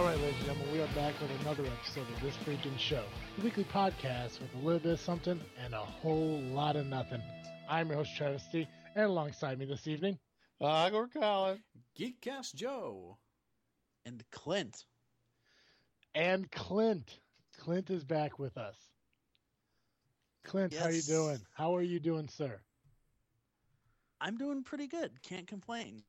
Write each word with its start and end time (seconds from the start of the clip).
All 0.00 0.06
right, 0.06 0.18
ladies 0.18 0.36
and 0.38 0.46
gentlemen, 0.46 0.72
we 0.72 0.80
are 0.80 0.86
back 0.94 1.12
with 1.20 1.30
another 1.42 1.62
episode 1.66 2.06
of 2.08 2.22
This 2.22 2.34
Freaking 2.38 2.78
Show, 2.78 3.04
the 3.36 3.44
weekly 3.44 3.64
podcast 3.64 4.40
with 4.40 4.48
a 4.54 4.58
little 4.64 4.80
bit 4.80 4.92
of 4.92 5.00
something 5.00 5.38
and 5.62 5.74
a 5.74 5.78
whole 5.78 6.40
lot 6.40 6.76
of 6.76 6.86
nothing. 6.86 7.20
I'm 7.68 7.88
your 7.88 7.98
host, 7.98 8.16
Travis 8.16 8.42
T, 8.50 8.66
and 8.96 9.04
alongside 9.04 9.58
me 9.58 9.66
this 9.66 9.86
evening, 9.86 10.18
Igor 10.58 11.08
Colin. 11.08 11.62
Geekcast 11.98 12.54
Joe. 12.54 13.18
And 14.06 14.24
Clint. 14.32 14.86
and 16.14 16.50
Clint. 16.50 17.18
Clint 17.58 17.90
is 17.90 18.02
back 18.02 18.38
with 18.38 18.56
us. 18.56 18.78
Clint, 20.44 20.72
how 20.72 20.88
you 20.88 21.02
doing? 21.02 21.40
How 21.54 21.76
are 21.76 21.82
you 21.82 22.00
doing, 22.00 22.26
sir? 22.26 22.58
I'm 24.18 24.38
doing 24.38 24.62
pretty 24.62 24.86
good. 24.86 25.10
Can't 25.22 25.46
complain. 25.46 26.02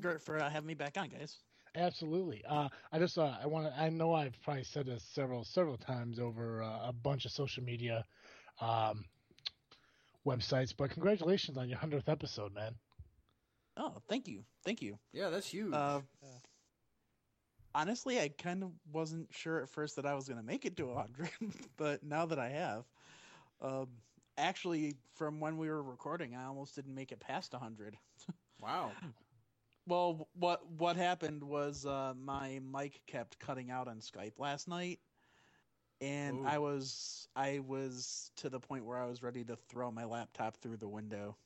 Great 0.00 0.22
for 0.22 0.40
uh, 0.40 0.48
having 0.48 0.66
me 0.66 0.72
back 0.72 0.96
on, 0.96 1.10
guys. 1.10 1.36
Absolutely. 1.74 2.44
Uh, 2.44 2.68
I 2.92 2.98
just 2.98 3.18
uh, 3.18 3.36
I 3.40 3.46
want 3.46 3.66
to. 3.66 3.80
I 3.80 3.88
know 3.90 4.12
I've 4.14 4.40
probably 4.42 4.64
said 4.64 4.86
this 4.86 5.02
several 5.04 5.44
several 5.44 5.76
times 5.76 6.18
over 6.18 6.62
uh, 6.62 6.88
a 6.88 6.92
bunch 6.92 7.24
of 7.24 7.32
social 7.32 7.62
media 7.62 8.04
um, 8.60 9.04
websites, 10.26 10.74
but 10.76 10.90
congratulations 10.90 11.56
on 11.56 11.68
your 11.68 11.78
hundredth 11.78 12.08
episode, 12.08 12.52
man. 12.54 12.74
Oh, 13.76 13.94
thank 14.08 14.28
you. 14.28 14.44
Thank 14.64 14.82
you. 14.82 14.98
Yeah, 15.12 15.30
that's 15.30 15.46
huge. 15.48 15.72
Uh, 15.74 16.00
honestly, 17.74 18.20
I 18.20 18.28
kind 18.28 18.62
of 18.62 18.72
wasn't 18.92 19.28
sure 19.32 19.60
at 19.60 19.68
first 19.68 19.96
that 19.96 20.06
I 20.06 20.14
was 20.14 20.26
going 20.28 20.38
to 20.40 20.46
make 20.46 20.64
it 20.64 20.76
to 20.76 20.86
100, 20.86 21.30
but 21.76 22.02
now 22.02 22.26
that 22.26 22.38
I 22.38 22.48
have, 22.50 22.84
um, 23.60 23.88
actually, 24.36 24.96
from 25.14 25.40
when 25.40 25.56
we 25.56 25.68
were 25.68 25.82
recording, 25.82 26.34
I 26.34 26.44
almost 26.46 26.74
didn't 26.74 26.94
make 26.94 27.12
it 27.12 27.20
past 27.20 27.52
100. 27.52 27.96
wow. 28.60 28.98
Well, 29.90 30.28
what 30.34 30.70
what 30.70 30.96
happened 30.96 31.42
was 31.42 31.84
uh, 31.84 32.14
my 32.16 32.60
mic 32.60 33.02
kept 33.06 33.40
cutting 33.40 33.72
out 33.72 33.88
on 33.88 33.98
Skype 33.98 34.38
last 34.38 34.68
night, 34.68 35.00
and 36.00 36.38
Ooh. 36.38 36.46
I 36.46 36.58
was 36.58 37.28
I 37.34 37.58
was 37.58 38.30
to 38.36 38.48
the 38.48 38.60
point 38.60 38.84
where 38.84 38.98
I 38.98 39.06
was 39.06 39.22
ready 39.22 39.44
to 39.44 39.56
throw 39.68 39.90
my 39.90 40.04
laptop 40.04 40.56
through 40.58 40.76
the 40.76 40.88
window. 40.88 41.36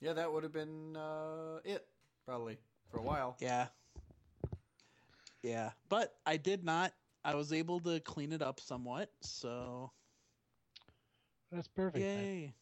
Yeah, 0.00 0.12
that 0.12 0.30
would 0.30 0.42
have 0.42 0.52
been 0.52 0.96
uh, 0.96 1.60
it, 1.64 1.86
probably, 2.26 2.58
for 2.90 2.98
a 2.98 3.02
while. 3.02 3.36
Yeah, 3.40 3.68
yeah, 5.42 5.70
but 5.88 6.14
I 6.26 6.36
did 6.36 6.62
not. 6.64 6.92
I 7.24 7.34
was 7.34 7.52
able 7.52 7.80
to 7.80 8.00
clean 8.00 8.32
it 8.32 8.42
up 8.42 8.60
somewhat, 8.60 9.10
so 9.22 9.90
That's 11.50 11.68
perfect. 11.68 12.14
man. 12.14 12.24
yay! 12.24 12.54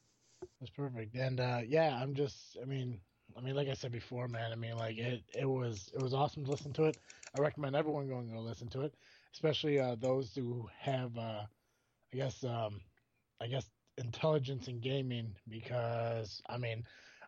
That's 0.60 0.70
perfect. 0.70 1.16
And 1.16 1.40
uh, 1.40 1.62
yeah, 1.66 1.98
I'm 2.00 2.14
just. 2.14 2.56
I 2.62 2.64
mean, 2.64 3.00
I 3.36 3.40
mean, 3.40 3.54
like 3.54 3.68
I 3.68 3.74
said 3.74 3.92
before, 3.92 4.28
man. 4.28 4.52
I 4.52 4.56
mean, 4.56 4.76
like 4.76 4.98
it. 4.98 5.22
It 5.34 5.46
was. 5.46 5.90
It 5.94 6.00
was 6.00 6.14
awesome 6.14 6.44
to 6.44 6.50
listen 6.50 6.72
to 6.74 6.84
it. 6.84 6.96
I 7.34 7.40
recommend 7.40 7.74
everyone 7.76 8.08
going 8.08 8.30
to 8.30 8.40
listen 8.40 8.68
to 8.68 8.82
it, 8.82 8.94
especially 9.32 9.78
uh, 9.80 9.96
those 9.96 10.34
who 10.34 10.68
have, 10.78 11.16
uh, 11.16 11.44
I 12.12 12.16
guess, 12.16 12.44
um, 12.44 12.80
I 13.40 13.46
guess, 13.46 13.70
intelligence 13.98 14.68
in 14.68 14.80
gaming. 14.80 15.34
Because 15.48 16.42
I 16.48 16.58
mean, 16.58 16.84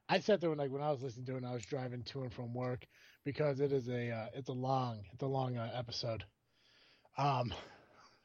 I 0.08 0.20
sat 0.20 0.40
there 0.40 0.50
and 0.50 0.58
like 0.58 0.70
when 0.70 0.82
I 0.82 0.90
was 0.90 1.02
listening 1.02 1.26
to 1.26 1.34
it, 1.34 1.38
and 1.38 1.46
I 1.46 1.54
was 1.54 1.64
driving 1.64 2.02
to 2.04 2.22
and 2.22 2.32
from 2.32 2.54
work 2.54 2.86
because 3.24 3.60
it 3.60 3.72
is 3.72 3.88
a. 3.88 4.10
Uh, 4.10 4.26
it's 4.34 4.48
a 4.48 4.52
long. 4.52 5.04
It's 5.12 5.22
a 5.22 5.26
long 5.26 5.56
uh, 5.56 5.70
episode. 5.74 6.24
Um. 7.18 7.52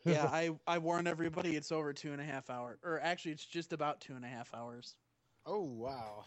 Yeah, 0.03 0.25
I 0.25 0.52
I 0.67 0.80
warn 0.80 1.08
everybody 1.08 1.56
it's 1.56 1.72
over 1.72 1.94
two 1.94 2.11
and 2.11 2.22
a 2.22 2.25
half 2.25 2.50
hours, 2.50 2.80
or 2.83 3.00
actually 3.00 3.33
it's 3.33 3.45
just 3.45 3.72
about 3.74 4.01
two 4.01 4.16
and 4.16 4.25
a 4.25 4.28
half 4.28 4.53
hours. 4.53 4.95
Oh 5.45 5.62
wow. 5.63 6.25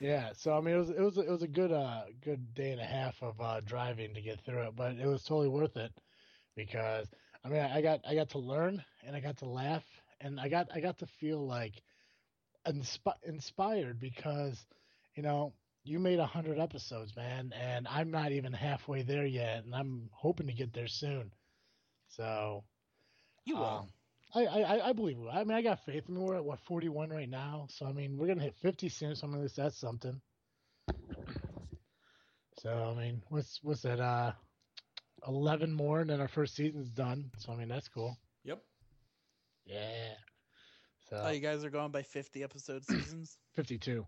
Yeah, 0.00 0.32
so 0.32 0.56
I 0.56 0.60
mean 0.60 0.74
it 0.74 0.78
was 0.78 0.90
it 0.90 1.00
was 1.00 1.16
it 1.18 1.28
was 1.28 1.42
a 1.42 1.48
good 1.48 1.72
uh 1.72 2.04
good 2.20 2.54
day 2.54 2.72
and 2.72 2.80
a 2.80 2.84
half 2.84 3.22
of 3.22 3.40
uh 3.40 3.60
driving 3.60 4.14
to 4.14 4.20
get 4.20 4.40
through 4.40 4.62
it, 4.68 4.76
but 4.76 4.96
it 4.96 5.06
was 5.06 5.24
totally 5.24 5.48
worth 5.48 5.76
it 5.76 5.92
because 6.56 7.10
I 7.44 7.48
mean 7.48 7.60
I 7.62 7.80
got 7.82 8.00
I 8.06 8.14
got 8.14 8.30
to 8.30 8.38
learn 8.38 8.84
and 9.02 9.16
I 9.16 9.20
got 9.20 9.38
to 9.38 9.46
laugh 9.46 9.84
and 10.20 10.40
I 10.40 10.48
got 10.48 10.68
I 10.74 10.80
got 10.80 10.98
to 10.98 11.06
feel 11.06 11.46
like 11.46 11.82
inspi- 12.66 13.22
inspired 13.24 13.98
because 14.00 14.66
you 15.14 15.22
know 15.22 15.54
you 15.84 15.98
made 15.98 16.18
a 16.18 16.26
hundred 16.26 16.58
episodes, 16.58 17.16
man, 17.16 17.52
and 17.54 17.86
I'm 17.88 18.10
not 18.10 18.32
even 18.32 18.52
halfway 18.52 19.02
there 19.02 19.26
yet, 19.26 19.64
and 19.64 19.74
I'm 19.74 20.10
hoping 20.12 20.46
to 20.48 20.52
get 20.54 20.72
there 20.72 20.88
soon. 20.88 21.32
So 22.08 22.64
You 23.44 23.56
will. 23.56 23.64
um, 23.64 23.92
I, 24.36 24.44
I, 24.44 24.88
I 24.88 24.92
believe 24.92 25.18
it. 25.18 25.28
I 25.32 25.44
mean, 25.44 25.56
I 25.56 25.62
got 25.62 25.84
faith. 25.84 26.04
I 26.08 26.12
mean, 26.12 26.22
we're 26.22 26.36
at 26.36 26.44
what 26.44 26.60
41 26.60 27.08
right 27.10 27.28
now, 27.28 27.66
so 27.70 27.86
I 27.86 27.92
mean, 27.92 28.18
we're 28.18 28.26
gonna 28.26 28.42
hit 28.42 28.56
50 28.60 28.88
soon. 28.90 29.14
So 29.16 29.26
I 29.26 29.30
mean, 29.30 29.48
that's 29.56 29.78
something. 29.78 30.20
So 32.60 32.70
I 32.70 33.00
mean, 33.00 33.22
what's 33.28 33.60
what's 33.62 33.82
that? 33.82 34.00
Uh, 34.00 34.32
11 35.26 35.72
more, 35.72 36.00
and 36.00 36.10
then 36.10 36.20
our 36.20 36.28
first 36.28 36.54
season's 36.54 36.90
done. 36.90 37.30
So 37.38 37.52
I 37.52 37.56
mean, 37.56 37.68
that's 37.68 37.88
cool. 37.88 38.16
Yep. 38.44 38.62
Yeah. 39.64 40.12
So 41.08 41.22
oh, 41.24 41.30
you 41.30 41.40
guys 41.40 41.64
are 41.64 41.70
going 41.70 41.90
by 41.90 42.02
fifty 42.02 42.42
episode 42.42 42.84
seasons. 42.88 43.38
52. 43.54 44.04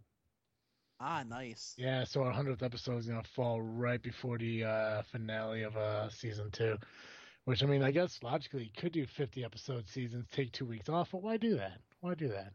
ah, 1.01 1.23
nice. 1.27 1.75
Yeah. 1.79 2.05
So 2.05 2.23
our 2.23 2.33
100th 2.33 2.63
episode 2.63 2.99
is 2.99 3.07
gonna 3.07 3.23
fall 3.35 3.63
right 3.63 4.03
before 4.03 4.37
the 4.37 4.65
uh, 4.65 5.03
finale 5.11 5.63
of 5.63 5.77
uh, 5.77 6.11
season 6.11 6.51
two. 6.51 6.77
Which 7.49 7.63
I 7.63 7.67
mean, 7.67 7.83
I 7.83 7.93
guess 7.93 8.23
logically 8.23 8.65
you 8.65 8.71
could 8.77 8.93
do 8.93 9.07
50 9.07 9.43
episode 9.43 9.89
seasons, 9.89 10.27
take 10.31 10.53
two 10.53 10.67
weeks 10.67 10.91
off, 10.91 11.09
but 11.13 11.23
why 11.23 11.39
do 11.39 11.57
that? 11.57 11.81
Why 12.03 12.13
do 12.13 12.29
that? 12.29 12.53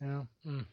You 0.00 0.06
know, 0.06 0.28
mm. 0.46 0.64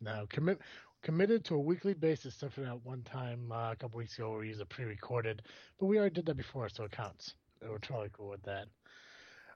no 0.00 0.24
commit 0.28 0.60
committed 1.02 1.44
to 1.46 1.56
a 1.56 1.58
weekly 1.58 1.92
basis. 1.92 2.34
Except 2.34 2.52
for 2.52 2.60
that 2.60 2.84
one 2.84 3.02
time 3.02 3.50
uh, 3.50 3.72
a 3.72 3.76
couple 3.76 3.98
weeks 3.98 4.16
ago 4.16 4.30
where 4.30 4.38
we 4.38 4.46
used 4.46 4.60
a 4.60 4.64
pre-recorded, 4.64 5.42
but 5.80 5.86
we 5.86 5.98
already 5.98 6.14
did 6.14 6.26
that 6.26 6.36
before, 6.36 6.68
so 6.68 6.84
it 6.84 6.92
counts. 6.92 7.34
So 7.60 7.66
We're 7.68 7.78
totally 7.78 8.10
cool 8.12 8.28
with 8.28 8.44
that. 8.44 8.66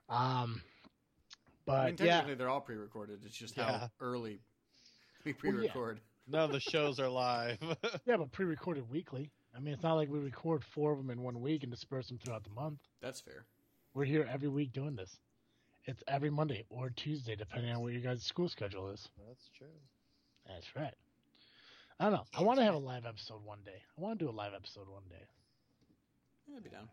Um, 0.09 0.61
but 1.65 1.77
I 1.77 1.85
mean, 1.85 1.95
yeah, 1.99 2.05
technically, 2.17 2.35
they're 2.35 2.49
all 2.49 2.59
pre 2.59 2.75
recorded. 2.75 3.19
It's 3.25 3.37
just 3.37 3.55
Yeah. 3.55 3.79
how 3.79 3.89
early 4.01 4.41
we 5.23 5.31
pre 5.31 5.51
record. 5.51 6.01
None 6.27 6.43
of 6.43 6.51
the 6.51 6.59
shows 6.59 6.99
are 6.99 7.07
live. 7.07 7.57
yeah, 8.05 8.17
but 8.17 8.33
pre-recorded 8.33 8.91
weekly. 8.91 9.31
I 9.55 9.59
mean, 9.59 9.73
it's 9.73 9.83
not 9.83 9.95
like 9.95 10.09
we 10.09 10.19
record 10.19 10.63
four 10.63 10.91
of 10.91 10.97
them 10.99 11.09
in 11.09 11.21
one 11.21 11.41
week 11.41 11.63
and 11.63 11.71
disperse 11.71 12.07
them 12.07 12.19
throughout 12.23 12.43
the 12.43 12.49
month. 12.51 12.79
That's 13.01 13.19
fair. 13.19 13.45
We're 13.93 14.05
here 14.05 14.27
every 14.31 14.47
week 14.49 14.71
doing 14.73 14.95
this. 14.95 15.17
It's 15.85 16.03
every 16.07 16.29
Monday 16.29 16.65
or 16.69 16.89
Tuesday, 16.91 17.35
depending 17.35 17.71
on 17.73 17.81
what 17.81 17.93
your 17.93 18.01
guys' 18.01 18.23
school 18.23 18.47
schedule 18.47 18.89
is. 18.89 19.09
That's 19.27 19.49
true. 19.57 19.67
That's 20.47 20.75
right. 20.75 20.93
I 21.99 22.05
don't 22.05 22.13
know. 22.13 22.25
I 22.37 22.43
want 22.43 22.59
to 22.59 22.65
have 22.65 22.75
a 22.75 22.79
live 22.79 23.05
episode 23.05 23.43
one 23.43 23.59
day. 23.65 23.81
I 23.97 24.01
want 24.01 24.19
to 24.19 24.25
do 24.25 24.29
a 24.29 24.33
live 24.33 24.53
episode 24.53 24.87
one 24.87 25.03
day. 25.09 25.25
Yeah, 26.47 26.57
I'd 26.57 26.63
be 26.63 26.69
down. 26.69 26.89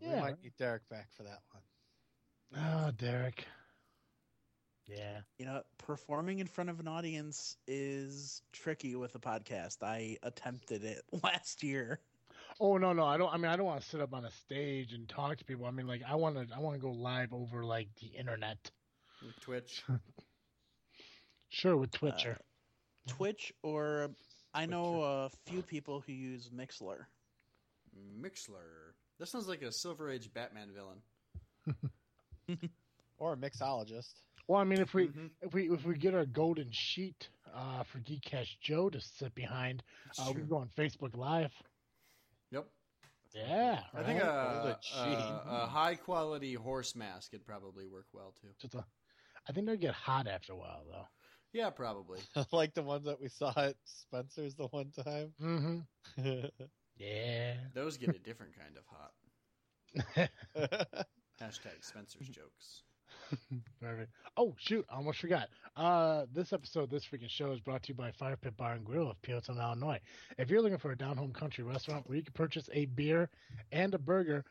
We 0.00 0.08
Yeah. 0.08 0.20
might 0.20 0.42
need 0.42 0.52
Derek 0.58 0.88
back 0.88 1.08
for 1.16 1.22
that 1.22 1.40
one. 1.52 1.62
Oh, 2.56 2.90
Derek. 2.92 3.46
Yeah. 4.86 5.20
You 5.38 5.46
know, 5.46 5.62
performing 5.78 6.40
in 6.40 6.46
front 6.46 6.70
of 6.70 6.80
an 6.80 6.88
audience 6.88 7.56
is 7.66 8.42
tricky 8.52 8.94
with 8.96 9.14
a 9.14 9.18
podcast. 9.18 9.82
I 9.82 10.18
attempted 10.22 10.84
it 10.84 11.02
last 11.22 11.62
year. 11.62 12.00
Oh 12.60 12.76
no, 12.76 12.92
no. 12.92 13.04
I 13.04 13.16
don't. 13.16 13.32
I 13.32 13.36
mean, 13.36 13.46
I 13.50 13.56
don't 13.56 13.66
want 13.66 13.80
to 13.80 13.88
sit 13.88 14.00
up 14.00 14.14
on 14.14 14.24
a 14.24 14.30
stage 14.30 14.92
and 14.92 15.08
talk 15.08 15.38
to 15.38 15.44
people. 15.44 15.66
I 15.66 15.70
mean, 15.70 15.86
like, 15.86 16.02
I 16.08 16.14
want 16.14 16.36
to. 16.36 16.54
I 16.54 16.60
want 16.60 16.76
to 16.76 16.80
go 16.80 16.90
live 16.92 17.32
over 17.32 17.64
like 17.64 17.88
the 18.00 18.08
internet. 18.08 18.70
With 19.22 19.40
Twitch. 19.40 19.82
Sure, 21.50 21.76
with 21.76 21.92
Twitcher. 21.92 22.36
Uh, 22.40 23.12
Twitch 23.12 23.52
or 23.62 24.10
I 24.52 24.66
know 24.66 25.02
a 25.02 25.30
few 25.46 25.62
people 25.62 26.02
who 26.04 26.12
use 26.12 26.50
Mixler. 26.50 27.06
Mixler. 28.20 28.94
That 29.20 29.28
sounds 29.28 29.46
like 29.46 29.62
a 29.62 29.70
Silver 29.70 30.10
Age 30.10 30.32
Batman 30.34 30.70
villain. 30.74 32.58
Or 33.18 33.34
a 33.34 33.36
mixologist. 33.36 34.14
Well, 34.48 34.60
I 34.60 34.64
mean, 34.64 34.80
if 34.80 34.94
we 34.94 35.10
if 35.40 35.52
we 35.52 35.70
if 35.70 35.84
we 35.84 35.96
get 35.96 36.14
our 36.14 36.26
golden 36.26 36.68
sheet 36.70 37.28
uh, 37.54 37.82
for 37.84 37.98
Geekcast 37.98 38.58
Joe 38.60 38.90
to 38.90 39.00
sit 39.00 39.34
behind, 39.34 39.82
uh, 40.18 40.24
we 40.28 40.34
can 40.34 40.48
go 40.48 40.56
on 40.56 40.68
Facebook 40.76 41.16
Live. 41.16 41.52
Yep. 42.50 42.66
Yeah, 43.34 43.80
I 43.92 44.02
think 44.04 44.22
right? 44.22 44.28
a, 44.28 44.78
Golden 44.94 45.22
a, 45.22 45.42
a 45.64 45.66
high 45.66 45.96
quality 45.96 46.54
horse 46.54 46.94
mask 46.94 47.32
would 47.32 47.44
probably 47.44 47.86
work 47.86 48.06
well 48.12 48.32
too. 48.40 48.48
Just 48.60 48.74
a, 48.74 48.84
I 49.48 49.52
think 49.52 49.66
they'd 49.66 49.80
get 49.80 49.94
hot 49.94 50.28
after 50.28 50.52
a 50.52 50.56
while, 50.56 50.84
though. 50.88 51.06
Yeah, 51.52 51.70
probably. 51.70 52.20
like 52.52 52.74
the 52.74 52.82
ones 52.82 53.06
that 53.06 53.20
we 53.20 53.28
saw 53.28 53.52
at 53.56 53.76
Spencer's 53.84 54.54
the 54.54 54.66
one 54.66 54.90
time. 54.90 55.32
Mm-hmm. 55.40 56.46
Yeah. 56.96 57.54
Those 57.74 57.96
get 57.96 58.10
a 58.10 58.20
different 58.20 58.52
kind 58.56 58.76
of 58.78 58.84
hot. 58.86 60.28
Hashtag 61.42 61.82
Spencer's 61.82 62.28
jokes. 62.28 62.84
Perfect. 63.80 64.10
Oh 64.36 64.54
shoot, 64.58 64.84
I 64.90 64.96
almost 64.96 65.20
forgot. 65.20 65.48
Uh, 65.76 66.26
this 66.32 66.52
episode, 66.52 66.90
this 66.90 67.04
freaking 67.04 67.28
show 67.28 67.50
is 67.52 67.60
brought 67.60 67.82
to 67.82 67.88
you 67.88 67.94
by 67.94 68.12
Fire 68.12 68.36
Pit 68.36 68.56
Bar 68.56 68.74
and 68.74 68.84
Grill 68.84 69.10
of 69.10 69.20
Peeltown, 69.22 69.60
Illinois. 69.60 70.00
If 70.38 70.50
you're 70.50 70.62
looking 70.62 70.78
for 70.78 70.92
a 70.92 70.96
down 70.96 71.16
home 71.16 71.32
country 71.32 71.64
restaurant 71.64 72.08
where 72.08 72.16
you 72.16 72.22
can 72.22 72.32
purchase 72.32 72.68
a 72.72 72.86
beer 72.86 73.28
and 73.72 73.94
a 73.94 73.98
burger 73.98 74.44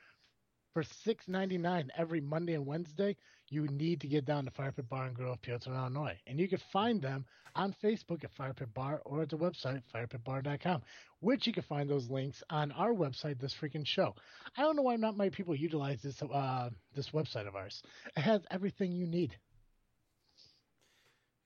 for 0.73 0.83
six 0.83 1.27
ninety 1.27 1.57
nine 1.57 1.91
every 1.97 2.19
Monday 2.21 2.53
and 2.53 2.65
Wednesday, 2.65 3.15
you 3.49 3.67
need 3.67 4.01
to 4.01 4.07
get 4.07 4.25
down 4.25 4.45
to 4.45 4.51
Fire 4.51 4.71
Pit 4.71 4.89
Bar 4.89 5.05
and 5.05 5.15
Grill, 5.15 5.33
of 5.33 5.41
Peelton, 5.41 5.73
Illinois, 5.73 6.17
and 6.27 6.39
you 6.39 6.47
can 6.47 6.59
find 6.71 7.01
them 7.01 7.25
on 7.55 7.75
Facebook 7.83 8.23
at 8.23 8.31
Fire 8.33 8.53
Pit 8.53 8.73
Bar 8.73 9.01
or 9.05 9.21
at 9.21 9.29
the 9.29 9.37
website 9.37 9.81
firepitbar.com, 9.93 10.81
which 11.19 11.45
you 11.45 11.53
can 11.53 11.63
find 11.63 11.89
those 11.89 12.09
links 12.09 12.41
on 12.49 12.71
our 12.71 12.93
website. 12.93 13.39
This 13.39 13.53
freaking 13.61 13.85
show. 13.85 14.15
I 14.57 14.63
don't 14.63 14.75
know 14.75 14.81
why 14.81 14.95
not 14.95 15.15
many 15.15 15.29
people 15.29 15.55
utilize 15.55 16.01
this 16.01 16.21
uh, 16.21 16.69
this 16.95 17.09
website 17.11 17.47
of 17.47 17.55
ours. 17.55 17.83
It 18.17 18.21
has 18.21 18.41
everything 18.49 18.91
you 18.91 19.05
need, 19.05 19.35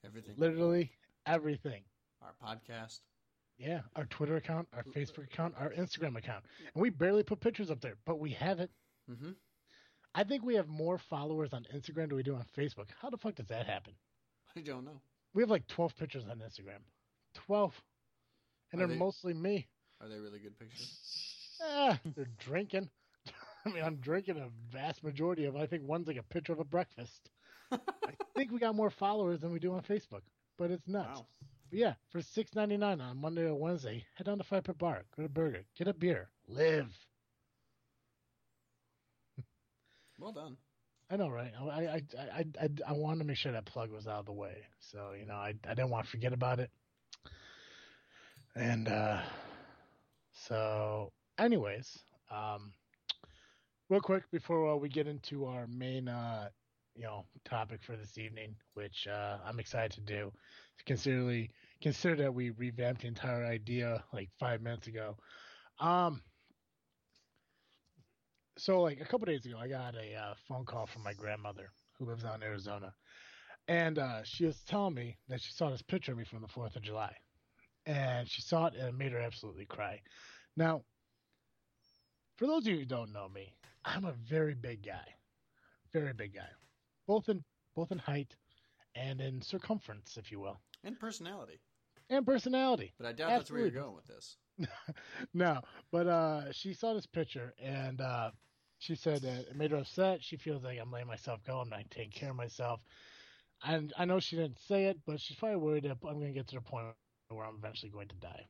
Everything. 0.05 0.35
literally 0.37 0.91
everything. 1.25 1.81
Our 2.21 2.33
podcast. 2.55 2.99
Yeah, 3.57 3.81
our 3.95 4.05
Twitter 4.05 4.35
account, 4.37 4.67
our 4.71 4.83
Facebook 4.83 5.23
account, 5.25 5.55
our 5.59 5.71
Instagram 5.71 6.15
account, 6.15 6.43
and 6.75 6.81
we 6.81 6.91
barely 6.91 7.23
put 7.23 7.39
pictures 7.39 7.71
up 7.71 7.81
there, 7.81 7.95
but 8.05 8.19
we 8.19 8.31
have 8.33 8.59
it. 8.59 8.69
Mm-hmm. 9.09 9.31
I 10.15 10.23
think 10.23 10.43
we 10.43 10.55
have 10.55 10.67
more 10.67 10.97
followers 11.09 11.53
on 11.53 11.65
Instagram 11.75 12.07
than 12.09 12.15
we 12.15 12.23
do 12.23 12.35
on 12.35 12.45
Facebook. 12.57 12.87
How 13.01 13.09
the 13.09 13.17
fuck 13.17 13.35
does 13.35 13.47
that 13.47 13.65
happen? 13.67 13.93
I 14.55 14.61
don't 14.61 14.85
know. 14.85 15.01
We 15.33 15.43
have 15.43 15.49
like 15.49 15.67
12 15.67 15.95
pictures 15.97 16.23
on 16.29 16.37
Instagram. 16.39 16.79
12. 17.45 17.73
And 18.71 18.81
Are 18.81 18.87
they're 18.87 18.95
they- 18.95 18.99
mostly 18.99 19.33
me. 19.33 19.67
Are 20.01 20.07
they 20.07 20.19
really 20.19 20.39
good 20.39 20.57
pictures? 20.57 20.97
Ah, 21.59 21.99
they're 22.15 22.27
drinking. 22.37 22.87
I 23.65 23.69
mean, 23.69 23.83
I'm 23.83 23.95
drinking 23.95 24.37
a 24.37 24.47
vast 24.71 25.03
majority 25.03 25.45
of. 25.45 25.55
I 25.55 25.65
think 25.65 25.87
one's 25.87 26.05
like 26.07 26.17
a 26.17 26.21
picture 26.21 26.53
of 26.53 26.59
a 26.59 26.63
breakfast. 26.63 27.31
I 27.71 27.79
think 28.35 28.51
we 28.51 28.59
got 28.59 28.75
more 28.75 28.91
followers 28.91 29.39
than 29.39 29.51
we 29.51 29.57
do 29.57 29.73
on 29.73 29.81
Facebook, 29.81 30.21
but 30.59 30.69
it's 30.69 30.87
nuts. 30.87 31.17
Wow. 31.21 31.25
But 31.71 31.79
yeah, 31.79 31.93
for 32.11 32.21
six 32.21 32.53
ninety 32.53 32.77
nine 32.77 33.01
on 33.01 33.17
Monday 33.19 33.41
or 33.41 33.55
Wednesday, 33.55 34.05
head 34.13 34.27
down 34.27 34.37
to 34.37 34.43
Fire 34.43 34.61
Pit 34.61 34.77
Bar, 34.77 35.01
get 35.15 35.25
a 35.25 35.29
burger, 35.29 35.63
get 35.75 35.87
a 35.87 35.95
beer, 35.95 36.29
live. 36.47 36.93
Well 40.19 40.31
done. 40.31 40.57
I 41.09 41.15
know, 41.15 41.29
right? 41.29 41.53
I 41.59 41.67
I 41.67 42.01
I 42.19 42.45
I, 42.59 42.69
I, 42.89 42.91
wanted 42.91 43.19
to 43.19 43.25
make 43.25 43.37
sure 43.37 43.51
that 43.51 43.65
plug 43.65 43.91
was 43.91 44.07
out 44.07 44.19
of 44.19 44.25
the 44.25 44.33
way, 44.33 44.57
so 44.79 45.13
you 45.17 45.25
know, 45.25 45.35
I 45.35 45.53
I 45.65 45.73
didn't 45.73 45.89
want 45.89 46.05
to 46.05 46.11
forget 46.11 46.33
about 46.33 46.59
it. 46.59 46.69
And 48.55 48.87
uh, 48.89 49.21
so, 50.33 51.13
anyways, 51.37 51.99
um, 52.29 52.73
real 53.89 54.01
quick 54.01 54.23
before 54.31 54.73
uh, 54.73 54.75
we 54.75 54.89
get 54.89 55.07
into 55.07 55.45
our 55.45 55.67
main 55.67 56.09
uh, 56.09 56.49
you 56.95 57.03
know 57.03 57.25
topic 57.45 57.81
for 57.83 57.95
this 57.95 58.17
evening, 58.17 58.55
which 58.73 59.07
uh, 59.07 59.37
I'm 59.45 59.59
excited 59.59 59.93
to 59.93 60.01
do, 60.01 60.33
considerably 60.85 61.51
consider 61.81 62.15
that 62.23 62.33
we 62.33 62.49
revamped 62.49 63.01
the 63.01 63.07
entire 63.07 63.45
idea 63.45 64.03
like 64.11 64.29
five 64.39 64.61
minutes 64.61 64.87
ago. 64.87 65.15
Um, 65.79 66.21
so 68.57 68.81
like 68.81 68.99
a 69.01 69.05
couple 69.05 69.25
days 69.25 69.45
ago, 69.45 69.57
I 69.59 69.67
got 69.67 69.95
a 69.95 70.15
uh, 70.15 70.33
phone 70.47 70.65
call 70.65 70.85
from 70.85 71.03
my 71.03 71.13
grandmother 71.13 71.69
who 71.97 72.05
lives 72.05 72.25
out 72.25 72.35
in 72.35 72.43
Arizona, 72.43 72.93
and 73.67 73.97
uh, 73.99 74.23
she 74.23 74.45
was 74.45 74.61
telling 74.63 74.95
me 74.95 75.17
that 75.29 75.41
she 75.41 75.51
saw 75.53 75.69
this 75.69 75.81
picture 75.81 76.11
of 76.11 76.17
me 76.17 76.23
from 76.25 76.41
the 76.41 76.47
Fourth 76.47 76.75
of 76.75 76.81
July, 76.81 77.13
and 77.85 78.27
she 78.29 78.41
saw 78.41 78.67
it 78.67 78.75
and 78.75 78.87
it 78.89 78.95
made 78.95 79.11
her 79.11 79.19
absolutely 79.19 79.65
cry. 79.65 80.01
Now, 80.55 80.83
for 82.37 82.47
those 82.47 82.65
of 82.65 82.73
you 82.73 82.79
who 82.79 82.85
don't 82.85 83.13
know 83.13 83.29
me, 83.29 83.53
I'm 83.85 84.05
a 84.05 84.13
very 84.13 84.53
big 84.53 84.85
guy, 84.85 85.05
very 85.93 86.13
big 86.13 86.33
guy, 86.35 86.49
both 87.07 87.29
in 87.29 87.43
both 87.75 87.91
in 87.91 87.99
height 87.99 88.35
and 88.95 89.21
in 89.21 89.41
circumference, 89.41 90.17
if 90.17 90.31
you 90.31 90.39
will, 90.39 90.59
And 90.83 90.99
personality. 90.99 91.59
and 92.09 92.25
personality. 92.25 92.93
But 92.97 93.07
I 93.07 93.13
doubt 93.13 93.29
that's 93.29 93.51
where 93.51 93.61
you're 93.61 93.69
going 93.69 93.95
with 93.95 94.07
this. 94.07 94.37
no, 95.33 95.61
but 95.91 96.07
uh, 96.07 96.51
she 96.51 96.73
saw 96.73 96.93
this 96.93 97.05
picture 97.05 97.53
and 97.61 98.01
uh, 98.01 98.31
she 98.79 98.95
said 98.95 99.21
that 99.21 99.47
it 99.49 99.55
made 99.55 99.71
her 99.71 99.77
upset. 99.77 100.23
She 100.23 100.37
feels 100.37 100.63
like 100.63 100.79
I'm 100.79 100.91
letting 100.91 101.07
myself 101.07 101.39
go. 101.45 101.59
I'm 101.59 101.69
not 101.69 101.89
taking 101.89 102.11
care 102.11 102.29
of 102.29 102.35
myself. 102.35 102.79
And 103.63 103.93
I 103.97 104.05
know 104.05 104.19
she 104.19 104.35
didn't 104.35 104.59
say 104.67 104.85
it, 104.85 104.99
but 105.05 105.19
she's 105.19 105.37
probably 105.37 105.57
worried 105.57 105.83
that 105.83 105.91
I'm 105.91 106.19
going 106.19 106.27
to 106.27 106.33
get 106.33 106.47
to 106.49 106.55
the 106.55 106.61
point 106.61 106.87
where 107.29 107.45
I'm 107.45 107.55
eventually 107.57 107.91
going 107.91 108.07
to 108.09 108.15
die. 108.15 108.45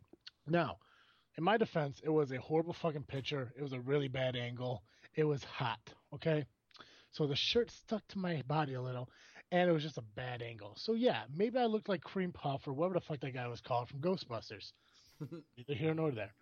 Now, 0.47 0.77
in 1.37 1.43
my 1.43 1.57
defense, 1.57 2.01
it 2.03 2.09
was 2.09 2.31
a 2.31 2.39
horrible 2.39 2.73
fucking 2.73 3.03
picture. 3.03 3.53
It 3.57 3.61
was 3.61 3.73
a 3.73 3.79
really 3.79 4.07
bad 4.07 4.35
angle. 4.35 4.83
It 5.15 5.23
was 5.23 5.43
hot. 5.43 5.79
Okay, 6.13 6.45
so 7.11 7.25
the 7.25 7.35
shirt 7.35 7.71
stuck 7.71 8.07
to 8.09 8.19
my 8.19 8.43
body 8.47 8.73
a 8.73 8.81
little, 8.81 9.09
and 9.51 9.69
it 9.69 9.73
was 9.73 9.83
just 9.83 9.97
a 9.97 10.03
bad 10.15 10.41
angle. 10.41 10.75
So 10.77 10.93
yeah, 10.93 11.23
maybe 11.33 11.57
I 11.57 11.65
looked 11.65 11.89
like 11.89 12.01
Cream 12.01 12.31
Puff 12.31 12.67
or 12.67 12.73
whatever 12.73 12.95
the 12.95 13.01
fuck 13.01 13.19
that 13.21 13.33
guy 13.33 13.47
was 13.47 13.61
called 13.61 13.89
from 13.89 14.01
Ghostbusters. 14.01 14.71
Neither 15.57 15.73
here 15.73 15.93
nor 15.93 16.11
there. 16.11 16.33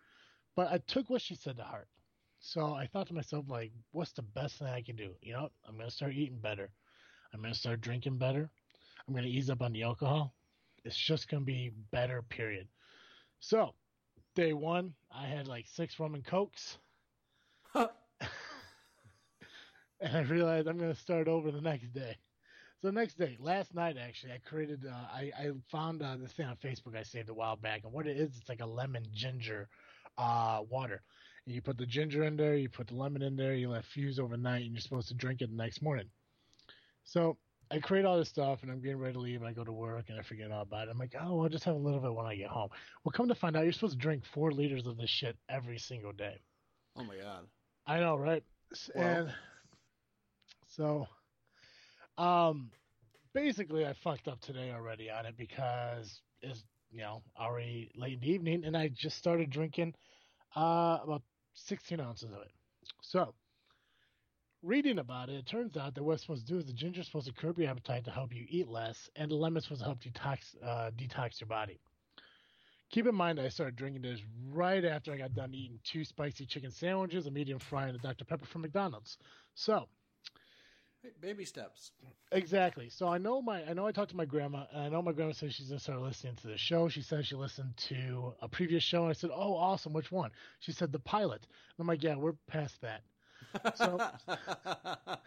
But 0.56 0.72
I 0.72 0.80
took 0.80 1.10
what 1.10 1.22
she 1.22 1.36
said 1.36 1.58
to 1.58 1.64
heart. 1.64 1.88
So 2.46 2.76
I 2.76 2.86
thought 2.86 3.08
to 3.08 3.14
myself, 3.16 3.46
like, 3.50 3.72
what's 3.92 4.12
the 4.14 4.22
best 4.22 4.60
thing 4.60 4.68
I 4.68 4.84
can 4.84 4.96
do? 4.96 5.16
You 5.24 5.34
know, 5.34 5.50
I'm 5.68 5.78
gonna 5.78 5.90
start 5.90 6.14
eating 6.14 6.38
better. 6.40 6.70
I'm 7.34 7.42
gonna 7.42 7.56
start 7.56 7.82
drinking 7.82 8.20
better. 8.20 8.52
I'm 9.08 9.16
gonna 9.16 9.28
ease 9.28 9.50
up 9.50 9.64
on 9.64 9.74
the 9.74 9.82
alcohol. 9.84 10.36
It's 10.84 10.96
just 10.96 11.28
gonna 11.28 11.44
be 11.44 11.72
better. 11.92 12.22
Period. 12.22 12.68
So, 13.40 13.74
day 14.36 14.54
one, 14.54 14.94
I 15.12 15.28
had 15.28 15.48
like 15.48 15.66
six 15.68 16.00
rum 16.00 16.14
and 16.14 16.24
cokes, 16.24 16.78
and 17.76 17.90
I 20.04 20.22
realized 20.22 20.68
I'm 20.68 20.78
gonna 20.78 20.96
start 20.96 21.28
over 21.28 21.52
the 21.52 21.62
next 21.62 21.94
day. 21.94 22.16
So 22.82 22.92
next 22.92 23.18
day, 23.18 23.38
last 23.40 23.74
night 23.74 23.98
actually, 23.98 24.34
I 24.34 24.38
created. 24.40 24.86
Uh, 24.86 24.94
I 24.94 25.32
I 25.38 25.52
found 25.72 26.04
uh, 26.04 26.16
this 26.18 26.34
thing 26.34 26.46
on 26.46 26.58
Facebook 26.58 26.96
I 26.96 27.04
saved 27.04 27.30
a 27.30 27.34
while 27.34 27.56
back, 27.56 27.82
and 27.86 27.94
what 27.94 28.08
it 28.08 28.18
is, 28.18 28.38
it's 28.38 28.50
like 28.50 28.62
a 28.62 28.66
lemon 28.68 29.04
ginger 29.14 29.68
uh, 30.18 30.62
water. 30.70 31.02
You 31.48 31.62
put 31.62 31.78
the 31.78 31.86
ginger 31.86 32.24
in 32.24 32.38
there, 32.38 32.56
you 32.56 32.70
put 32.70 32.88
the 32.88 32.96
lemon 32.96 33.22
in 33.22 33.36
there, 33.36 33.54
you 33.54 33.70
let 33.70 33.86
fuse 33.86 34.20
overnight, 34.20 34.64
and 34.64 34.72
you're 34.72 34.82
supposed 34.82 35.10
to 35.10 35.14
drink 35.14 35.42
it 35.42 35.50
the 35.50 35.56
next 35.56 35.82
morning. 35.82 36.08
So 37.04 37.38
I 37.70 37.78
create 37.80 38.04
all 38.04 38.18
this 38.18 38.30
stuff, 38.30 38.64
and 38.64 38.72
I'm 38.72 38.82
getting 38.82 38.98
ready 38.98 39.14
to 39.14 39.20
leave, 39.20 39.42
and 39.42 39.48
I 39.48 39.54
go 39.54 39.64
to 39.64 39.72
work, 39.72 40.06
and 40.10 40.20
I 40.20 40.24
forget 40.24 40.52
all 40.52 40.64
about 40.64 40.88
it. 40.88 40.92
I'm 40.92 40.98
like, 40.98 41.14
oh, 41.20 41.42
I'll 41.42 41.50
just 41.50 41.64
have 41.66 41.76
a 41.76 41.80
little 41.80 42.00
bit 42.00 42.14
when 42.14 42.26
I 42.26 42.36
get 42.36 42.50
home. 42.50 42.70
Well, 43.04 43.12
come 43.12 43.28
to 43.28 43.36
find 43.36 43.56
out, 43.56 43.64
you're 43.64 43.74
supposed 43.74 43.94
to 43.94 44.00
drink 44.00 44.24
four 44.34 44.52
liters 44.52 44.88
of 44.88 44.98
this 44.98 45.10
shit 45.10 45.38
every 45.48 45.78
single 45.78 46.14
day. 46.14 46.40
Oh 46.96 47.04
my 47.04 47.18
god. 47.18 47.46
I 47.86 48.00
know, 48.00 48.16
right? 48.16 48.44
Well- 48.96 49.06
and 49.08 49.34
so, 50.68 51.08
um, 52.18 52.72
basically, 53.34 53.86
I 53.86 53.94
fucked 54.04 54.28
up 54.28 54.42
today 54.42 54.72
already 54.72 55.10
on 55.12 55.26
it 55.26 55.38
because 55.38 56.22
it's 56.42 56.64
you 56.92 57.00
know 57.02 57.22
already 57.40 57.92
late 57.96 58.14
in 58.14 58.20
the 58.22 58.32
evening, 58.32 58.66
and 58.66 58.76
I 58.76 58.88
just 58.88 59.18
started 59.18 59.50
drinking 59.50 59.94
uh, 60.56 61.00
about 61.04 61.22
16 61.56 62.00
ounces 62.00 62.32
of 62.32 62.42
it. 62.42 62.52
So, 63.02 63.34
reading 64.62 65.00
about 65.00 65.30
it, 65.30 65.36
it 65.36 65.46
turns 65.46 65.78
out 65.78 65.96
that 65.96 66.04
what 66.04 66.14
it's 66.14 66.22
supposed 66.22 66.46
to 66.46 66.54
do 66.54 66.60
is 66.60 66.66
the 66.66 66.74
ginger 66.74 67.02
is 67.02 67.08
supposed 67.08 67.28
to 67.28 67.34
curb 67.34 67.58
your 67.58 67.70
appetite 67.70 68.06
to 68.06 68.12
help 68.12 68.34
you 68.34 68.46
eat 68.48 68.68
less, 68.68 69.10
and 69.16 69.32
the 69.32 69.36
lemon's 69.36 69.66
supposed 69.66 69.82
to 69.82 69.86
help 69.86 70.00
detox 70.02 70.56
uh, 70.64 70.92
detox 70.92 71.40
your 71.40 71.48
body. 71.48 71.80
Keep 72.92 73.08
in 73.08 73.16
mind, 73.16 73.40
I 73.40 73.50
started 73.50 73.76
drinking 73.76 74.04
this 74.04 74.22
right 74.52 74.86
after 74.86 75.12
I 75.12 75.18
got 75.18 75.34
done 75.34 75.54
eating 75.54 75.80
two 75.84 76.06
spicy 76.06 76.46
chicken 76.46 76.72
sandwiches, 76.72 77.26
a 77.26 77.32
medium 77.32 77.60
fry, 77.60 77.88
and 77.88 77.96
a 77.96 78.00
Dr. 78.00 78.26
Pepper 78.26 78.46
from 78.46 78.62
McDonald's. 78.62 79.18
So, 79.56 79.88
baby 81.22 81.46
steps. 81.46 81.92
exactly. 82.32 82.90
So 82.90 83.08
I 83.08 83.18
know 83.18 83.42
my, 83.42 83.64
I 83.64 83.74
know 83.74 83.86
I 83.88 83.92
talked 83.92 84.12
to 84.12 84.18
my 84.18 84.26
grandma, 84.26 84.66
and 84.74 84.84
I 84.84 84.90
know 84.90 85.02
my 85.02 85.12
grandma 85.12 85.34
said 85.34 85.54
she's 85.54 85.68
gonna 85.70 85.80
start 85.80 86.02
listening 86.02 86.36
to 86.38 86.48
the 86.48 86.58
show. 86.58 86.88
She 86.90 87.02
said 87.02 87.26
she 87.26 87.36
listened 87.36 87.76
to 87.90 88.34
a 88.42 88.48
previous 88.48 88.84
show, 88.84 89.02
and 89.04 89.10
I 89.10 89.14
said, 89.14 89.32
"Oh, 89.34 89.56
awesome! 89.56 89.94
Which 89.94 90.12
one?" 90.12 90.32
She 90.60 90.72
said 90.72 90.92
the 90.92 91.00
pilot. 91.00 91.42
And 91.44 91.80
I'm 91.80 91.88
like, 91.88 92.04
"Yeah, 92.04 92.16
we're 92.16 92.34
past 92.48 92.82
that." 92.82 93.04
So- 93.76 94.02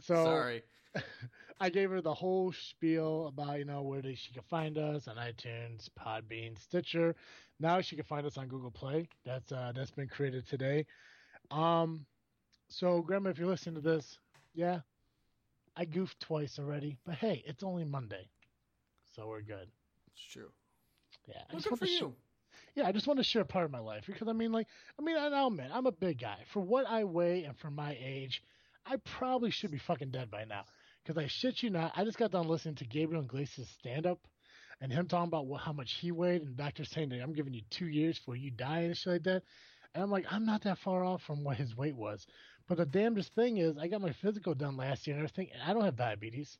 So 0.00 0.14
Sorry. 0.24 0.62
I 1.60 1.68
gave 1.70 1.90
her 1.90 2.00
the 2.00 2.14
whole 2.14 2.52
spiel 2.52 3.26
about 3.28 3.58
you 3.58 3.64
know 3.64 3.82
where 3.82 4.02
she 4.14 4.32
can 4.32 4.42
find 4.42 4.78
us 4.78 5.08
on 5.08 5.16
iTunes, 5.16 5.88
Podbean, 5.98 6.58
Stitcher. 6.58 7.14
Now 7.58 7.80
she 7.80 7.96
can 7.96 8.04
find 8.04 8.26
us 8.26 8.38
on 8.38 8.48
Google 8.48 8.70
Play. 8.70 9.08
That's 9.24 9.52
uh, 9.52 9.72
that's 9.74 9.90
been 9.90 10.08
created 10.08 10.46
today. 10.46 10.86
Um, 11.50 12.06
so 12.68 13.02
Grandma, 13.02 13.30
if 13.30 13.38
you're 13.38 13.48
listening 13.48 13.76
to 13.76 13.80
this, 13.80 14.18
yeah, 14.54 14.80
I 15.76 15.84
goofed 15.84 16.20
twice 16.20 16.58
already, 16.58 16.96
but 17.04 17.14
hey, 17.16 17.42
it's 17.46 17.62
only 17.62 17.84
Monday, 17.84 18.28
so 19.10 19.28
we're 19.28 19.42
good. 19.42 19.68
It's 20.12 20.22
true. 20.32 20.50
Yeah, 21.26 21.42
I 21.48 21.52
Well, 21.52 21.58
just 21.58 21.64
good 21.64 21.70
want 21.72 21.80
for 21.80 21.86
to 21.86 21.92
sh- 21.92 22.00
you. 22.00 22.14
yeah, 22.74 22.86
I 22.86 22.92
just 22.92 23.06
want 23.06 23.18
to 23.18 23.24
share 23.24 23.42
a 23.42 23.46
part 23.46 23.64
of 23.64 23.70
my 23.70 23.78
life 23.80 24.04
because 24.06 24.28
I 24.28 24.32
mean, 24.32 24.52
like, 24.52 24.66
I 24.98 25.02
mean, 25.02 25.16
I'll 25.16 25.48
admit 25.48 25.70
I'm 25.72 25.86
a 25.86 25.92
big 25.92 26.18
guy 26.20 26.38
for 26.52 26.60
what 26.60 26.86
I 26.88 27.04
weigh 27.04 27.44
and 27.44 27.56
for 27.58 27.70
my 27.70 27.96
age. 28.00 28.42
I 28.86 28.96
probably 28.96 29.50
should 29.50 29.70
be 29.70 29.78
fucking 29.78 30.10
dead 30.10 30.30
by 30.30 30.44
now 30.44 30.64
because 31.04 31.22
I 31.22 31.26
shit 31.26 31.62
you 31.62 31.70
not. 31.70 31.92
I 31.96 32.04
just 32.04 32.18
got 32.18 32.30
done 32.32 32.48
listening 32.48 32.76
to 32.76 32.84
Gabriel 32.86 33.22
Iglesias 33.24 33.68
stand 33.78 34.06
up 34.06 34.18
and 34.80 34.92
him 34.92 35.06
talking 35.06 35.28
about 35.28 35.46
what, 35.46 35.60
how 35.60 35.72
much 35.72 35.92
he 35.94 36.10
weighed 36.12 36.42
and 36.42 36.56
doctor 36.56 36.84
saying 36.84 37.10
that 37.10 37.20
I'm 37.22 37.32
giving 37.34 37.54
you 37.54 37.62
two 37.70 37.86
years 37.86 38.18
before 38.18 38.36
you 38.36 38.50
die 38.50 38.80
and 38.80 38.96
shit 38.96 39.12
like 39.12 39.22
that. 39.24 39.42
And 39.94 40.02
I'm 40.02 40.10
like, 40.10 40.26
I'm 40.30 40.46
not 40.46 40.62
that 40.62 40.78
far 40.78 41.04
off 41.04 41.22
from 41.22 41.44
what 41.44 41.56
his 41.56 41.76
weight 41.76 41.96
was. 41.96 42.26
But 42.70 42.78
the 42.78 42.86
damnedest 42.86 43.34
thing 43.34 43.58
is, 43.58 43.76
I 43.78 43.88
got 43.88 44.00
my 44.02 44.14
physical 44.14 44.54
done 44.54 44.78
last 44.78 45.06
year 45.06 45.16
and 45.18 45.24
everything, 45.24 45.52
and 45.52 45.62
I 45.62 45.74
don't 45.74 45.84
have 45.84 45.96
diabetes, 45.98 46.58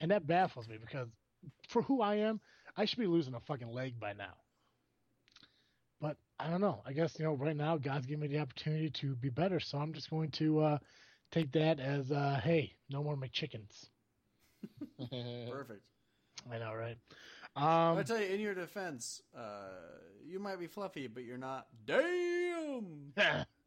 and 0.00 0.10
that 0.12 0.26
baffles 0.26 0.68
me 0.68 0.78
because 0.78 1.08
for 1.68 1.82
who 1.82 2.02
I 2.02 2.16
am, 2.16 2.42
I 2.76 2.84
should 2.86 2.98
be 3.00 3.06
losing 3.08 3.34
a 3.34 3.40
fucking 3.40 3.72
leg 3.72 3.98
by 4.00 4.12
now. 4.14 4.44
but 6.00 6.18
I 6.38 6.50
don't 6.50 6.60
know. 6.60 6.82
I 6.86 6.92
guess 6.92 7.18
you 7.18 7.24
know 7.24 7.34
right 7.34 7.56
now 7.56 7.78
God's 7.78 8.06
giving 8.06 8.22
me 8.22 8.28
the 8.28 8.40
opportunity 8.40 8.90
to 8.90 9.16
be 9.16 9.30
better, 9.30 9.60
so 9.60 9.78
I'm 9.78 9.94
just 9.94 10.10
going 10.10 10.30
to 10.32 10.60
uh, 10.60 10.78
take 11.30 11.52
that 11.52 11.80
as 11.80 12.12
uh, 12.12 12.40
hey, 12.42 12.76
no 12.90 13.02
more 13.02 13.16
McChickens. 13.16 13.90
Perfect. 15.46 15.82
I 16.50 16.58
know, 16.58 16.74
right? 16.74 16.98
I 17.94 18.02
Um, 18.02 18.04
tell 18.04 18.20
you, 18.20 18.26
in 18.26 18.40
your 18.40 18.54
defense, 18.54 19.22
uh, 19.36 20.00
you 20.24 20.38
might 20.40 20.58
be 20.58 20.66
fluffy, 20.66 21.06
but 21.08 21.24
you're 21.24 21.38
not. 21.38 21.68
Damn. 21.84 23.12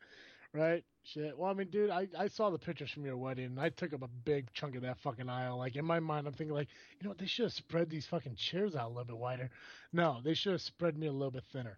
right? 0.56 0.84
Shit. 1.04 1.38
Well, 1.38 1.52
I 1.52 1.54
mean, 1.54 1.70
dude, 1.70 1.90
I, 1.92 2.08
I 2.18 2.28
saw 2.28 2.50
the 2.50 2.58
pictures 2.58 2.90
from 2.90 3.06
your 3.06 3.18
wedding, 3.18 3.46
and 3.46 3.60
I 3.60 3.70
took 3.70 3.94
up 3.94 4.02
a 4.02 4.08
big 4.08 4.52
chunk 4.54 4.76
of 4.76 4.82
that 4.82 4.98
fucking 5.00 5.30
aisle. 5.30 5.58
Like 5.58 5.76
in 5.76 5.86
my 5.86 6.00
mind, 6.00 6.28
I'm 6.28 6.34
thinking 6.34 6.56
like, 6.56 6.70
you 7.00 7.04
know 7.04 7.10
what? 7.10 7.18
They 7.20 7.28
should 7.28 7.46
have 7.46 7.54
spread 7.54 7.90
these 7.90 8.06
fucking 8.08 8.36
chairs 8.36 8.76
out 8.76 8.88
a 8.88 8.90
little 8.90 9.06
bit 9.06 9.18
wider. 9.18 9.50
No, 9.94 10.20
they 10.24 10.34
should 10.34 10.54
have 10.54 10.62
spread 10.62 10.98
me 10.98 11.08
a 11.08 11.12
little 11.12 11.32
bit 11.32 11.44
thinner. 11.52 11.78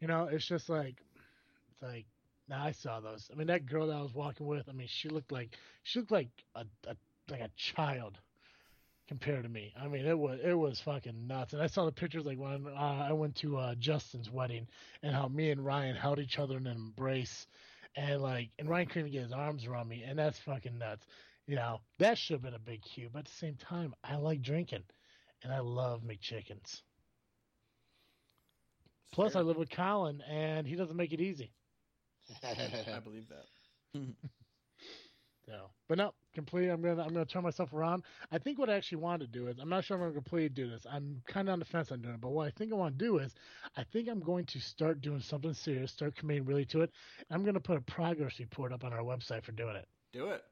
You 0.00 0.08
know, 0.08 0.24
it's 0.24 0.46
just 0.46 0.68
like, 0.68 0.96
it's 1.70 1.82
like. 1.82 2.06
Now 2.48 2.64
I 2.64 2.70
saw 2.70 3.00
those. 3.00 3.28
I 3.32 3.36
mean, 3.36 3.48
that 3.48 3.66
girl 3.66 3.88
that 3.88 3.96
I 3.96 4.02
was 4.02 4.14
walking 4.14 4.46
with. 4.46 4.68
I 4.68 4.72
mean, 4.72 4.86
she 4.88 5.08
looked 5.08 5.32
like 5.32 5.56
she 5.82 5.98
looked 5.98 6.12
like 6.12 6.28
a, 6.54 6.64
a 6.86 6.96
like 7.28 7.40
a 7.40 7.50
child 7.56 8.18
compared 9.08 9.42
to 9.44 9.48
me. 9.48 9.72
I 9.80 9.88
mean, 9.88 10.06
it 10.06 10.18
was 10.18 10.38
it 10.42 10.54
was 10.54 10.80
fucking 10.80 11.26
nuts. 11.26 11.52
And 11.52 11.62
I 11.62 11.66
saw 11.66 11.84
the 11.84 11.92
pictures 11.92 12.24
like 12.26 12.38
when 12.38 12.66
uh, 12.66 13.06
I 13.08 13.12
went 13.12 13.36
to 13.36 13.56
uh, 13.56 13.74
Justin's 13.76 14.30
wedding 14.30 14.66
and 15.02 15.14
how 15.14 15.28
me 15.28 15.50
and 15.50 15.64
Ryan 15.64 15.96
held 15.96 16.18
each 16.18 16.38
other 16.38 16.56
in 16.56 16.66
an 16.66 16.76
embrace, 16.76 17.46
and 17.96 18.22
like 18.22 18.50
and 18.58 18.68
Ryan 18.68 18.86
couldn't 18.88 19.12
get 19.12 19.22
his 19.22 19.32
arms 19.32 19.66
around 19.66 19.88
me, 19.88 20.02
and 20.02 20.18
that's 20.18 20.38
fucking 20.40 20.78
nuts. 20.78 21.06
You 21.46 21.56
know, 21.56 21.80
that 21.98 22.18
should 22.18 22.34
have 22.34 22.42
been 22.42 22.54
a 22.54 22.58
big 22.58 22.82
cue. 22.82 23.08
But 23.12 23.20
at 23.20 23.24
the 23.26 23.32
same 23.32 23.56
time, 23.56 23.94
I 24.04 24.16
like 24.16 24.42
drinking, 24.42 24.84
and 25.42 25.52
I 25.52 25.60
love 25.60 26.02
McChickens. 26.02 26.82
Plus, 29.12 29.36
I 29.36 29.40
live 29.40 29.56
with 29.56 29.70
Colin, 29.70 30.20
and 30.22 30.66
he 30.66 30.76
doesn't 30.76 30.96
make 30.96 31.12
it 31.12 31.20
easy. 31.20 31.52
I 32.42 33.00
believe 33.00 33.28
that. 33.28 33.46
So, 35.46 35.70
but 35.88 35.96
no, 35.96 36.12
completely. 36.34 36.70
I'm 36.70 36.82
gonna 36.82 37.02
I'm 37.02 37.12
gonna 37.12 37.24
turn 37.24 37.44
myself 37.44 37.72
around. 37.72 38.02
I 38.32 38.38
think 38.38 38.58
what 38.58 38.68
I 38.68 38.74
actually 38.74 38.98
want 38.98 39.20
to 39.22 39.28
do 39.28 39.46
is 39.46 39.58
I'm 39.60 39.68
not 39.68 39.84
sure 39.84 39.96
I'm 39.96 40.02
gonna 40.02 40.12
completely 40.12 40.48
do 40.48 40.68
this. 40.68 40.84
I'm 40.90 41.22
kind 41.28 41.48
of 41.48 41.52
on 41.52 41.58
the 41.60 41.64
fence 41.64 41.92
on 41.92 42.02
doing 42.02 42.14
it, 42.14 42.20
but 42.20 42.30
what 42.30 42.48
I 42.48 42.50
think 42.50 42.72
I 42.72 42.76
want 42.76 42.98
to 42.98 43.04
do 43.04 43.18
is 43.18 43.32
I 43.76 43.84
think 43.84 44.08
I'm 44.08 44.18
going 44.20 44.44
to 44.46 44.60
start 44.60 45.00
doing 45.00 45.20
something 45.20 45.54
serious, 45.54 45.92
start 45.92 46.16
committing 46.16 46.44
really 46.46 46.64
to 46.66 46.80
it. 46.80 46.90
I'm 47.30 47.44
gonna 47.44 47.60
put 47.60 47.76
a 47.76 47.80
progress 47.80 48.40
report 48.40 48.72
up 48.72 48.82
on 48.84 48.92
our 48.92 49.04
website 49.04 49.44
for 49.44 49.52
doing 49.52 49.76
it. 49.76 49.86
Do 50.12 50.30
it. 50.30 50.42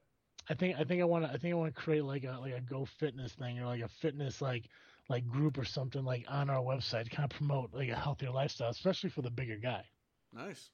I 0.49 0.55
think 0.55 0.79
I 0.79 0.85
think 0.85 1.01
I 1.01 1.05
want 1.05 1.25
to 1.25 1.31
I 1.31 1.39
think 1.39 1.53
I 1.53 1.57
want 1.57 1.75
to 1.75 1.81
create 1.81 2.05
like 2.05 2.25
a 2.25 2.39
like 2.39 2.55
a 2.55 2.61
Go 2.61 2.85
Fitness 2.85 3.33
thing 3.33 3.59
or 3.59 3.67
like 3.67 3.83
a 3.83 3.89
fitness 3.89 4.41
like 4.41 4.69
like 5.09 5.27
group 5.27 5.59
or 5.59 5.65
something 5.65 6.05
like 6.05 6.25
on 6.29 6.51
our 6.51 6.63
website 6.63 7.05
to 7.05 7.11
kind 7.11 7.31
of 7.31 7.37
promote 7.37 7.75
like 7.75 7.89
a 7.89 7.97
healthier 7.97 8.31
lifestyle, 8.31 8.71
especially 8.71 9.11
for 9.11 9.23
the 9.23 9.31
bigger 9.31 9.57
guy. 9.57 9.85
Nice. 10.33 10.71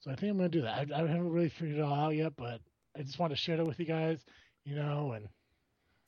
So 0.00 0.10
I 0.10 0.14
think 0.14 0.30
I'm 0.30 0.36
gonna 0.36 0.50
do 0.50 0.62
that. 0.62 0.92
I, 0.92 0.94
I 0.94 1.06
haven't 1.06 1.30
really 1.30 1.48
figured 1.48 1.78
it 1.78 1.82
all 1.82 1.94
out 1.94 2.14
yet, 2.14 2.36
but 2.36 2.60
I 2.96 3.02
just 3.02 3.18
want 3.18 3.32
to 3.32 3.36
share 3.36 3.60
it 3.60 3.66
with 3.66 3.78
you 3.78 3.86
guys, 3.86 4.24
you 4.64 4.74
know, 4.74 5.12
and 5.12 5.28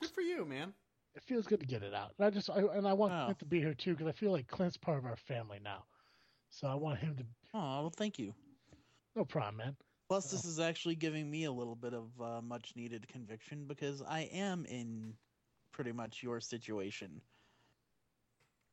Good 0.01 0.11
for 0.11 0.21
you, 0.23 0.45
man. 0.45 0.75
it 1.15 1.23
feels 1.23 1.47
good 1.47 1.61
to 1.61 1.67
get 1.67 1.83
it 1.83 1.95
out. 1.95 2.15
And 2.19 2.27
I 2.27 2.31
just 2.31 2.51
I, 2.51 2.61
and 2.61 2.87
I 2.87 2.93
want 2.95 3.13
Wow. 3.13 3.25
Clint 3.25 3.39
to 3.41 3.45
be 3.47 3.61
here 3.61 3.75
too 3.75 3.93
because 3.93 4.07
I 4.07 4.13
feel 4.13 4.33
like 4.33 4.49
Clint's 4.49 4.77
part 4.77 4.99
of 4.99 5.07
our 5.07 5.17
family 5.17 5.59
now. 5.63 5.85
So 6.51 6.69
I 6.69 6.75
want 6.75 6.99
him 6.99 7.17
to. 7.17 7.25
Oh, 7.55 7.81
well, 7.83 7.91
thank 7.91 8.19
you. 8.19 8.35
No 9.17 9.25
problem, 9.25 9.57
man. 9.57 9.77
Plus, 10.09 10.31
this 10.31 10.45
is 10.45 10.59
actually 10.59 10.95
giving 10.97 11.31
me 11.31 11.45
a 11.45 11.53
little 11.53 11.77
bit 11.77 11.93
of 11.95 12.21
uh, 12.21 12.41
much 12.41 12.75
needed 12.77 13.07
conviction 13.09 13.67
because 13.67 14.03
I 14.03 14.21
am 14.33 14.65
in 14.67 15.15
pretty 15.73 15.93
much 15.93 16.23
your 16.23 16.41
situation. 16.41 17.21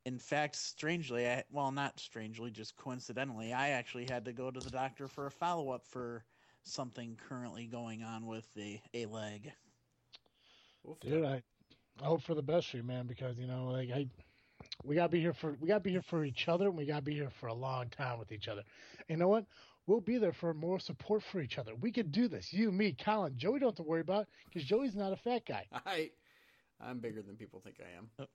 In 0.05 0.19
fact, 0.19 0.55
strangely, 0.55 1.27
I, 1.27 1.43
well, 1.51 1.71
not 1.71 1.99
strangely, 1.99 2.51
just 2.51 2.75
coincidentally, 2.77 3.51
I 3.51 3.69
actually 3.69 4.05
had 4.05 4.25
to 4.25 4.33
go 4.33 4.51
to 4.51 4.59
the 4.61 4.69
doctor 4.69 5.07
for 5.07 5.25
a 5.25 5.31
follow 5.31 5.71
up 5.71 5.85
for 5.87 6.23
something 6.65 7.17
currently 7.29 7.67
going 7.67 8.03
on 8.03 8.25
with 8.25 8.45
the 8.53 8.79
a 8.93 9.05
leg. 9.05 9.51
Dude, 11.01 11.23
I, 11.23 11.41
I 12.01 12.05
hope 12.05 12.21
for 12.21 12.35
the 12.35 12.43
best 12.43 12.69
for 12.69 12.77
you, 12.77 12.83
man, 12.83 13.07
because 13.07 13.39
you 13.39 13.47
know, 13.47 13.67
like 13.67 13.89
I, 13.91 14.07
we 14.83 14.95
gotta 14.95 15.09
be 15.09 15.19
here 15.19 15.33
for 15.33 15.55
we 15.59 15.67
gotta 15.67 15.79
be 15.79 15.91
here 15.91 16.01
for 16.01 16.25
each 16.25 16.47
other, 16.47 16.67
and 16.67 16.77
we 16.77 16.85
gotta 16.85 17.01
be 17.01 17.13
here 17.13 17.31
for 17.39 17.47
a 17.47 17.53
long 17.53 17.89
time 17.89 18.19
with 18.19 18.31
each 18.31 18.47
other. 18.47 18.63
And 19.09 19.17
you 19.17 19.17
know 19.17 19.27
what? 19.27 19.45
We'll 19.87 20.01
be 20.01 20.17
there 20.17 20.33
for 20.33 20.53
more 20.53 20.79
support 20.79 21.21
for 21.31 21.39
each 21.39 21.59
other. 21.59 21.75
We 21.75 21.91
could 21.91 22.11
do 22.11 22.27
this. 22.27 22.51
You, 22.51 22.71
me, 22.71 22.93
Colin, 22.93 23.37
Joey 23.37 23.59
don't 23.59 23.69
have 23.69 23.75
to 23.75 23.83
worry 23.83 24.01
about 24.01 24.27
because 24.45 24.67
Joey's 24.67 24.95
not 24.95 25.13
a 25.13 25.17
fat 25.17 25.43
guy. 25.47 25.67
I, 25.85 26.09
I'm 26.81 26.99
bigger 26.99 27.21
than 27.21 27.35
people 27.35 27.61
think 27.63 27.77
I 27.79 27.97
am. 27.97 28.09
Oh. 28.19 28.25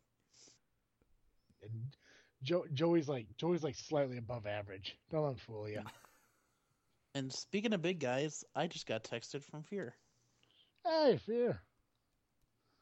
And 1.62 1.96
jo- 2.42 2.66
Joey's 2.72 3.08
like 3.08 3.26
Joey's 3.36 3.64
like 3.64 3.74
slightly 3.74 4.18
above 4.18 4.46
average. 4.46 4.96
Don't 5.10 5.24
let 5.24 5.32
him 5.32 5.36
fool 5.36 5.68
you. 5.68 5.80
And 7.14 7.32
speaking 7.32 7.72
of 7.72 7.82
big 7.82 7.98
guys, 7.98 8.44
I 8.54 8.66
just 8.66 8.86
got 8.86 9.04
texted 9.04 9.42
from 9.42 9.62
Fear. 9.62 9.94
Hey, 10.84 11.18
fear. 11.18 11.60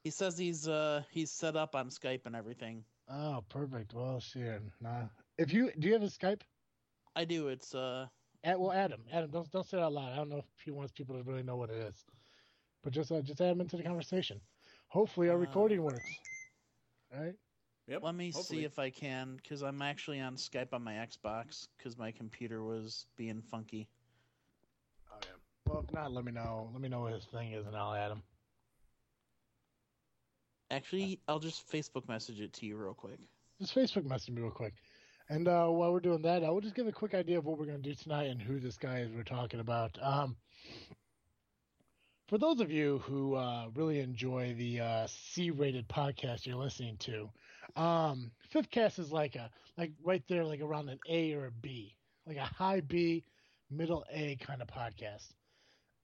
He 0.05 0.11
says 0.11 0.39
he's 0.39 0.69
uh 0.69 1.03
he's 1.11 1.31
set 1.31 1.57
up 1.57 1.75
on 1.75 1.89
Skype 1.89 2.27
and 2.27 2.37
everything. 2.37 2.85
Oh, 3.11 3.43
perfect. 3.49 3.95
Well, 3.95 4.21
shit. 4.21 4.63
Nah. 4.81 5.05
If 5.39 5.53
you 5.53 5.73
do, 5.79 5.89
you 5.89 5.95
have 5.95 6.03
a 6.03 6.07
Skype? 6.07 6.43
I 7.17 7.25
do. 7.25 7.49
It's 7.49 7.75
uh 7.75 8.07
Add, 8.45 8.59
well, 8.59 8.73
Adam. 8.73 9.01
Adam, 9.13 9.31
don't 9.31 9.51
don't 9.51 9.67
say 9.67 9.79
it 9.79 9.83
out 9.83 9.93
loud. 9.93 10.13
I 10.13 10.17
don't 10.17 10.29
know 10.29 10.39
if 10.39 10.45
he 10.65 10.71
wants 10.71 10.93
people 10.93 11.17
to 11.17 11.23
really 11.25 11.43
know 11.43 11.57
what 11.57 11.71
it 11.71 11.77
is, 11.89 12.05
but 12.85 12.93
just 12.93 13.11
uh, 13.11 13.21
just 13.21 13.41
add 13.41 13.51
him 13.51 13.61
into 13.61 13.77
the 13.77 13.83
conversation. 13.83 14.41
Hopefully, 14.87 15.29
our 15.29 15.37
Uh, 15.37 15.41
recording 15.41 15.83
works. 15.83 16.05
Right? 17.13 17.35
Yep. 17.89 18.03
Let 18.05 18.15
me 18.15 18.31
hopefully. 18.31 18.61
see 18.61 18.65
if 18.65 18.79
I 18.79 18.91
can, 18.91 19.37
because 19.37 19.63
I'm 19.63 19.83
actually 19.83 20.21
on 20.21 20.37
Skype 20.37 20.73
on 20.73 20.85
my 20.85 20.95
Xbox, 20.95 21.67
because 21.77 21.99
my 21.99 22.13
computer 22.13 22.63
was 22.63 23.07
being 23.17 23.43
funky. 23.43 23.89
Well, 25.69 25.85
if 25.87 25.93
not, 25.93 26.13
let 26.13 26.25
me 26.25 26.33
know. 26.33 26.71
Let 26.73 26.81
me 26.81 26.89
know 26.89 27.01
what 27.01 27.13
his 27.13 27.27
thing 27.27 27.53
is, 27.53 27.67
and 27.67 27.77
I'll 27.77 27.93
add 27.93 28.11
him. 28.11 28.23
Actually, 30.71 31.21
I'll 31.29 31.39
just 31.39 31.71
Facebook 31.71 32.09
message 32.09 32.41
it 32.41 32.55
to 32.55 32.67
you 32.67 32.79
real 32.79 32.95
quick. 32.95 33.19
Just 33.61 33.75
Facebook 33.75 34.07
message 34.07 34.35
me 34.35 34.41
real 34.41 34.51
quick. 34.51 34.73
And 35.29 35.47
uh, 35.47 35.67
while 35.67 35.93
we're 35.93 36.01
doing 36.01 36.23
that, 36.23 36.43
I 36.43 36.49
will 36.49 36.63
just 36.63 36.75
give 36.75 36.87
a 36.87 36.93
quick 36.93 37.13
idea 37.13 37.37
of 37.37 37.45
what 37.45 37.59
we're 37.59 37.67
going 37.67 37.83
to 37.83 37.89
do 37.89 37.95
tonight 37.95 38.31
and 38.31 38.41
who 38.41 38.59
this 38.59 38.79
guy 38.79 39.01
is 39.01 39.13
we're 39.13 39.25
talking 39.25 39.61
about. 39.61 39.99
Um, 40.01 40.37
for 42.29 42.39
those 42.39 42.61
of 42.61 42.71
you 42.71 43.01
who 43.01 43.35
uh, 43.35 43.67
really 43.75 44.01
enjoy 44.01 44.55
the 44.57 44.81
uh, 44.81 45.07
C-rated 45.07 45.87
podcast 45.87 46.47
you're 46.47 46.57
listening 46.57 46.97
to, 47.01 47.29
um, 47.77 48.31
Fifth 48.49 48.71
Cast 48.71 48.99
is 48.99 49.13
like 49.13 49.37
a 49.37 49.51
like 49.77 49.93
right 50.03 50.23
there, 50.29 50.45
like 50.45 50.63
around 50.63 50.89
an 50.89 50.99
A 51.11 51.35
or 51.35 51.47
a 51.47 51.53
B, 51.53 51.95
like 52.27 52.39
a 52.39 52.41
high 52.41 52.81
B, 52.81 53.23
middle 53.71 54.07
A 54.11 54.37
kind 54.37 54.63
of 54.63 54.69
podcast. 54.69 55.35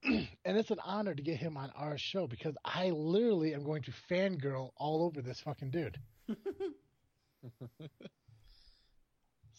and 0.44 0.56
it's 0.58 0.70
an 0.70 0.78
honor 0.84 1.14
to 1.14 1.22
get 1.22 1.36
him 1.38 1.56
on 1.56 1.70
our 1.76 1.96
show 1.98 2.26
because 2.26 2.54
I 2.64 2.90
literally 2.90 3.54
am 3.54 3.64
going 3.64 3.82
to 3.82 3.92
fangirl 4.10 4.70
all 4.76 5.02
over 5.04 5.22
this 5.22 5.40
fucking 5.40 5.70
dude. 5.70 5.98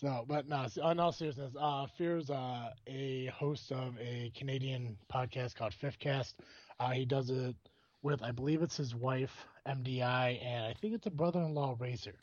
So, 0.01 0.25
but 0.27 0.45
no, 0.47 0.67
in 0.91 0.99
all 0.99 1.13
seriousness, 1.13 1.53
uh, 1.57 1.87
Fear's 1.97 2.29
uh, 2.29 2.71
a 2.85 3.27
host 3.27 3.71
of 3.71 3.97
a 3.97 4.29
Canadian 4.35 4.97
podcast 5.11 5.55
called 5.55 5.73
Fifth 5.73 5.99
Cast. 5.99 6.35
Uh, 6.81 6.89
he 6.89 7.05
does 7.05 7.29
it 7.29 7.55
with, 8.01 8.21
I 8.21 8.31
believe 8.31 8.61
it's 8.61 8.75
his 8.75 8.93
wife, 8.93 9.31
MDI, 9.65 10.43
and 10.45 10.65
I 10.65 10.73
think 10.73 10.95
it's 10.95 11.05
a 11.07 11.11
brother-in-law, 11.11 11.77
Razor. 11.79 12.15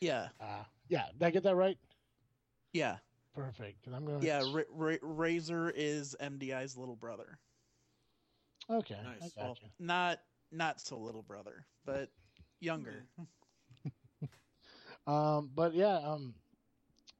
Yeah, 0.00 0.28
Uh, 0.40 0.64
yeah, 0.88 1.04
did 1.12 1.22
I 1.26 1.30
get 1.30 1.42
that 1.42 1.54
right? 1.54 1.76
yeah, 2.72 2.96
Perfect. 3.34 3.86
I'm 3.92 4.06
gonna. 4.06 4.24
yeah. 4.24 4.42
Ra- 4.52 4.62
Ra- 4.70 4.96
Razor 5.02 5.70
is 5.76 6.16
MDI's 6.20 6.78
little 6.78 6.96
brother. 6.96 7.38
Okay. 8.70 8.96
Nice. 9.02 9.32
I 9.36 9.40
Well, 9.42 9.54
gotcha. 9.54 9.66
not 9.78 10.20
not 10.50 10.80
so 10.80 10.98
little 10.98 11.22
brother, 11.22 11.66
but 11.84 12.10
younger. 12.60 13.04
Um, 15.06 15.50
but 15.54 15.74
yeah, 15.74 15.96
um, 15.96 16.32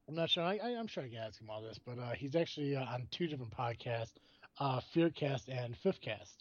I'm 0.07 0.15
not 0.15 0.29
sure. 0.29 0.43
I, 0.43 0.57
I, 0.63 0.69
I'm 0.77 0.87
sure 0.87 1.03
I 1.03 1.09
can 1.09 1.17
ask 1.17 1.41
him 1.41 1.49
all 1.49 1.61
this, 1.61 1.77
but 1.85 1.99
uh, 1.99 2.11
he's 2.13 2.35
actually 2.35 2.75
uh, 2.77 2.85
on 2.85 3.07
two 3.11 3.27
different 3.27 3.51
podcasts, 3.51 4.13
uh, 4.59 4.79
Fearcast 4.95 5.49
and 5.49 5.75
Fifthcast, 5.83 6.37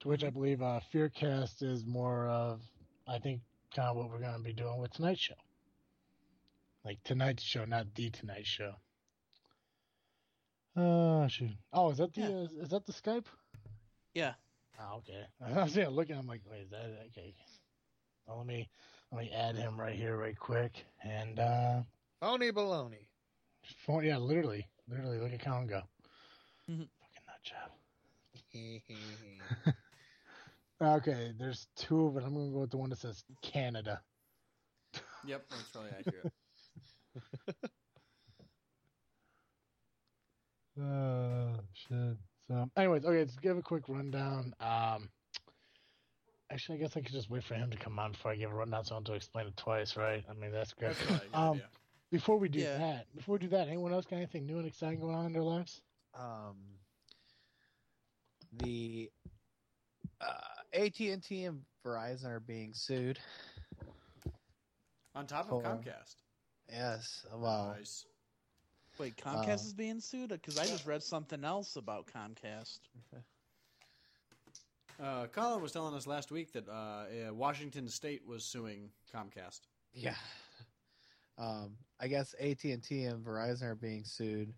to 0.00 0.08
which 0.08 0.22
I 0.22 0.30
believe 0.30 0.62
uh, 0.62 0.78
Fearcast 0.94 1.62
is 1.62 1.84
more 1.84 2.28
of, 2.28 2.60
I 3.08 3.18
think, 3.18 3.40
kind 3.74 3.88
of 3.88 3.96
what 3.96 4.10
we're 4.10 4.20
going 4.20 4.34
to 4.36 4.38
be 4.42 4.52
doing 4.52 4.78
with 4.78 4.92
tonight's 4.92 5.20
show. 5.20 5.34
Like 6.84 7.02
tonight's 7.02 7.42
show, 7.42 7.64
not 7.64 7.92
the 7.96 8.10
Tonight 8.10 8.46
Show. 8.46 8.74
Oh 10.76 11.26
shoot! 11.26 11.50
Oh, 11.72 11.90
is 11.90 11.98
that 11.98 12.14
the 12.14 12.20
Yeah. 12.20 12.28
uh, 12.28 12.62
is 12.62 12.68
that 12.70 12.86
the 12.86 12.92
Skype? 12.92 13.24
Yeah. 14.14 14.34
Oh, 14.80 14.98
okay. 14.98 15.24
I 15.56 15.62
was 15.62 15.76
yeah, 15.76 15.88
looking. 15.88 16.16
I'm 16.16 16.26
like, 16.26 16.42
wait, 16.50 16.62
is 16.62 16.70
that 16.70 17.06
okay? 17.08 17.34
Well, 18.26 18.38
let 18.38 18.46
me 18.46 18.68
let 19.12 19.22
me 19.22 19.30
add 19.30 19.56
him 19.56 19.78
right 19.80 19.96
here, 19.96 20.16
right 20.16 20.38
quick, 20.38 20.84
and 21.02 21.38
uh, 21.38 21.80
Phony 22.20 22.52
baloney. 22.52 23.06
phone. 23.86 24.04
Yeah, 24.04 24.18
literally, 24.18 24.66
literally. 24.88 25.18
Look 25.18 25.32
at 25.32 25.40
Colin 25.40 25.66
go. 25.66 25.82
Mhm. 26.70 26.88
Fucking 27.00 27.22
nut 27.26 27.42
job. 27.42 27.72
Okay, 30.80 31.32
there's 31.36 31.66
two 31.74 32.06
of 32.06 32.16
it. 32.16 32.22
I'm 32.24 32.34
gonna 32.34 32.52
go 32.52 32.60
with 32.60 32.70
the 32.70 32.76
one 32.76 32.90
that 32.90 33.00
says 33.00 33.24
Canada. 33.42 34.00
Yep, 35.26 35.44
that's 35.50 35.74
really 35.74 35.90
accurate. 35.98 36.32
Oh 40.80 41.58
shit. 41.72 42.16
So, 42.48 42.70
anyways, 42.76 43.04
okay, 43.04 43.18
let's 43.18 43.36
give 43.36 43.58
a 43.58 43.62
quick 43.62 43.84
rundown. 43.88 44.54
Um, 44.60 45.10
actually, 46.50 46.78
I 46.78 46.80
guess 46.82 46.96
I 46.96 47.00
could 47.02 47.12
just 47.12 47.28
wait 47.30 47.44
for 47.44 47.54
him 47.54 47.70
to 47.70 47.76
come 47.76 47.98
on 47.98 48.12
before 48.12 48.30
I 48.32 48.36
give 48.36 48.50
a 48.50 48.54
rundown, 48.54 48.84
so 48.84 48.94
I 48.94 48.98
don't 48.98 49.04
have 49.06 49.12
to 49.12 49.16
explain 49.16 49.46
it 49.48 49.56
twice, 49.56 49.96
right? 49.96 50.24
I 50.28 50.32
mean, 50.32 50.50
that's 50.50 50.72
great. 50.72 50.96
That's 50.96 51.02
probably 51.02 51.28
a 51.32 51.36
Um, 51.36 51.50
idea. 51.56 51.68
Before 52.10 52.38
we 52.38 52.48
do 52.48 52.60
Yeah. 52.60 52.78
that, 52.78 53.14
before 53.14 53.34
we 53.34 53.40
do 53.40 53.48
that, 53.48 53.68
anyone 53.68 53.92
else 53.92 54.06
got 54.06 54.16
anything 54.16 54.46
new 54.46 54.56
and 54.58 54.66
exciting 54.66 54.98
going 54.98 55.14
on 55.14 55.26
in 55.26 55.32
their 55.34 55.42
lives? 55.42 55.82
Um, 56.14 56.56
the 58.52 59.10
uh, 60.22 60.40
AT&T 60.72 61.44
and 61.44 61.62
Verizon 61.84 62.26
are 62.28 62.40
being 62.40 62.72
sued. 62.72 63.18
On 65.14 65.26
top 65.26 65.52
of 65.52 65.62
Comcast. 65.62 66.16
Yes. 66.70 67.26
Well, 67.30 67.74
Nice. 67.76 68.06
Wait, 68.98 69.16
Comcast 69.16 69.48
Uh, 69.48 69.66
is 69.66 69.72
being 69.72 70.00
sued? 70.00 70.30
Because 70.30 70.58
I 70.58 70.66
just 70.66 70.86
read 70.86 71.02
something 71.02 71.44
else 71.44 71.76
about 71.76 72.06
Comcast. 72.06 72.78
Uh, 75.00 75.26
Colin 75.28 75.62
was 75.62 75.70
telling 75.72 75.94
us 75.94 76.06
last 76.08 76.32
week 76.32 76.52
that 76.52 76.68
uh, 76.68 77.04
Washington 77.32 77.88
State 77.88 78.26
was 78.26 78.44
suing 78.44 78.90
Comcast. 79.14 79.60
yeah. 79.92 80.14
Um, 81.40 81.76
I 82.00 82.08
guess 82.08 82.34
AT&T 82.40 83.04
and 83.04 83.24
Verizon 83.24 83.62
are 83.62 83.76
being 83.76 84.02
sued 84.02 84.52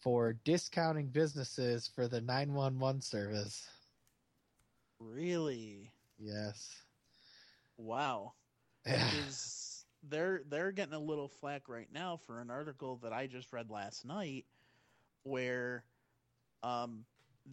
for 0.00 0.34
discounting 0.44 1.08
businesses 1.08 1.88
for 1.92 2.06
the 2.06 2.20
911 2.20 3.00
service. 3.00 3.66
Really? 5.00 5.90
Yes. 6.20 6.70
Wow. 7.76 8.34
Because 8.84 9.63
they're 10.08 10.42
they're 10.48 10.72
getting 10.72 10.94
a 10.94 10.98
little 10.98 11.28
flack 11.28 11.68
right 11.68 11.88
now 11.92 12.16
for 12.26 12.40
an 12.40 12.50
article 12.50 12.96
that 13.02 13.12
I 13.12 13.26
just 13.26 13.52
read 13.52 13.70
last 13.70 14.04
night, 14.04 14.46
where 15.24 15.84
um 16.62 17.04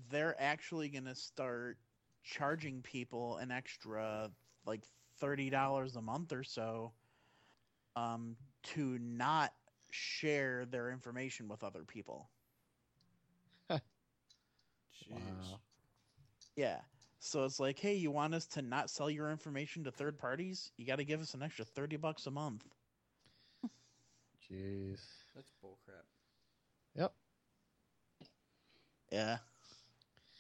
they're 0.09 0.35
actually 0.39 0.89
going 0.89 1.05
to 1.05 1.15
start 1.15 1.77
charging 2.23 2.81
people 2.81 3.37
an 3.37 3.51
extra 3.51 4.29
like 4.65 4.81
thirty 5.19 5.49
dollars 5.49 5.95
a 5.95 6.01
month 6.01 6.31
or 6.33 6.43
so, 6.43 6.93
um, 7.95 8.35
to 8.63 8.97
not 8.99 9.53
share 9.91 10.65
their 10.65 10.91
information 10.91 11.47
with 11.47 11.63
other 11.63 11.83
people. 11.83 12.29
Jeez. 14.91 15.55
Wow. 15.55 15.61
Yeah. 16.55 16.81
So 17.23 17.45
it's 17.45 17.59
like, 17.59 17.79
hey, 17.79 17.95
you 17.95 18.09
want 18.11 18.33
us 18.33 18.47
to 18.47 18.63
not 18.63 18.89
sell 18.89 19.09
your 19.09 19.29
information 19.29 19.83
to 19.83 19.91
third 19.91 20.17
parties? 20.17 20.71
You 20.77 20.85
got 20.85 20.97
to 20.97 21.05
give 21.05 21.21
us 21.21 21.35
an 21.35 21.43
extra 21.43 21.63
30 21.63 21.97
bucks 21.97 22.25
a 22.25 22.31
month. 22.31 22.65
Jeez. 24.51 24.99
That's 25.35 25.51
bullcrap. 25.63 26.03
Yep. 26.95 27.13
Yeah. 29.11 29.37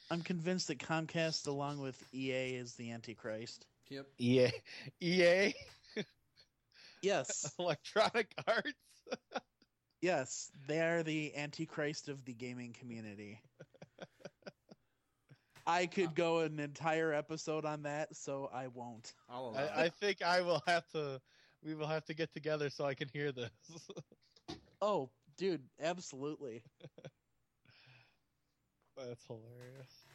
I'm 0.09 0.21
convinced 0.21 0.67
that 0.67 0.79
Comcast, 0.79 1.47
along 1.47 1.79
with 1.79 2.03
EA, 2.13 2.55
is 2.55 2.73
the 2.73 2.91
Antichrist. 2.91 3.65
Yep. 3.89 4.07
EA, 4.19 4.49
EA, 4.99 5.53
Yes. 7.01 7.51
Electronic 7.59 8.33
Arts. 8.47 8.73
yes. 10.01 10.51
They 10.67 10.81
are 10.81 11.03
the 11.03 11.35
Antichrist 11.35 12.09
of 12.09 12.25
the 12.25 12.33
gaming 12.33 12.73
community. 12.73 13.39
I 15.71 15.85
could 15.85 16.15
go 16.15 16.39
an 16.39 16.59
entire 16.59 17.13
episode 17.13 17.65
on 17.65 17.83
that, 17.83 18.15
so 18.15 18.49
I 18.53 18.67
won't. 18.67 19.13
I'll 19.29 19.55
I, 19.57 19.83
I 19.83 19.89
think 19.89 20.21
I 20.21 20.41
will 20.41 20.61
have 20.67 20.87
to. 20.89 21.21
We 21.63 21.75
will 21.75 21.87
have 21.87 22.03
to 22.05 22.13
get 22.13 22.33
together 22.33 22.69
so 22.69 22.85
I 22.85 22.93
can 22.93 23.07
hear 23.07 23.31
this. 23.31 23.49
Oh, 24.83 25.11
dude, 25.37 25.61
absolutely. 25.79 26.63
That's 28.97 29.23
hilarious. 29.27 30.07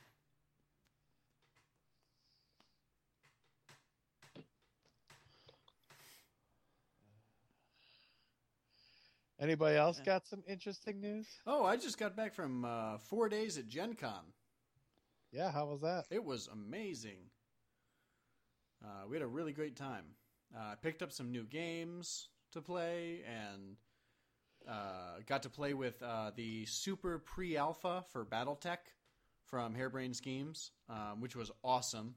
Anybody 9.38 9.77
else 9.77 10.01
got 10.05 10.27
some 10.27 10.42
interesting 10.49 11.01
news? 11.01 11.29
Oh, 11.47 11.64
I 11.64 11.77
just 11.77 11.97
got 11.97 12.16
back 12.16 12.35
from 12.35 12.64
uh, 12.64 12.99
four 12.99 13.29
days 13.29 13.57
at 13.57 13.69
Gen 13.69 13.95
Con. 13.95 14.25
Yeah, 15.37 15.53
how 15.53 15.66
was 15.66 15.83
that? 15.83 16.07
It 16.11 16.25
was 16.25 16.49
amazing. 16.51 17.18
Uh, 18.83 19.07
we 19.07 19.16
had 19.16 19.22
a 19.22 19.27
really 19.27 19.53
great 19.53 19.77
time. 19.77 20.05
Uh, 20.57 20.61
I 20.72 20.75
picked 20.81 21.03
up 21.03 21.12
some 21.12 21.31
new 21.31 21.44
games 21.44 22.29
to 22.53 22.62
play 22.62 23.20
and 23.27 23.77
uh, 24.66 25.20
got 25.27 25.42
to 25.42 25.51
play 25.51 25.75
with 25.75 26.03
uh, 26.03 26.31
the 26.35 26.64
super 26.64 27.18
pre 27.18 27.55
alpha 27.55 28.03
for 28.11 28.25
Battletech 28.25 28.79
from 29.44 29.75
Harebrained 29.75 30.16
Schemes, 30.16 30.70
um, 30.88 31.20
which 31.20 31.37
was 31.37 31.51
awesome. 31.62 32.14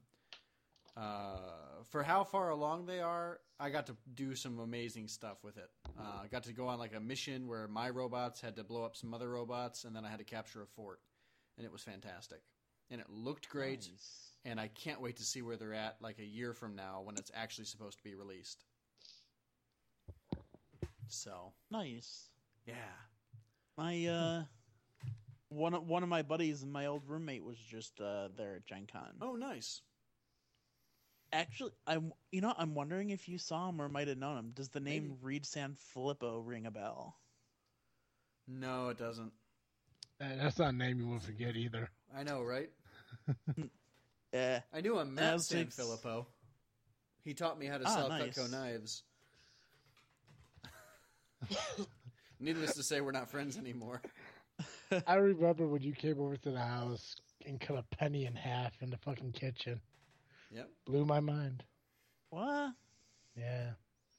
Uh, 0.96 1.82
for 1.90 2.02
how 2.02 2.24
far 2.24 2.48
along 2.48 2.86
they 2.86 3.00
are, 3.00 3.40
I 3.60 3.68
got 3.68 3.86
to 3.88 3.96
do 4.14 4.34
some 4.34 4.60
amazing 4.60 5.08
stuff 5.08 5.44
with 5.44 5.58
it. 5.58 5.68
I 5.98 6.26
got 6.28 6.44
to 6.44 6.54
go 6.54 6.68
on 6.68 6.78
like 6.78 6.94
a 6.94 7.00
mission 7.00 7.46
where 7.46 7.68
my 7.68 7.90
robots 7.90 8.40
had 8.40 8.56
to 8.56 8.64
blow 8.64 8.82
up 8.82 8.96
some 8.96 9.12
other 9.12 9.28
robots, 9.28 9.84
and 9.84 9.94
then 9.94 10.06
I 10.06 10.08
had 10.08 10.20
to 10.20 10.24
capture 10.24 10.62
a 10.62 10.66
fort, 10.66 11.00
and 11.58 11.66
it 11.66 11.72
was 11.72 11.82
fantastic. 11.82 12.40
And 12.90 13.00
it 13.00 13.08
looked 13.08 13.48
great 13.48 13.88
Nice. 13.90 14.32
and 14.44 14.58
I 14.60 14.68
can't 14.68 15.00
wait 15.00 15.16
to 15.16 15.24
see 15.24 15.42
where 15.42 15.56
they're 15.56 15.74
at 15.74 15.96
like 16.00 16.18
a 16.18 16.24
year 16.24 16.52
from 16.54 16.74
now 16.74 17.02
when 17.02 17.16
it's 17.16 17.30
actually 17.34 17.66
supposed 17.66 17.98
to 17.98 18.04
be 18.04 18.14
released. 18.14 18.64
So, 21.08 21.52
Nice. 21.70 22.30
yeah. 22.66 22.74
My 23.76 24.06
uh, 24.06 24.44
one 25.48 25.74
of, 25.74 25.86
one 25.88 26.02
of 26.02 26.08
my 26.08 26.22
buddies 26.22 26.62
and 26.62 26.72
my 26.72 26.86
old 26.86 27.06
roommate 27.06 27.44
was 27.44 27.58
just 27.58 28.00
uh, 28.00 28.28
there 28.36 28.56
at 28.56 28.66
Gen 28.66 28.86
Con. 28.90 29.14
Oh, 29.20 29.34
nice. 29.36 29.82
Actually, 31.32 31.72
I'm 31.86 32.12
you 32.32 32.40
know 32.40 32.52
I'm 32.56 32.74
wondering 32.74 33.10
if 33.10 33.28
you 33.28 33.38
saw 33.38 33.68
him 33.68 33.80
or 33.80 33.88
might 33.88 34.08
have 34.08 34.18
known 34.18 34.36
him. 34.38 34.50
Does 34.52 34.68
the 34.68 34.80
name 34.80 35.18
Reed 35.22 35.44
Sanfilippo 35.44 36.40
ring 36.44 36.66
a 36.66 36.70
bell? 36.70 37.16
No, 38.48 38.88
it 38.88 38.98
doesn't. 38.98 39.32
That's 40.18 40.58
not 40.58 40.68
a 40.74 40.76
name 40.76 41.00
you 41.00 41.06
will 41.06 41.20
forget 41.20 41.56
either. 41.56 41.90
I 42.14 42.22
know, 42.24 42.42
right? 42.42 42.70
Yeah. 44.32 44.60
I 44.72 44.80
knew 44.80 44.98
a 44.98 45.04
Matt 45.04 45.34
As 45.34 45.50
it's- 45.52 45.76
Sanfilippo. 45.76 46.26
He 47.22 47.34
taught 47.34 47.58
me 47.58 47.66
how 47.66 47.76
to 47.78 47.84
Ah, 47.86 47.94
sell 47.94 48.08
nice. 48.08 48.38
Cutco 48.38 48.50
knives. 48.50 49.02
Needless 52.40 52.74
to 52.74 52.82
say, 52.82 53.00
we're 53.00 53.12
not 53.12 53.30
friends 53.30 53.58
anymore. 53.58 54.00
I 55.06 55.14
remember 55.14 55.66
when 55.66 55.82
you 55.82 55.92
came 55.92 56.18
over 56.20 56.36
to 56.36 56.50
the 56.50 56.60
house 56.60 57.14
and 57.46 57.60
cut 57.60 57.76
a 57.78 57.96
penny 57.96 58.24
in 58.26 58.34
half 58.34 58.72
in 58.80 58.90
the 58.90 58.96
fucking 58.98 59.32
kitchen. 59.32 59.80
Yep. 60.50 60.68
Blew 60.86 61.04
my 61.04 61.20
mind. 61.20 61.62
What? 62.30 62.72
Yeah. 63.36 63.70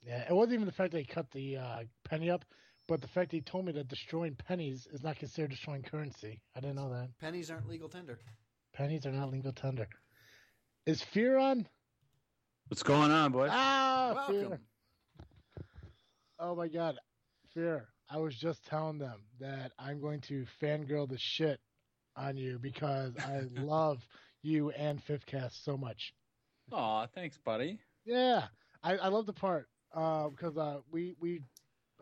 Yeah. 0.06 0.26
It 0.30 0.34
wasn't 0.34 0.54
even 0.54 0.66
the 0.66 0.72
fact 0.72 0.92
that 0.92 1.00
he 1.00 1.06
cut 1.06 1.30
the 1.32 1.58
uh, 1.58 1.80
penny 2.04 2.30
up, 2.30 2.46
but 2.88 3.02
the 3.02 3.08
fact 3.08 3.32
that 3.32 3.38
he 3.38 3.42
told 3.42 3.66
me 3.66 3.72
that 3.74 3.88
destroying 3.88 4.36
pennies 4.36 4.88
is 4.92 5.04
not 5.04 5.18
considered 5.18 5.50
destroying 5.52 5.84
currency. 5.84 6.40
I 6.56 6.60
didn't 6.60 6.76
know 6.76 6.90
that. 6.92 7.10
Pennies 7.20 7.50
aren't 7.52 7.68
legal 7.68 7.90
tender. 7.90 8.20
Pennies 8.74 9.06
are 9.06 9.12
not 9.12 9.32
legal 9.32 9.52
tender. 9.52 9.88
Is 10.86 11.02
fear 11.02 11.38
on? 11.38 11.68
What's 12.68 12.84
going 12.84 13.12
on, 13.12 13.32
boys? 13.32 13.50
Ah, 13.52 14.26
fear. 14.28 14.60
Oh 16.40 16.56
my 16.56 16.68
god. 16.68 16.98
Fear. 17.54 17.88
I 18.10 18.18
was 18.18 18.36
just 18.36 18.66
telling 18.66 18.98
them 18.98 19.22
that 19.40 19.72
I'm 19.78 20.02
going 20.02 20.22
to 20.22 20.46
fangirl 20.62 21.08
the 21.10 21.18
shit 21.18 21.60
on 22.16 22.38
you 22.38 22.60
because 22.60 23.14
I 23.20 23.42
love 23.62 24.00
you 24.42 24.72
and 24.72 25.02
Fifthcast 25.06 25.64
so 25.64 25.78
much. 25.78 26.14
Aw, 26.72 27.08
thanks, 27.08 27.38
buddy. 27.38 27.80
Yeah, 28.06 28.46
I, 28.84 28.98
I 28.98 29.08
love 29.10 29.26
the 29.26 29.34
part 29.34 29.68
uh, 29.94 30.30
because 30.30 30.58
uh, 30.58 30.80
we 30.92 31.16
we 31.20 31.42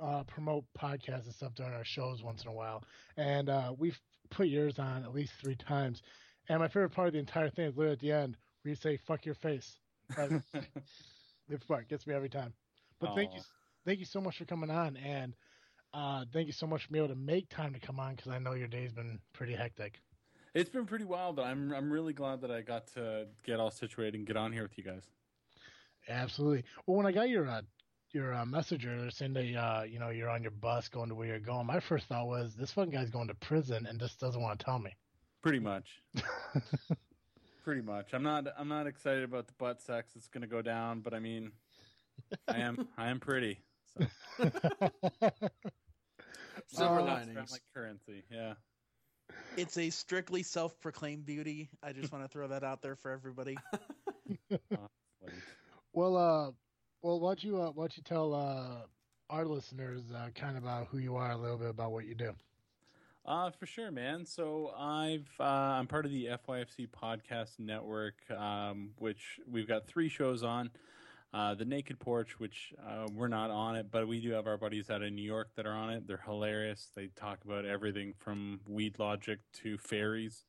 uh, 0.01 0.23
promote 0.23 0.65
podcasts 0.79 1.25
and 1.25 1.33
stuff 1.33 1.55
during 1.55 1.73
our 1.73 1.83
shows 1.83 2.23
once 2.23 2.43
in 2.43 2.49
a 2.49 2.53
while, 2.53 2.83
and 3.17 3.49
uh, 3.49 3.73
we've 3.77 3.99
put 4.29 4.47
yours 4.47 4.79
on 4.79 5.03
at 5.03 5.13
least 5.13 5.33
three 5.41 5.55
times. 5.55 6.01
And 6.49 6.59
my 6.59 6.67
favorite 6.67 6.89
part 6.89 7.07
of 7.07 7.13
the 7.13 7.19
entire 7.19 7.49
thing 7.49 7.65
is 7.65 7.77
literally 7.77 7.93
at 7.93 7.99
the 7.99 8.11
end 8.11 8.35
where 8.63 8.69
you 8.71 8.75
say 8.75 8.97
"fuck 8.97 9.25
your 9.25 9.35
face." 9.35 9.79
Like, 10.17 10.29
the 11.49 11.59
part 11.67 11.87
gets 11.87 12.07
me 12.07 12.13
every 12.13 12.29
time. 12.29 12.53
But 12.99 13.15
thank 13.15 13.33
you, 13.33 13.41
thank 13.85 13.99
you 13.99 14.05
so 14.05 14.19
much 14.19 14.37
for 14.37 14.45
coming 14.45 14.71
on, 14.71 14.97
and 14.97 15.35
uh, 15.93 16.25
thank 16.33 16.47
you 16.47 16.53
so 16.53 16.67
much 16.67 16.85
for 16.85 16.91
being 16.91 17.05
able 17.05 17.13
to 17.13 17.19
make 17.19 17.49
time 17.49 17.73
to 17.73 17.79
come 17.79 17.99
on 17.99 18.15
because 18.15 18.31
I 18.31 18.39
know 18.39 18.53
your 18.53 18.67
day's 18.67 18.91
been 18.91 19.19
pretty 19.33 19.53
hectic. 19.53 19.99
It's 20.55 20.69
been 20.69 20.85
pretty 20.85 21.05
wild, 21.05 21.35
but 21.35 21.45
I'm 21.45 21.71
I'm 21.71 21.91
really 21.91 22.13
glad 22.13 22.41
that 22.41 22.51
I 22.51 22.61
got 22.61 22.87
to 22.95 23.27
get 23.45 23.59
all 23.59 23.71
situated 23.71 24.15
and 24.15 24.25
get 24.25 24.35
on 24.35 24.51
here 24.51 24.63
with 24.63 24.77
you 24.77 24.83
guys. 24.83 25.03
Absolutely. 26.07 26.63
Well, 26.85 26.97
when 26.97 27.05
I 27.05 27.11
got 27.11 27.29
your 27.29 27.47
uh, 27.47 27.61
your 28.11 28.33
uh, 28.33 28.45
message 28.45 28.85
earlier 28.85 29.11
saying 29.11 29.33
that 29.33 29.55
uh, 29.55 29.83
you 29.83 29.99
know 29.99 30.09
you're 30.09 30.29
on 30.29 30.41
your 30.41 30.51
bus 30.51 30.89
going 30.89 31.09
to 31.09 31.15
where 31.15 31.27
you're 31.27 31.39
going, 31.39 31.67
my 31.67 31.79
first 31.79 32.07
thought 32.07 32.27
was 32.27 32.55
this 32.55 32.71
fucking 32.71 32.91
guy's 32.91 33.11
going 33.11 33.27
to 33.27 33.35
prison 33.35 33.85
and 33.85 33.99
just 33.99 34.19
doesn't 34.19 34.41
want 34.41 34.59
to 34.59 34.65
tell 34.65 34.79
me. 34.79 34.95
Pretty 35.41 35.59
much. 35.59 35.87
pretty 37.63 37.81
much. 37.81 38.13
I'm 38.13 38.23
not 38.23 38.47
I'm 38.57 38.67
not 38.67 38.87
excited 38.87 39.23
about 39.23 39.47
the 39.47 39.53
butt 39.57 39.81
sex 39.81 40.11
that's 40.13 40.27
going 40.27 40.41
to 40.41 40.47
go 40.47 40.61
down, 40.61 40.99
but 41.01 41.13
I 41.13 41.19
mean, 41.19 41.51
I 42.47 42.57
am 42.57 42.87
I 42.97 43.09
am 43.09 43.19
pretty. 43.19 43.59
So 43.97 44.05
Silver 46.67 46.99
Uh, 46.99 47.05
linings. 47.05 47.51
Like 47.51 47.61
currency, 47.73 48.23
yeah. 48.31 48.53
It's 49.57 49.77
a 49.77 49.89
strictly 49.89 50.43
self-proclaimed 50.43 51.25
beauty. 51.25 51.69
I 51.83 51.93
just 51.93 52.11
want 52.11 52.23
to 52.23 52.27
throw 52.27 52.47
that 52.49 52.63
out 52.63 52.81
there 52.81 52.95
for 52.95 53.11
everybody. 53.11 53.57
Well, 55.91 56.15
uh, 56.15 56.51
well, 57.01 57.19
why 57.19 57.29
don't 57.31 57.43
you 57.43 57.59
uh, 57.59 57.71
why 57.71 57.83
don't 57.83 57.97
you 57.97 58.03
tell 58.03 58.33
uh, 58.35 58.85
our 59.29 59.43
listeners 59.45 60.03
uh, 60.15 60.29
kind 60.35 60.55
of 60.55 60.63
about 60.63 60.87
who 60.87 60.99
you 60.99 61.15
are, 61.15 61.31
a 61.31 61.37
little 61.37 61.57
bit 61.57 61.69
about 61.69 61.91
what 61.91 62.05
you 62.05 62.13
do. 62.13 62.33
Uh, 63.25 63.51
for 63.51 63.65
sure, 63.65 63.91
man. 63.91 64.25
So 64.25 64.71
I've 64.77 65.29
uh, 65.39 65.43
I'm 65.43 65.87
part 65.87 66.05
of 66.05 66.11
the 66.11 66.29
FYFC 66.47 66.87
podcast 66.89 67.59
network, 67.59 68.15
um, 68.31 68.91
which 68.97 69.39
we've 69.49 69.67
got 69.67 69.87
three 69.87 70.09
shows 70.09 70.43
on. 70.43 70.71
Uh, 71.31 71.53
the 71.53 71.65
Naked 71.65 71.99
Porch, 71.99 72.39
which 72.39 72.73
uh, 72.83 73.05
we're 73.13 73.27
not 73.27 73.51
on 73.51 73.75
it, 73.75 73.91
but 73.91 74.07
we 74.07 74.19
do 74.19 74.31
have 74.31 74.47
our 74.47 74.57
buddies 74.57 74.89
out 74.89 75.03
of 75.03 75.13
New 75.13 75.21
York 75.21 75.49
that 75.55 75.67
are 75.67 75.73
on 75.73 75.91
it. 75.91 76.07
They're 76.07 76.23
hilarious. 76.25 76.89
They 76.95 77.09
talk 77.15 77.45
about 77.45 77.65
everything 77.65 78.15
from 78.17 78.61
weed 78.67 78.97
logic 78.97 79.39
to 79.61 79.77
fairies. 79.77 80.45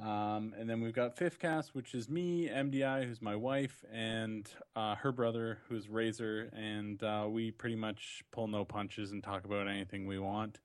Um, 0.00 0.54
and 0.58 0.70
then 0.70 0.80
we've 0.80 0.94
got 0.94 1.18
Fifth 1.18 1.38
Cast, 1.38 1.74
which 1.74 1.94
is 1.94 2.08
me, 2.08 2.48
MDI, 2.48 3.06
who's 3.06 3.20
my 3.20 3.36
wife, 3.36 3.84
and 3.92 4.48
uh, 4.74 4.94
her 4.94 5.12
brother, 5.12 5.58
who's 5.68 5.90
Razor, 5.90 6.48
and 6.54 7.02
uh, 7.02 7.26
we 7.28 7.50
pretty 7.50 7.76
much 7.76 8.24
pull 8.32 8.48
no 8.48 8.64
punches 8.64 9.12
and 9.12 9.22
talk 9.22 9.44
about 9.44 9.68
anything 9.68 10.06
we 10.06 10.18
want. 10.18 10.60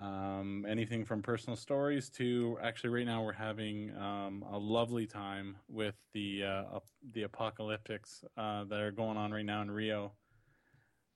Um, 0.00 0.66
anything 0.68 1.06
from 1.06 1.22
personal 1.22 1.56
stories 1.56 2.10
to 2.10 2.58
actually, 2.62 2.90
right 2.90 3.06
now 3.06 3.24
we're 3.24 3.32
having 3.32 3.96
um, 3.96 4.44
a 4.52 4.58
lovely 4.58 5.06
time 5.06 5.56
with 5.68 5.94
the 6.12 6.44
uh, 6.44 6.76
ap- 6.76 6.82
the 7.12 7.24
apocalyptics 7.24 8.22
uh, 8.36 8.64
that 8.64 8.80
are 8.80 8.90
going 8.90 9.16
on 9.16 9.32
right 9.32 9.44
now 9.44 9.62
in 9.62 9.70
Rio. 9.70 10.12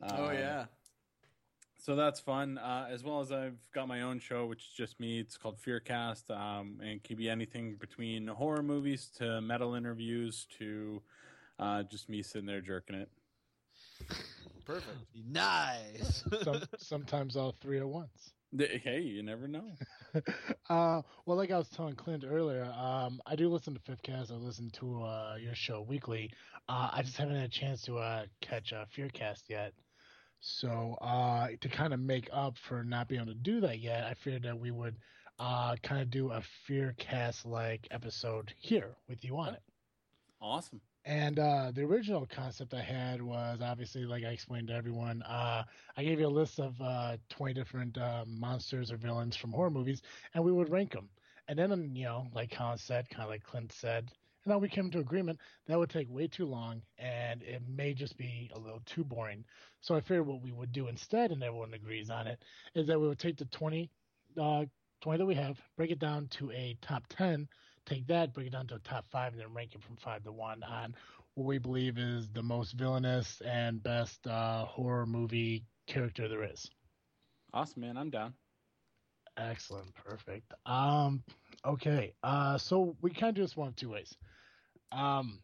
oh 0.02 0.30
Um, 0.30 0.34
yeah. 0.34 0.64
so 1.78 1.94
that's 1.94 2.20
fun. 2.20 2.56
Uh, 2.56 2.88
as 2.90 3.04
well 3.04 3.20
as 3.20 3.30
I've 3.32 3.58
got 3.74 3.86
my 3.86 4.00
own 4.00 4.18
show, 4.18 4.46
which 4.46 4.64
is 4.64 4.72
just 4.74 4.98
me. 4.98 5.20
It's 5.20 5.36
called 5.36 5.58
Fearcast, 5.60 6.30
um, 6.30 6.78
and 6.80 6.90
it 6.92 7.04
can 7.04 7.16
be 7.16 7.28
anything 7.28 7.76
between 7.78 8.28
horror 8.28 8.62
movies 8.62 9.10
to 9.18 9.42
metal 9.42 9.74
interviews 9.74 10.46
to 10.58 11.02
uh, 11.58 11.82
just 11.82 12.08
me 12.08 12.22
sitting 12.22 12.46
there 12.46 12.62
jerking 12.62 12.96
it. 12.96 13.10
Perfect. 14.64 14.96
Nice. 15.28 16.24
Some, 16.44 16.62
sometimes 16.78 17.36
all 17.36 17.54
three 17.60 17.78
at 17.78 17.86
once. 17.86 18.32
Hey, 18.56 19.00
you 19.02 19.22
never 19.22 19.46
know. 19.46 19.78
uh, 20.68 21.02
well, 21.24 21.36
like 21.36 21.52
I 21.52 21.58
was 21.58 21.68
telling 21.68 21.94
Clint 21.94 22.24
earlier, 22.26 22.64
um, 22.64 23.20
I 23.24 23.36
do 23.36 23.48
listen 23.48 23.74
to 23.74 23.80
Fifth 23.80 24.02
Cast. 24.02 24.32
I 24.32 24.34
listen 24.34 24.70
to 24.70 25.02
uh, 25.04 25.36
your 25.40 25.54
show 25.54 25.82
weekly. 25.82 26.32
Uh, 26.68 26.90
I 26.92 27.02
just 27.02 27.16
haven't 27.16 27.36
had 27.36 27.44
a 27.44 27.48
chance 27.48 27.82
to 27.82 27.98
uh, 27.98 28.26
catch 28.40 28.72
uh, 28.72 28.86
Fearcast 28.96 29.48
yet. 29.48 29.72
So 30.40 30.96
uh, 31.00 31.48
to 31.60 31.68
kind 31.68 31.94
of 31.94 32.00
make 32.00 32.28
up 32.32 32.56
for 32.58 32.82
not 32.82 33.08
being 33.08 33.20
able 33.20 33.32
to 33.32 33.38
do 33.38 33.60
that 33.60 33.78
yet, 33.78 34.04
I 34.04 34.14
figured 34.14 34.42
that 34.44 34.58
we 34.58 34.72
would 34.72 34.96
uh, 35.38 35.76
kind 35.82 36.02
of 36.02 36.10
do 36.10 36.32
a 36.32 36.42
Fearcast 36.68 37.46
like 37.46 37.86
episode 37.92 38.52
here 38.56 38.96
with 39.08 39.24
you 39.24 39.38
on 39.38 39.54
it. 39.54 39.62
Awesome. 40.40 40.80
And 41.04 41.38
uh, 41.38 41.72
the 41.74 41.82
original 41.82 42.26
concept 42.26 42.74
I 42.74 42.82
had 42.82 43.22
was 43.22 43.60
obviously, 43.62 44.04
like 44.04 44.24
I 44.24 44.28
explained 44.28 44.68
to 44.68 44.74
everyone, 44.74 45.22
uh, 45.22 45.64
I 45.96 46.04
gave 46.04 46.20
you 46.20 46.26
a 46.26 46.28
list 46.28 46.60
of 46.60 46.80
uh, 46.80 47.16
20 47.30 47.54
different 47.54 47.96
uh, 47.96 48.24
monsters 48.26 48.92
or 48.92 48.96
villains 48.96 49.34
from 49.34 49.52
horror 49.52 49.70
movies, 49.70 50.02
and 50.34 50.44
we 50.44 50.52
would 50.52 50.68
rank 50.70 50.92
them. 50.92 51.08
And 51.48 51.58
then, 51.58 51.96
you 51.96 52.04
know, 52.04 52.28
like 52.34 52.50
Colin 52.50 52.76
said, 52.78 53.08
kind 53.08 53.24
of 53.24 53.30
like 53.30 53.42
Clint 53.42 53.72
said, 53.72 54.12
and 54.44 54.52
then 54.52 54.60
we 54.60 54.68
came 54.68 54.90
to 54.90 55.00
agreement 55.00 55.38
that 55.66 55.78
would 55.78 55.90
take 55.90 56.08
way 56.10 56.26
too 56.28 56.46
long, 56.46 56.82
and 56.98 57.42
it 57.42 57.62
may 57.66 57.92
just 57.94 58.16
be 58.16 58.50
a 58.54 58.58
little 58.58 58.80
too 58.86 59.04
boring. 59.04 59.44
So 59.80 59.94
I 59.94 60.00
figured 60.00 60.26
what 60.26 60.42
we 60.42 60.52
would 60.52 60.72
do 60.72 60.88
instead, 60.88 61.30
and 61.30 61.42
everyone 61.42 61.74
agrees 61.74 62.10
on 62.10 62.26
it, 62.26 62.42
is 62.74 62.86
that 62.86 63.00
we 63.00 63.08
would 63.08 63.18
take 63.18 63.36
the 63.36 63.46
20, 63.46 63.90
uh, 64.40 64.64
20 65.02 65.18
that 65.18 65.26
we 65.26 65.34
have, 65.34 65.58
break 65.76 65.90
it 65.90 65.98
down 65.98 66.28
to 66.28 66.50
a 66.52 66.76
top 66.80 67.06
10, 67.08 67.48
take 67.86 68.06
that, 68.08 68.32
bring 68.34 68.46
it 68.46 68.52
down 68.52 68.66
to 68.68 68.76
a 68.76 68.78
top 68.80 69.06
five, 69.10 69.32
and 69.32 69.40
then 69.40 69.52
rank 69.54 69.74
it 69.74 69.82
from 69.82 69.96
five 69.96 70.22
to 70.24 70.32
one 70.32 70.62
on 70.62 70.94
what 71.34 71.46
we 71.46 71.58
believe 71.58 71.98
is 71.98 72.28
the 72.28 72.42
most 72.42 72.72
villainous 72.72 73.40
and 73.44 73.82
best 73.82 74.26
uh, 74.26 74.64
horror 74.64 75.06
movie 75.06 75.64
character 75.86 76.28
there 76.28 76.44
is. 76.44 76.70
Awesome, 77.52 77.82
man. 77.82 77.96
I'm 77.96 78.10
down. 78.10 78.34
Excellent, 79.36 79.94
perfect. 79.94 80.52
Um, 80.66 81.22
okay, 81.64 82.12
uh, 82.22 82.58
so 82.58 82.96
we 83.00 83.10
kind 83.10 83.30
of 83.30 83.34
do 83.36 83.42
this 83.42 83.56
one 83.56 83.68
of 83.68 83.76
two 83.76 83.90
ways. 83.90 84.14
Um, 84.92 85.40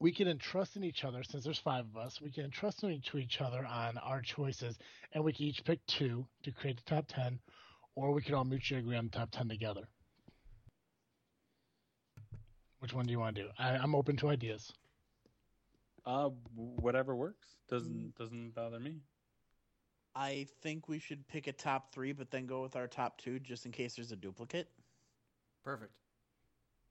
we 0.00 0.12
can 0.12 0.26
entrust 0.26 0.76
in 0.76 0.84
each 0.84 1.04
other 1.04 1.22
since 1.22 1.44
there's 1.44 1.58
five 1.58 1.84
of 1.84 1.96
us. 1.96 2.20
We 2.20 2.32
can 2.32 2.44
entrust 2.44 2.82
in 2.82 3.00
to 3.02 3.18
each 3.18 3.40
other 3.40 3.64
on 3.64 3.98
our 3.98 4.22
choices, 4.22 4.78
and 5.12 5.22
we 5.22 5.32
can 5.32 5.44
each 5.44 5.62
pick 5.64 5.84
two 5.86 6.26
to 6.42 6.50
create 6.50 6.78
the 6.78 6.90
top 6.94 7.06
ten, 7.06 7.38
or 7.94 8.12
we 8.12 8.22
can 8.22 8.34
all 8.34 8.44
mutually 8.44 8.80
agree 8.80 8.96
on 8.96 9.04
the 9.04 9.18
top 9.18 9.30
ten 9.30 9.48
together. 9.48 9.86
Which 12.80 12.92
one 12.94 13.06
do 13.06 13.12
you 13.12 13.20
want 13.20 13.36
to 13.36 13.42
do? 13.42 13.48
I, 13.58 13.76
I'm 13.76 13.94
open 13.94 14.16
to 14.18 14.28
ideas. 14.28 14.72
Uh, 16.04 16.30
whatever 16.54 17.14
works. 17.14 17.46
Mm. 17.46 17.70
Doesn't 17.70 18.14
doesn't 18.16 18.54
bother 18.54 18.80
me. 18.80 18.96
I 20.14 20.46
think 20.62 20.88
we 20.88 20.98
should 20.98 21.26
pick 21.28 21.46
a 21.46 21.52
top 21.52 21.92
three, 21.92 22.12
but 22.12 22.30
then 22.30 22.46
go 22.46 22.62
with 22.62 22.74
our 22.74 22.88
top 22.88 23.18
two 23.18 23.38
just 23.38 23.64
in 23.64 23.72
case 23.72 23.94
there's 23.94 24.10
a 24.10 24.16
duplicate. 24.16 24.68
Perfect. 25.62 25.92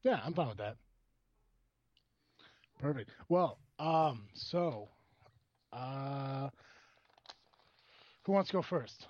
Yeah, 0.03 0.21
I'm 0.23 0.33
fine 0.33 0.47
with 0.47 0.57
that. 0.57 0.77
Perfect. 2.79 3.09
Well, 3.27 3.59
um, 3.77 4.27
so, 4.33 4.87
uh, 5.73 6.49
who 8.23 8.31
wants 8.31 8.49
to 8.51 8.53
go 8.53 8.61
first? 8.61 9.07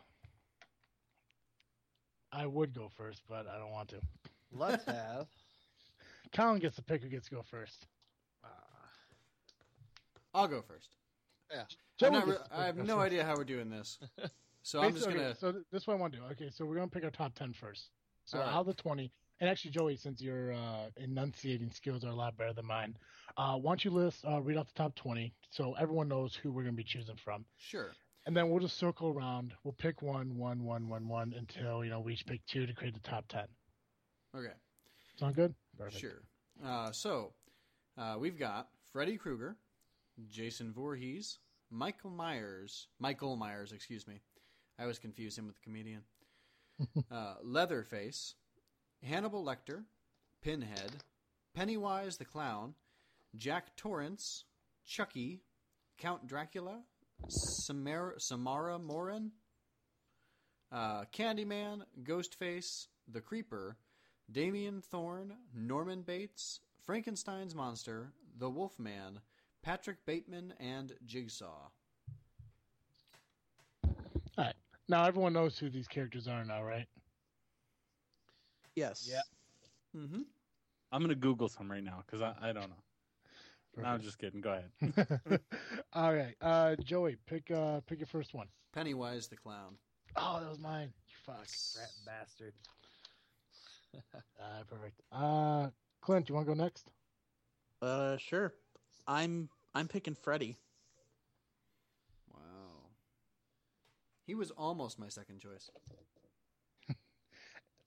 I 2.31 2.47
would 2.47 2.73
go 2.73 2.89
first, 2.97 3.21
but 3.29 3.47
I 3.47 3.59
don't 3.59 3.71
want 3.71 3.89
to. 3.89 3.99
Let's 4.51 4.85
have. 4.85 5.27
Colin 6.33 6.59
gets 6.59 6.75
to 6.75 6.83
pick 6.83 7.01
who 7.03 7.09
gets 7.09 7.27
to 7.29 7.35
go 7.35 7.41
first. 7.43 7.87
Uh, 8.43 8.47
I'll 10.33 10.47
go 10.47 10.61
first. 10.61 10.89
Yeah. 11.51 11.63
I'm 12.05 12.13
not 12.13 12.27
re- 12.27 12.35
I 12.51 12.65
have 12.65 12.77
no 12.77 12.99
idea 12.99 13.25
how 13.25 13.35
we're 13.35 13.43
doing 13.43 13.69
this, 13.69 13.99
so 14.61 14.79
I'm 14.81 14.91
just 14.93 15.05
Basically, 15.05 15.15
gonna. 15.15 15.29
okay, 15.31 15.37
So 15.39 15.51
th- 15.51 15.63
this 15.71 15.81
is 15.81 15.87
what 15.87 15.95
I 15.95 15.97
want 15.97 16.13
to 16.13 16.19
do. 16.19 16.25
Okay, 16.31 16.49
so 16.51 16.65
we're 16.65 16.75
gonna 16.75 16.87
pick 16.87 17.03
our 17.03 17.09
top 17.09 17.33
ten 17.35 17.51
first. 17.51 17.89
So 18.25 18.37
All 18.37 18.45
right. 18.45 18.53
out 18.53 18.59
of 18.61 18.67
the 18.67 18.73
twenty, 18.75 19.11
and 19.41 19.49
actually, 19.49 19.71
Joey, 19.71 19.97
since 19.97 20.21
your 20.21 20.53
uh, 20.53 20.89
enunciating 20.97 21.71
skills 21.71 22.05
are 22.05 22.09
a 22.09 22.15
lot 22.15 22.37
better 22.37 22.53
than 22.53 22.65
mine, 22.67 22.95
uh, 23.37 23.55
why 23.55 23.71
don't 23.71 23.83
you 23.83 23.91
list 23.91 24.23
uh, 24.25 24.39
read 24.41 24.55
off 24.57 24.67
the 24.67 24.77
top 24.77 24.95
twenty 24.95 25.33
so 25.49 25.73
everyone 25.79 26.07
knows 26.07 26.35
who 26.35 26.51
we're 26.51 26.63
gonna 26.63 26.73
be 26.73 26.83
choosing 26.83 27.17
from. 27.17 27.43
Sure. 27.57 27.91
And 28.25 28.37
then 28.37 28.49
we'll 28.49 28.59
just 28.59 28.77
circle 28.77 29.09
around. 29.09 29.53
We'll 29.63 29.73
pick 29.73 30.01
one, 30.03 30.37
one, 30.37 30.63
one, 30.63 30.87
one, 30.87 31.07
one 31.07 31.33
until 31.37 31.83
you 31.83 31.89
know 31.89 31.99
we 31.99 32.13
each 32.13 32.25
pick 32.27 32.45
two 32.45 32.65
to 32.67 32.73
create 32.73 32.93
the 32.93 33.09
top 33.09 33.25
ten. 33.27 33.47
Okay. 34.37 34.53
Sound 35.17 35.35
good? 35.35 35.53
Perfect. 35.79 36.01
Sure. 36.01 36.21
Uh, 36.63 36.91
so 36.91 37.31
uh, 37.97 38.15
we've 38.19 38.37
got 38.37 38.67
Freddy 38.91 39.17
Krueger, 39.17 39.55
Jason 40.29 40.73
Voorhees, 40.73 41.39
Michael 41.71 42.09
Myers, 42.09 42.87
Michael 42.99 43.37
Myers, 43.37 43.71
excuse 43.71 44.05
me. 44.05 44.19
I 44.77 44.81
always 44.83 44.99
confuse 44.99 45.37
him 45.37 45.47
with 45.47 45.55
the 45.55 45.61
comedian. 45.61 46.01
uh, 47.11 47.35
Leatherface, 47.43 48.35
Hannibal 49.03 49.43
Lecter, 49.43 49.83
Pinhead, 50.41 50.91
Pennywise 51.55 52.17
the 52.17 52.25
Clown, 52.25 52.73
Jack 53.35 53.75
Torrance, 53.77 54.45
Chucky, 54.85 55.41
Count 55.97 56.27
Dracula, 56.27 56.81
Samara, 57.27 58.19
Samara 58.19 58.79
Morgan, 58.79 59.31
uh, 60.71 61.05
Candyman, 61.13 61.83
Ghostface, 62.03 62.87
The 63.11 63.21
Creeper, 63.21 63.77
Damien 64.31 64.81
Thorne, 64.81 65.33
Norman 65.55 66.01
Bates, 66.01 66.59
Frankenstein's 66.85 67.55
Monster, 67.55 68.11
The 68.37 68.49
Wolfman, 68.49 69.19
Patrick 69.61 70.05
Bateman, 70.05 70.53
and 70.59 70.93
Jigsaw. 71.05 71.69
All 73.83 73.95
right. 74.37 74.55
Now 74.87 75.05
everyone 75.05 75.33
knows 75.33 75.57
who 75.57 75.69
these 75.69 75.87
characters 75.87 76.27
are 76.27 76.43
now, 76.45 76.63
right? 76.63 76.87
Yes. 78.75 79.07
Yeah. 79.11 79.21
Mm-hmm. 79.95 80.21
I'm 80.91 81.01
gonna 81.01 81.15
Google 81.15 81.49
some 81.49 81.69
right 81.69 81.83
now 81.83 82.03
because 82.05 82.21
I, 82.21 82.33
I 82.41 82.53
don't 82.53 82.69
know. 82.69 82.83
No, 83.77 83.87
I'm 83.87 84.01
just 84.01 84.17
kidding. 84.17 84.41
Go 84.41 84.59
ahead. 84.81 85.41
All 85.93 86.13
right, 86.13 86.35
uh, 86.41 86.75
Joey, 86.83 87.17
pick 87.27 87.51
uh, 87.51 87.81
pick 87.81 87.99
your 87.99 88.07
first 88.07 88.33
one. 88.33 88.47
Pennywise 88.73 89.27
the 89.27 89.37
Clown. 89.37 89.75
Oh, 90.15 90.39
that 90.41 90.49
was 90.49 90.59
mine. 90.59 90.91
You 91.07 91.13
fuck. 91.25 91.47
rat 91.77 91.91
bastard. 92.05 92.53
Uh, 94.39 94.63
perfect. 94.69 95.01
Uh, 95.11 95.67
Clint, 96.01 96.29
you 96.29 96.35
want 96.35 96.47
to 96.47 96.55
go 96.55 96.63
next? 96.63 96.91
Uh, 97.81 98.15
sure. 98.17 98.53
I'm 99.07 99.49
I'm 99.75 99.87
picking 99.87 100.15
Freddy. 100.15 100.57
Wow. 102.33 102.39
He 104.25 104.33
was 104.35 104.51
almost 104.51 104.97
my 104.99 105.09
second 105.09 105.39
choice. 105.39 105.69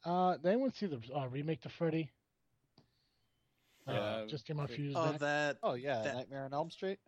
Uh, 0.04 0.36
did 0.36 0.46
anyone 0.46 0.72
see 0.72 0.86
the 0.86 1.00
uh, 1.14 1.26
remake 1.28 1.60
to 1.62 1.68
Freddy? 1.68 2.10
Uh, 3.86 3.92
Yeah, 3.92 4.24
just 4.28 4.44
came 4.44 4.58
out 4.58 4.68
a 4.68 4.72
few 4.74 4.86
years 4.86 4.96
Oh, 4.98 5.12
back. 5.12 5.20
that 5.20 5.58
Oh 5.62 5.74
yeah, 5.74 6.02
That- 6.02 6.14
Nightmare 6.16 6.44
on 6.44 6.52
Elm 6.52 6.70
Street. 6.70 6.98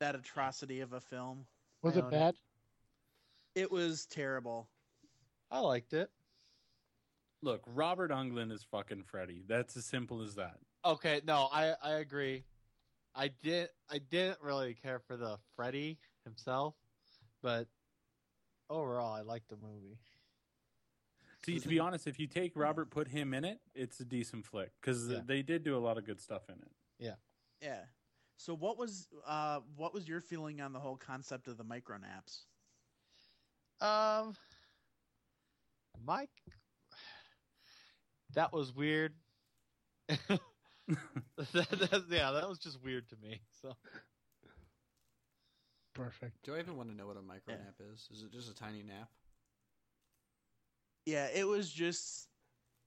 that 0.00 0.14
atrocity 0.16 0.80
of 0.80 0.92
a 0.92 1.00
film. 1.00 1.46
Was 1.82 1.94
I 1.96 2.00
it 2.00 2.04
own 2.06 2.10
bad? 2.10 2.34
It 3.54 3.70
was 3.70 4.04
terrible. 4.06 4.68
I 5.50 5.60
liked 5.60 5.92
it. 5.92 6.10
Look, 7.42 7.62
Robert 7.66 8.10
Englund 8.10 8.52
is 8.52 8.62
fucking 8.70 9.04
Freddy. 9.04 9.42
That's 9.46 9.76
as 9.76 9.86
simple 9.86 10.22
as 10.22 10.34
that. 10.34 10.58
Okay, 10.84 11.20
no, 11.26 11.48
I 11.52 11.74
I 11.82 11.92
agree. 11.94 12.44
I 13.14 13.28
did 13.42 13.68
I 13.90 13.98
didn't 13.98 14.38
really 14.42 14.74
care 14.74 14.98
for 14.98 15.16
the 15.16 15.38
Freddy 15.56 15.98
himself, 16.24 16.74
but 17.42 17.66
overall 18.68 19.12
I 19.12 19.22
liked 19.22 19.48
the 19.48 19.56
movie. 19.56 19.98
See, 21.44 21.58
to 21.58 21.68
be 21.68 21.78
honest, 21.78 22.06
if 22.06 22.20
you 22.20 22.26
take 22.26 22.52
Robert, 22.54 22.90
put 22.90 23.08
him 23.08 23.32
in 23.32 23.46
it, 23.46 23.60
it's 23.74 23.98
a 24.00 24.04
decent 24.04 24.44
flick 24.44 24.72
because 24.80 25.08
Yeah. 25.08 25.20
they 25.24 25.40
did 25.42 25.64
do 25.64 25.74
a 25.76 25.80
lot 25.80 25.96
of 25.96 26.04
good 26.04 26.20
stuff 26.20 26.42
in 26.50 26.56
it. 26.56 26.70
Yeah. 26.98 27.14
Yeah. 27.62 27.84
So 28.36 28.54
what 28.54 28.76
was 28.78 29.08
uh 29.26 29.60
what 29.76 29.92
was 29.94 30.06
your 30.08 30.20
feeling 30.20 30.60
on 30.60 30.72
the 30.72 30.80
whole 30.80 30.96
concept 30.96 31.48
of 31.48 31.56
the 31.56 31.64
micronaps? 31.64 32.44
Um, 33.80 34.36
Mike, 36.04 36.30
that 38.34 38.52
was 38.52 38.74
weird. 38.74 39.12
that, 40.08 40.38
that- 41.54 42.04
yeah, 42.10 42.30
that 42.32 42.48
was 42.48 42.58
just 42.58 42.82
weird 42.82 43.08
to 43.10 43.16
me. 43.22 43.40
So 43.62 43.74
Perfect. 45.94 46.42
Do 46.44 46.54
I 46.54 46.60
even 46.60 46.76
want 46.76 46.88
to 46.88 46.94
know 46.96 47.06
what 47.06 47.16
a 47.16 47.22
micro 47.22 47.54
nap 47.54 47.74
is? 47.92 48.08
Is 48.12 48.22
it 48.22 48.32
just 48.32 48.50
a 48.50 48.54
tiny 48.54 48.82
nap? 48.82 49.08
Yeah, 51.06 51.26
it 51.34 51.46
was 51.46 51.70
just 51.70 52.28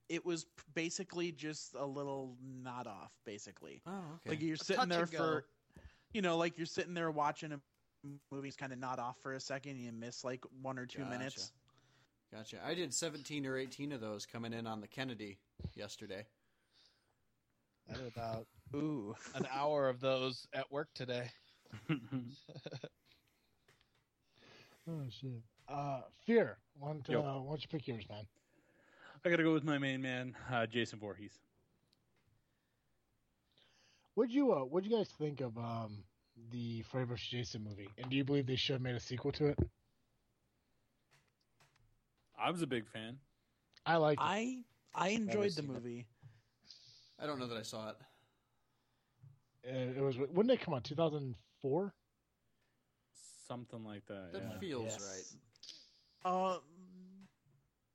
it 0.09 0.25
was 0.25 0.45
basically 0.73 1.31
just 1.31 1.75
a 1.75 1.85
little 1.85 2.35
nod 2.41 2.87
off 2.87 3.11
basically. 3.25 3.81
Oh, 3.85 3.91
okay. 3.91 4.29
Like 4.31 4.41
you're 4.41 4.55
A 4.55 4.57
sitting 4.57 4.89
there 4.89 5.01
and 5.01 5.11
go. 5.11 5.17
for 5.17 5.45
you 6.13 6.21
know, 6.21 6.37
like 6.37 6.57
you're 6.57 6.65
sitting 6.65 6.93
there 6.93 7.11
watching 7.11 7.51
a 7.51 7.59
movie's 8.31 8.55
kind 8.55 8.71
of 8.73 8.79
nod 8.79 8.99
off 8.99 9.17
for 9.21 9.33
a 9.33 9.39
second 9.39 9.71
and 9.73 9.81
you 9.81 9.91
miss 9.91 10.23
like 10.23 10.43
one 10.61 10.77
or 10.79 10.85
two 10.85 10.99
Gotcha. 10.99 11.11
minutes. 11.17 11.51
Gotcha. 12.33 12.57
I 12.65 12.73
did 12.73 12.93
17 12.93 13.45
or 13.45 13.57
18 13.57 13.91
of 13.91 14.01
those 14.01 14.25
coming 14.25 14.53
in 14.53 14.65
on 14.65 14.81
the 14.81 14.87
Kennedy 14.87 15.37
yesterday. 15.75 16.25
I 17.89 17.93
did 17.97 18.07
about 18.07 18.47
Ooh. 18.75 19.13
an 19.35 19.45
hour 19.53 19.87
of 19.87 19.99
those 19.99 20.47
at 20.53 20.71
work 20.71 20.89
today. 20.95 21.29
Oh 24.85 25.01
shit. 25.09 25.41
Uh, 25.69 26.01
fear. 26.25 26.57
Why 26.77 26.89
don't, 26.89 27.07
Yo. 27.07 27.21
uh, 27.21 27.39
why 27.41 27.51
don't 27.51 27.61
you 27.61 27.69
pick 27.69 27.87
yours, 27.87 28.03
man? 28.09 28.25
I 29.23 29.29
got 29.29 29.37
to 29.37 29.43
go 29.43 29.53
with 29.53 29.63
my 29.63 29.77
main 29.77 30.01
man, 30.01 30.35
uh, 30.51 30.65
Jason 30.65 30.99
Voorhees. 30.99 31.39
What'd 34.15 34.33
you 34.33 34.51
uh, 34.51 34.59
What'd 34.59 34.89
you 34.91 34.97
guys 34.97 35.07
think 35.17 35.39
of 35.39 35.57
um 35.57 36.03
the 36.51 36.81
Freddy 36.91 37.05
vs. 37.05 37.27
Jason 37.29 37.63
movie? 37.63 37.87
And 37.97 38.09
do 38.09 38.17
you 38.17 38.25
believe 38.25 38.45
they 38.45 38.57
should 38.57 38.73
have 38.73 38.81
made 38.81 38.95
a 38.95 38.99
sequel 38.99 39.31
to 39.33 39.47
it? 39.47 39.59
I 42.43 42.51
was 42.51 42.63
a 42.63 42.67
big 42.67 42.87
fan. 42.87 43.19
I 43.85 43.97
liked 43.97 44.25
it. 44.25 44.35
I 44.35 44.65
I 44.95 45.09
enjoyed 45.15 45.55
the 45.55 45.61
seen 45.61 45.75
it. 45.75 45.83
movie. 45.83 46.07
I 47.19 47.27
don't 47.27 47.39
know 47.39 47.47
that 47.47 47.57
I 47.57 47.63
saw 47.63 47.89
it. 47.91 47.97
Uh, 49.67 49.71
It 49.97 50.01
was 50.01 50.17
when 50.17 50.47
did 50.47 50.59
it 50.59 50.61
come 50.61 50.73
out? 50.73 50.83
Two 50.85 50.95
thousand 50.95 51.35
four. 51.61 51.95
Something 53.47 53.83
like 53.83 54.05
that. 54.07 54.31
That 54.31 54.43
yeah. 54.43 54.59
feels 54.59 54.99
Yes. 54.99 55.35
Uh 56.23 56.59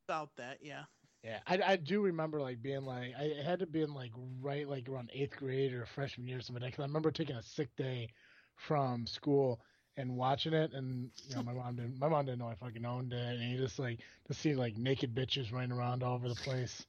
about 0.07 0.37
that, 0.37 0.59
yeah. 0.63 0.85
Yeah, 1.23 1.41
I, 1.47 1.61
I 1.73 1.77
do 1.77 2.03
remember 2.03 2.41
like 2.41 2.63
being 2.63 2.85
like 2.85 3.13
I 3.19 3.25
it 3.25 3.45
had 3.45 3.61
to 3.61 3.67
be 3.67 3.83
in 3.83 3.95
like 3.95 4.13
right 4.41 4.69
like 4.69 4.89
around 4.89 5.11
eighth 5.13 5.37
grade 5.37 5.73
or 5.73 5.85
freshman 5.87 6.27
year 6.29 6.39
or 6.39 6.41
something. 6.41 6.65
Because 6.65 6.81
I 6.81 6.87
remember 6.87 7.11
taking 7.11 7.37
a 7.37 7.43
sick 7.43 7.75
day 7.77 8.11
from 8.57 9.07
school 9.07 9.61
and 9.99 10.17
watching 10.17 10.55
it, 10.55 10.75
and 10.75 11.11
you 11.29 11.37
know 11.37 11.43
my 11.43 11.55
mom 11.55 11.77
didn't 11.77 11.99
my 12.01 12.09
mom 12.09 12.27
didn't 12.27 12.41
know 12.41 12.49
I 12.49 12.57
fucking 12.57 12.87
owned 12.87 13.13
it, 13.15 13.41
and 13.41 13.53
you 13.53 13.59
just 13.59 13.81
like 13.81 14.01
to 14.29 14.35
see 14.35 14.55
like 14.55 14.79
naked 14.79 15.15
bitches 15.15 15.53
running 15.53 15.73
around 15.73 16.05
all 16.05 16.15
over 16.17 16.29
the 16.29 16.37
place, 16.37 16.87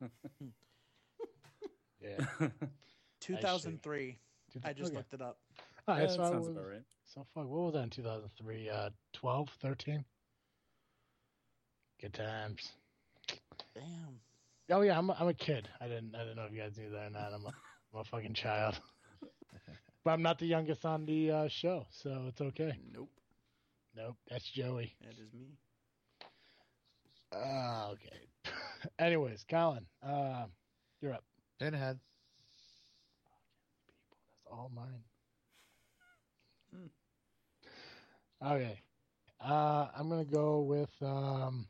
Yeah. 2.00 2.24
2003. 3.20 4.18
I 4.62 4.72
just 4.72 4.92
Okay. 4.92 4.94
looked 4.94 5.14
it 5.14 5.22
up. 5.22 5.38
All 5.88 5.94
Yeah, 5.98 6.02
right, 6.02 6.08
that 6.08 6.16
so, 6.16 6.24
sounds 6.30 6.48
was, 6.48 6.48
about 6.48 6.66
right. 6.68 6.82
so 7.06 7.26
fuck, 7.34 7.48
what 7.48 7.60
was 7.60 7.72
that 7.74 7.82
in 7.84 7.90
2003? 7.90 8.70
Uh, 8.70 8.90
12, 9.14 9.48
13? 9.62 10.04
Good 12.00 12.14
times. 12.14 12.72
Damn. 13.74 14.20
Oh 14.70 14.82
yeah, 14.82 14.98
I'm 14.98 15.10
a, 15.10 15.16
I'm 15.18 15.28
a 15.28 15.34
kid. 15.34 15.68
I 15.80 15.86
didn't 15.88 16.14
I 16.14 16.20
didn't 16.20 16.36
know 16.36 16.44
if 16.44 16.52
you 16.52 16.60
guys 16.60 16.76
knew 16.76 16.90
that 16.90 17.06
or 17.06 17.10
not. 17.10 17.32
I'm 17.32 17.44
a, 17.46 17.48
I'm 17.94 18.00
a 18.00 18.04
fucking 18.04 18.34
child. 18.34 18.80
but 20.04 20.10
I'm 20.10 20.22
not 20.22 20.38
the 20.38 20.46
youngest 20.46 20.84
on 20.84 21.06
the 21.06 21.30
uh, 21.30 21.48
show, 21.48 21.86
so 21.90 22.26
it's 22.28 22.40
okay. 22.40 22.78
Nope. 22.92 23.10
Nope, 23.96 24.16
that's 24.28 24.48
Joey. 24.50 24.94
That 25.00 25.14
is 25.18 25.32
me. 25.32 25.58
Uh, 27.32 27.90
okay. 27.92 28.28
Anyways, 28.98 29.44
Colin, 29.48 29.86
uh, 30.02 30.46
you're 31.00 31.14
up. 31.14 31.24
Pinhead. 31.58 31.98
People, 33.86 34.16
that's 34.30 34.46
all 34.52 34.70
mine. 34.74 35.02
Hmm. 36.72 36.86
Okay. 38.44 38.80
Uh, 39.40 39.88
I'm 39.96 40.08
gonna 40.08 40.24
go 40.24 40.60
with 40.62 40.90
um. 41.02 41.66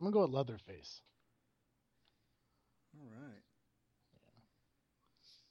I'm 0.00 0.04
gonna 0.04 0.12
go 0.12 0.20
with 0.22 0.30
Leatherface, 0.30 1.00
All 2.94 3.08
right. 3.20 3.42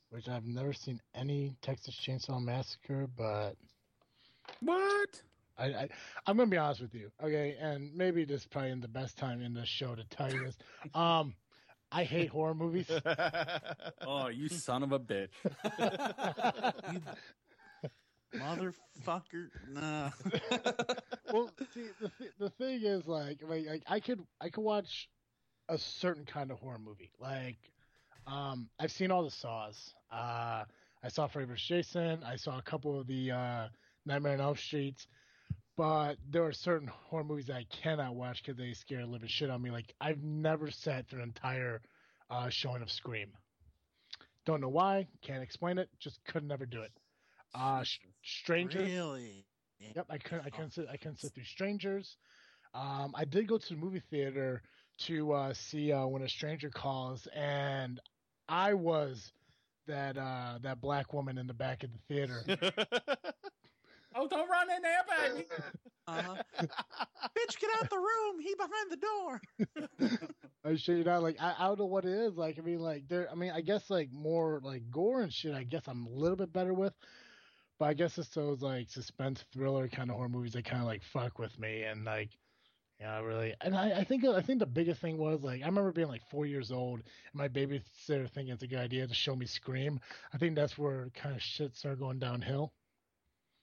which 0.09 0.29
I've 0.29 0.45
never 0.45 0.71
seen 0.71 1.01
any 1.13 1.53
Texas 1.61 1.99
Chainsaw 2.05 2.41
Massacre, 2.41 3.07
but 3.17 3.55
What? 4.61 5.21
I, 5.57 5.65
I 5.65 5.89
I'm 6.25 6.37
gonna 6.37 6.49
be 6.49 6.55
honest 6.57 6.81
with 6.81 6.93
you, 6.93 7.11
okay, 7.21 7.57
and 7.59 7.93
maybe 7.93 8.23
this 8.23 8.41
is 8.41 8.47
probably 8.47 8.73
the 8.75 8.87
best 8.87 9.17
time 9.17 9.41
in 9.41 9.53
the 9.53 9.65
show 9.65 9.95
to 9.95 10.03
tell 10.05 10.31
you 10.31 10.45
this. 10.45 10.57
Um, 10.95 11.33
I 11.91 12.03
hate 12.03 12.29
horror 12.29 12.53
movies. 12.55 12.89
Oh, 14.05 14.27
you 14.27 14.47
son 14.49 14.83
of 14.83 14.91
a 14.93 14.99
bitch. 14.99 15.29
You 16.93 17.01
motherfucker. 18.35 19.49
Nah. 19.69 20.09
well, 21.33 21.49
see, 21.73 21.87
the 22.01 22.11
th- 22.17 22.31
the 22.39 22.49
thing 22.51 22.81
is, 22.83 23.07
like, 23.07 23.39
like, 23.47 23.65
like, 23.65 23.83
I 23.87 23.99
could 23.99 24.21
I 24.41 24.49
could 24.49 24.63
watch 24.63 25.09
a 25.69 25.77
certain 25.77 26.25
kind 26.25 26.51
of 26.51 26.59
horror 26.59 26.79
movie. 26.79 27.11
Like, 27.19 27.57
um, 28.25 28.69
I've 28.79 28.91
seen 28.91 29.11
all 29.11 29.23
the 29.23 29.31
Saws. 29.31 29.93
Uh, 30.11 30.63
I 31.03 31.09
saw 31.09 31.27
Freddy 31.27 31.47
vs. 31.47 31.67
Jason. 31.67 32.23
I 32.23 32.35
saw 32.35 32.57
a 32.57 32.61
couple 32.61 32.99
of 32.99 33.07
the 33.07 33.31
uh, 33.31 33.67
Nightmare 34.05 34.33
on 34.33 34.41
Elm 34.41 34.57
Streets. 34.57 35.07
But 35.77 36.15
there 36.27 36.43
are 36.43 36.53
certain 36.53 36.87
horror 36.87 37.23
movies 37.23 37.51
I 37.51 37.65
cannot 37.69 38.15
watch 38.15 38.41
because 38.43 38.57
they 38.57 38.73
scare 38.73 39.01
the 39.01 39.05
living 39.05 39.29
shit 39.29 39.51
of 39.51 39.61
me. 39.61 39.69
Like, 39.69 39.93
I've 40.01 40.23
never 40.23 40.71
sat 40.71 41.07
through 41.07 41.21
an 41.21 41.29
entire 41.29 41.81
uh, 42.31 42.49
showing 42.49 42.81
of 42.81 42.91
Scream. 42.91 43.29
Don't 44.45 44.59
know 44.59 44.69
why. 44.69 45.07
Can't 45.21 45.43
explain 45.43 45.77
it. 45.77 45.89
Just 45.99 46.23
could 46.25 46.43
never 46.43 46.65
do 46.65 46.81
it. 46.81 46.91
Uh, 47.53 47.83
Sh- 47.83 47.99
Stranger. 48.23 48.79
Really? 48.79 49.45
Yep, 49.79 50.07
I 50.09 50.17
couldn't. 50.17 50.45
I 50.45 50.49
couldn't 50.49 50.71
sit. 50.71 50.87
I 50.91 50.97
couldn't 50.97 51.19
sit 51.19 51.33
through 51.33 51.43
strangers. 51.43 52.17
Um, 52.73 53.13
I 53.15 53.25
did 53.25 53.47
go 53.47 53.57
to 53.57 53.69
the 53.69 53.79
movie 53.79 54.01
theater 54.09 54.61
to 55.05 55.31
uh, 55.33 55.53
see 55.53 55.91
uh, 55.91 56.05
when 56.07 56.23
a 56.23 56.29
stranger 56.29 56.69
calls, 56.69 57.27
and 57.35 57.99
I 58.49 58.73
was 58.73 59.31
that 59.87 60.17
uh, 60.17 60.59
that 60.63 60.81
black 60.81 61.13
woman 61.13 61.37
in 61.37 61.47
the 61.47 61.53
back 61.53 61.83
of 61.83 61.91
the 61.91 61.99
theater. 62.13 62.43
Oh, 64.19 64.27
don't 64.27 64.49
run 64.49 64.67
in 64.75 64.81
there, 64.81 65.03
baby. 65.33 65.47
Uh-huh. 66.09 66.35
Bitch, 66.61 67.59
get 67.59 67.69
out 67.81 67.89
the 67.89 67.97
room. 67.97 68.39
He 68.39 68.55
behind 68.55 68.89
the 68.89 68.95
door. 68.95 70.19
I 70.65 70.77
shit 70.77 70.99
you 70.99 71.03
not. 71.03 71.21
Like 71.21 71.35
I, 71.37 71.53
I 71.59 71.67
don't 71.67 71.79
know 71.79 71.85
what 71.85 72.05
it 72.05 72.13
is. 72.13 72.37
Like 72.37 72.57
I 72.57 72.61
mean, 72.61 72.79
like 72.79 73.09
there. 73.09 73.27
I 73.29 73.35
mean, 73.35 73.51
I 73.53 73.59
guess 73.59 73.89
like 73.89 74.09
more 74.13 74.61
like 74.63 74.89
gore 74.89 75.21
and 75.21 75.33
shit. 75.33 75.53
I 75.53 75.63
guess 75.63 75.81
I'm 75.85 76.05
a 76.05 76.09
little 76.09 76.37
bit 76.37 76.53
better 76.53 76.73
with. 76.73 76.93
But 77.79 77.85
I 77.85 77.93
guess 77.93 78.17
it's 78.17 78.29
those 78.29 78.61
like 78.61 78.89
suspense 78.89 79.43
thriller 79.53 79.87
kind 79.87 80.09
of 80.09 80.15
horror 80.15 80.29
movies 80.29 80.53
that 80.53 80.65
kind 80.65 80.81
of 80.81 80.87
like 80.87 81.03
fuck 81.03 81.37
with 81.37 81.57
me 81.59 81.83
and 81.83 82.03
like, 82.05 82.29
yeah, 82.99 83.19
really. 83.19 83.53
And 83.61 83.75
I, 83.75 83.99
I 83.99 84.03
think 84.03 84.25
I 84.25 84.41
think 84.41 84.59
the 84.59 84.65
biggest 84.65 85.01
thing 85.01 85.17
was 85.17 85.43
like 85.43 85.61
I 85.61 85.65
remember 85.65 85.91
being 85.91 86.07
like 86.07 86.23
four 86.31 86.45
years 86.47 86.71
old 86.71 86.99
and 86.99 87.35
my 87.35 87.47
babysitter 87.47 88.29
thinking 88.29 88.53
it's 88.53 88.63
a 88.63 88.67
good 88.67 88.79
idea 88.79 89.05
to 89.05 89.13
show 89.13 89.35
me 89.35 89.45
Scream. 89.45 89.99
I 90.33 90.37
think 90.37 90.55
that's 90.55 90.77
where 90.77 91.09
kind 91.13 91.35
of 91.35 91.41
shit 91.41 91.75
started 91.75 91.99
going 91.99 92.17
downhill. 92.17 92.73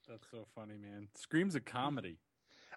That's 0.09 0.27
so 0.31 0.47
funny, 0.55 0.75
man. 0.77 1.09
Scream's 1.17 1.55
a 1.55 1.61
comedy. 1.61 2.19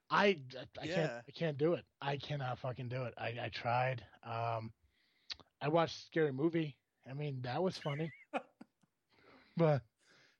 I, 0.09 0.37
I, 0.57 0.81
I 0.81 0.87
can't 0.87 1.11
I 1.27 1.31
can't 1.35 1.57
do 1.57 1.73
it. 1.73 1.85
I 2.01 2.17
cannot 2.17 2.57
fucking 2.59 2.87
do 2.87 3.03
it. 3.03 3.13
I, 3.17 3.35
I 3.43 3.49
tried. 3.53 4.03
Um, 4.25 4.71
I 5.61 5.67
watched 5.67 6.05
Scary 6.07 6.31
Movie. 6.31 6.75
I 7.09 7.13
mean 7.13 7.39
that 7.41 7.61
was 7.61 7.77
funny, 7.77 8.11
but 9.57 9.81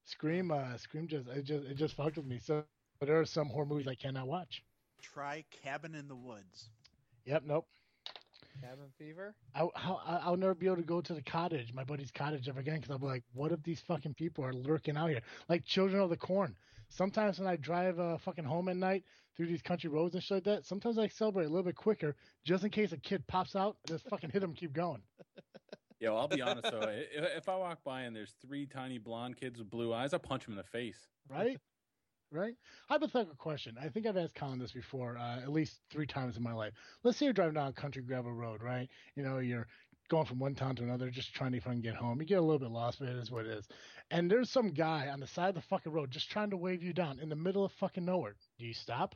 Scream, 0.08 0.52
uh, 0.52 0.78
Scream 0.78 1.08
just 1.08 1.28
it 1.28 1.44
just 1.44 1.66
it 1.66 1.76
just 1.76 1.96
fucked 1.96 2.18
with 2.18 2.26
me. 2.26 2.40
So 2.40 2.64
but 3.00 3.08
there 3.08 3.20
are 3.20 3.26
some 3.26 3.48
horror 3.50 3.66
movies 3.66 3.88
I 3.88 3.96
cannot 3.96 4.28
watch. 4.28 4.64
Try 5.02 5.44
Cabin 5.64 5.94
in 5.96 6.08
the 6.08 6.16
Woods. 6.16 6.70
Yep, 7.26 7.44
nope. 7.46 7.68
Cabin 8.62 8.86
fever. 8.98 9.36
I, 9.54 9.68
how, 9.76 10.00
I- 10.06 10.22
I'll 10.24 10.38
never 10.38 10.56
be 10.56 10.66
able 10.66 10.78
to 10.78 10.82
go 10.84 11.02
to 11.02 11.14
the 11.14 11.22
cottage, 11.22 11.74
my 11.74 11.84
buddy's 11.84 12.10
cottage, 12.10 12.48
ever 12.50 12.60
again 12.62 12.76
because 12.78 12.90
I'll 12.90 12.98
be 12.98 13.06
like, 13.06 13.24
what 13.34 13.52
if 13.52 13.62
these 13.62 13.82
fucking 13.82 14.16
people 14.16 14.44
are 14.44 14.54
lurking 14.54 14.98
out 14.98 15.10
here, 15.10 15.22
like 15.50 15.64
children 15.66 16.02
of 16.02 16.10
the 16.10 16.18
corn? 16.18 16.56
Sometimes 16.90 17.38
when 17.38 17.48
I 17.48 17.58
drive 17.58 18.00
uh, 18.00 18.18
fucking 18.18 18.46
home 18.46 18.70
at 18.70 18.78
night 18.78 19.04
through 19.36 19.48
these 19.48 19.62
country 19.62 19.90
roads 19.90 20.16
and 20.16 20.24
shit 20.24 20.36
like 20.38 20.44
that, 20.46 20.66
sometimes 20.66 20.98
I 20.98 21.08
celebrate 21.10 21.46
a 21.46 21.50
little 21.50 21.64
bit 21.66 21.76
quicker 21.76 22.16
just 22.46 22.64
in 22.64 22.70
case 22.72 22.94
a 22.94 22.98
kid 22.98 23.28
pops 23.28 23.56
out. 23.56 23.76
Just 23.86 24.08
fucking 24.10 24.30
hit 24.32 24.42
him, 24.42 24.54
keep 24.54 24.74
going. 24.74 25.02
Yo, 26.00 26.16
I'll 26.16 26.28
be 26.28 26.42
honest 26.42 26.72
though. 26.72 26.82
If, 26.90 27.38
if 27.38 27.50
I 27.50 27.56
walk 27.56 27.80
by 27.84 28.02
and 28.02 28.16
there's 28.16 28.34
three 28.46 28.66
tiny 28.66 28.98
blonde 28.98 29.38
kids 29.38 29.60
with 29.60 29.70
blue 29.70 29.94
eyes, 29.94 30.14
I 30.14 30.18
punch 30.20 30.46
them 30.46 30.54
in 30.54 30.58
the 30.58 30.64
face. 30.64 31.08
right? 31.30 31.58
right? 32.32 32.54
Hypothetical 32.90 33.36
question. 33.36 33.78
I 33.82 33.90
think 33.90 34.06
I've 34.06 34.18
asked 34.18 34.36
Colin 34.36 34.60
this 34.60 34.72
before, 34.72 35.18
uh, 35.18 35.38
at 35.38 35.52
least 35.52 35.80
three 35.92 36.08
times 36.08 36.38
in 36.38 36.44
my 36.44 36.54
life. 36.54 36.74
Let's 37.04 37.18
say 37.18 37.26
you're 37.26 37.34
driving 37.34 37.56
down 37.56 37.70
a 37.70 37.74
country 37.74 38.04
gravel 38.04 38.32
road, 38.32 38.62
right? 38.62 38.90
You 39.16 39.24
know, 39.24 39.40
you're 39.40 39.68
going 40.10 40.26
from 40.26 40.40
one 40.40 40.56
town 40.56 40.76
to 40.76 40.84
another, 40.84 41.10
just 41.10 41.34
trying 41.34 41.52
to 41.52 41.60
fucking 41.60 41.82
get 41.82 41.96
home. 41.96 42.20
You 42.20 42.28
get 42.28 42.40
a 42.40 42.42
little 42.42 42.60
bit 42.60 42.72
lost, 42.72 43.00
but 43.00 43.10
it 43.10 43.16
is 43.16 43.32
what 43.32 43.46
it 43.46 43.52
is. 43.52 43.68
And 44.12 44.30
there's 44.30 44.50
some 44.50 44.72
guy 44.72 45.10
on 45.10 45.20
the 45.20 45.28
side 45.28 45.50
of 45.50 45.56
the 45.56 45.62
fucking 45.62 45.92
road 45.92 46.12
just 46.12 46.30
trying 46.30 46.50
to 46.52 46.58
wave 46.58 46.84
you 46.84 46.94
down 46.94 47.20
in 47.20 47.30
the 47.30 47.36
middle 47.36 47.66
of 47.66 47.72
fucking 47.74 48.06
nowhere. 48.06 48.36
Do 48.60 48.66
you 48.66 48.74
stop? 48.74 49.16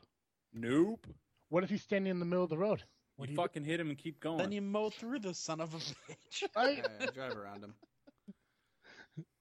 Nope. 0.53 1.07
What 1.49 1.63
if 1.63 1.69
he's 1.69 1.83
standing 1.83 2.11
in 2.11 2.19
the 2.19 2.25
middle 2.25 2.43
of 2.43 2.49
the 2.49 2.57
road? 2.57 2.83
What 3.17 3.27
do 3.27 3.33
You 3.33 3.37
you 3.37 3.43
fucking 3.43 3.63
hit 3.63 3.79
him 3.79 3.89
and 3.89 3.97
keep 3.97 4.19
going. 4.19 4.37
Then 4.37 4.51
you 4.51 4.61
mow 4.61 4.89
through 4.89 5.19
the 5.19 5.33
son 5.33 5.61
of 5.61 5.73
a 5.73 5.77
bitch. 5.77 6.43
Right? 6.55 6.77
Yeah, 6.77 6.87
yeah, 6.99 7.11
drive 7.13 7.37
around 7.37 7.63
him. 7.63 7.75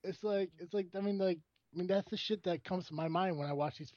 It's 0.03 0.23
like 0.25 0.51
it's 0.59 0.73
like 0.75 0.89
I 0.97 1.01
mean 1.01 1.19
like 1.19 1.39
I 1.75 1.79
mean 1.79 1.87
that's 1.87 2.11
the 2.11 2.17
shit 2.17 2.43
that 2.45 2.65
comes 2.65 2.87
to 2.89 2.95
my 2.95 3.09
mind 3.09 3.37
when 3.39 3.49
I 3.49 3.53
watch 3.53 3.79
these 3.79 3.93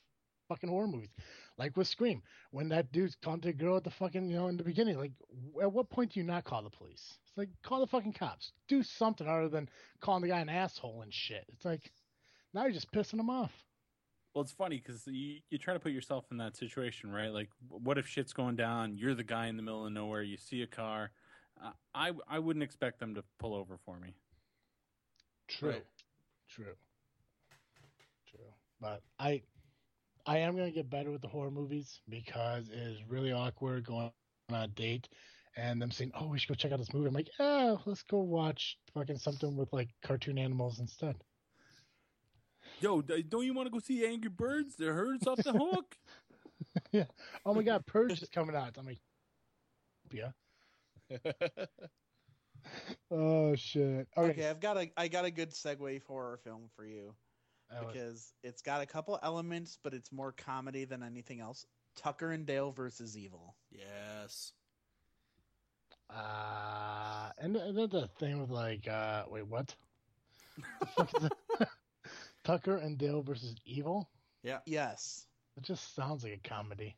fucking 0.49 0.69
horror 0.69 0.88
movies. 0.88 1.09
Like 1.57 1.77
with 1.77 1.88
Scream, 1.88 2.21
when 2.51 2.69
that 2.69 2.91
dude's 2.91 3.15
talking 3.21 3.41
to 3.41 3.47
the 3.47 3.53
girl 3.53 3.77
at 3.77 3.83
the 3.83 3.91
fucking 3.91 4.29
you 4.29 4.36
know 4.36 4.47
in 4.47 4.57
the 4.57 4.63
beginning, 4.63 4.97
like 4.97 5.13
at 5.62 5.71
what 5.71 5.89
point 5.89 6.12
do 6.13 6.19
you 6.19 6.25
not 6.25 6.43
call 6.43 6.62
the 6.62 6.69
police? 6.69 7.17
It's 7.27 7.38
like 7.38 7.49
call 7.63 7.79
the 7.79 7.88
fucking 7.88 8.13
cops. 8.13 8.51
Do 8.67 8.83
something 8.83 9.27
other 9.27 9.49
than 9.49 9.69
calling 10.01 10.21
the 10.21 10.27
guy 10.27 10.39
an 10.39 10.49
asshole 10.49 11.01
and 11.01 11.13
shit. 11.13 11.45
It's 11.53 11.65
like 11.65 11.91
now 12.53 12.63
you're 12.63 12.71
just 12.73 12.91
pissing 12.91 13.19
him 13.19 13.29
off. 13.29 13.51
Well, 14.34 14.41
it's 14.41 14.52
funny 14.52 14.82
because 14.84 15.06
you, 15.06 15.39
you 15.50 15.58
try 15.60 15.74
to 15.74 15.80
put 15.80 15.91
yourself 15.91 16.26
in 16.32 16.38
that 16.38 16.58
situation, 16.58 17.12
right? 17.12 17.30
Like, 17.30 17.50
what 17.69 17.98
if 17.98 18.08
shit's 18.08 18.34
going 18.34 18.56
down? 18.56 18.98
You're 18.98 19.13
the 19.13 19.24
guy 19.24 19.48
in 19.48 19.58
the 19.58 19.63
middle 19.63 19.86
of 19.86 19.91
nowhere. 19.91 20.24
You 20.24 20.38
see 20.38 20.63
a 20.63 20.67
car. 20.67 21.12
Uh, 21.63 21.72
I 21.93 22.12
I 22.28 22.39
wouldn't 22.39 22.63
expect 22.63 23.00
them 23.00 23.13
to 23.15 23.24
pull 23.39 23.54
over 23.54 23.78
for 23.86 24.00
me. 24.00 24.15
True. 25.48 25.69
Right. 25.72 25.86
True. 26.50 26.76
True. 28.28 28.54
But 28.82 29.04
I 29.19 29.43
I 30.26 30.39
am 30.39 30.56
gonna 30.56 30.72
get 30.72 30.89
better 30.89 31.12
with 31.12 31.22
the 31.22 31.28
horror 31.28 31.52
movies 31.52 32.02
because 32.10 32.69
it 32.69 32.80
is 32.80 33.04
really 33.08 33.32
awkward 33.32 33.86
going 33.86 34.12
on 34.50 34.63
a 34.63 34.67
date 34.67 35.10
and 35.56 35.82
them 35.82 35.91
saying, 35.91 36.12
Oh, 36.15 36.28
we 36.28 36.39
should 36.39 36.50
go 36.50 36.56
check 36.56 36.72
out 36.72 36.80
this 36.80 36.93
movie. 36.93 37.08
I'm 37.08 37.13
like, 37.13 37.30
"Oh, 37.39 37.80
let's 37.86 38.04
go 38.04 38.19
watch 38.19 38.78
fucking 38.93 39.19
something 39.19 39.56
with 39.56 39.72
like 39.72 39.89
cartoon 40.04 40.38
animals 40.38 40.80
instead. 40.80 41.15
Yo, 42.81 43.01
don't 43.01 43.45
you 43.45 43.53
want 43.53 43.67
to 43.67 43.71
go 43.71 43.79
see 43.79 44.05
Angry 44.05 44.29
Birds? 44.29 44.75
The 44.75 44.86
herd's 44.91 45.25
off 45.27 45.38
the 45.38 45.51
hook. 45.57 45.95
yeah. 46.91 47.05
Oh 47.45 47.53
my 47.53 47.63
god, 47.63 47.86
Purge 47.86 48.21
is 48.21 48.29
coming 48.29 48.55
out. 48.55 48.77
I'm 48.77 48.86
like 48.86 48.99
Yeah. 50.12 50.31
Oh 53.12 53.55
shit. 53.55 54.07
Okay. 54.17 54.29
Okay, 54.31 54.49
I've 54.49 54.62
got 54.62 54.77
a 54.77 54.89
I 54.95 55.07
got 55.09 55.25
a 55.25 55.31
good 55.31 55.51
segue 55.51 56.01
horror 56.03 56.38
film 56.45 56.69
for 56.75 56.86
you 56.86 57.13
That 57.69 57.83
was- 57.86 57.93
because 57.93 58.33
it's 58.41 58.62
got 58.62 58.81
a 58.81 58.86
couple 58.86 59.19
elements, 59.21 59.77
but 59.83 59.93
it's 59.93 60.12
more 60.13 60.31
comedy 60.31 60.86
than 60.86 61.03
anything 61.03 61.41
else. 61.41 61.65
Tucker 61.95 62.31
and 62.31 62.45
Dale 62.45 62.71
versus 62.71 63.17
Evil. 63.17 63.55
Yes. 63.69 64.53
Uh, 66.09 67.29
and 67.38 67.55
and 67.55 67.77
then 67.77 67.89
the 67.89 68.07
thing 68.19 68.39
with 68.39 68.49
like, 68.49 68.88
uh, 68.88 69.23
wait, 69.29 69.45
what? 69.47 69.75
The 70.79 70.86
fuck 70.95 71.12
is 71.17 71.23
it? 71.25 71.67
Tucker 72.43 72.77
and 72.77 72.97
Dale 72.97 73.21
versus 73.21 73.56
Evil. 73.65 74.10
Yeah. 74.43 74.60
Yes. 74.65 75.25
It 75.58 75.63
just 75.63 75.95
sounds 75.95 76.23
like 76.23 76.34
a 76.43 76.47
comedy. 76.47 76.95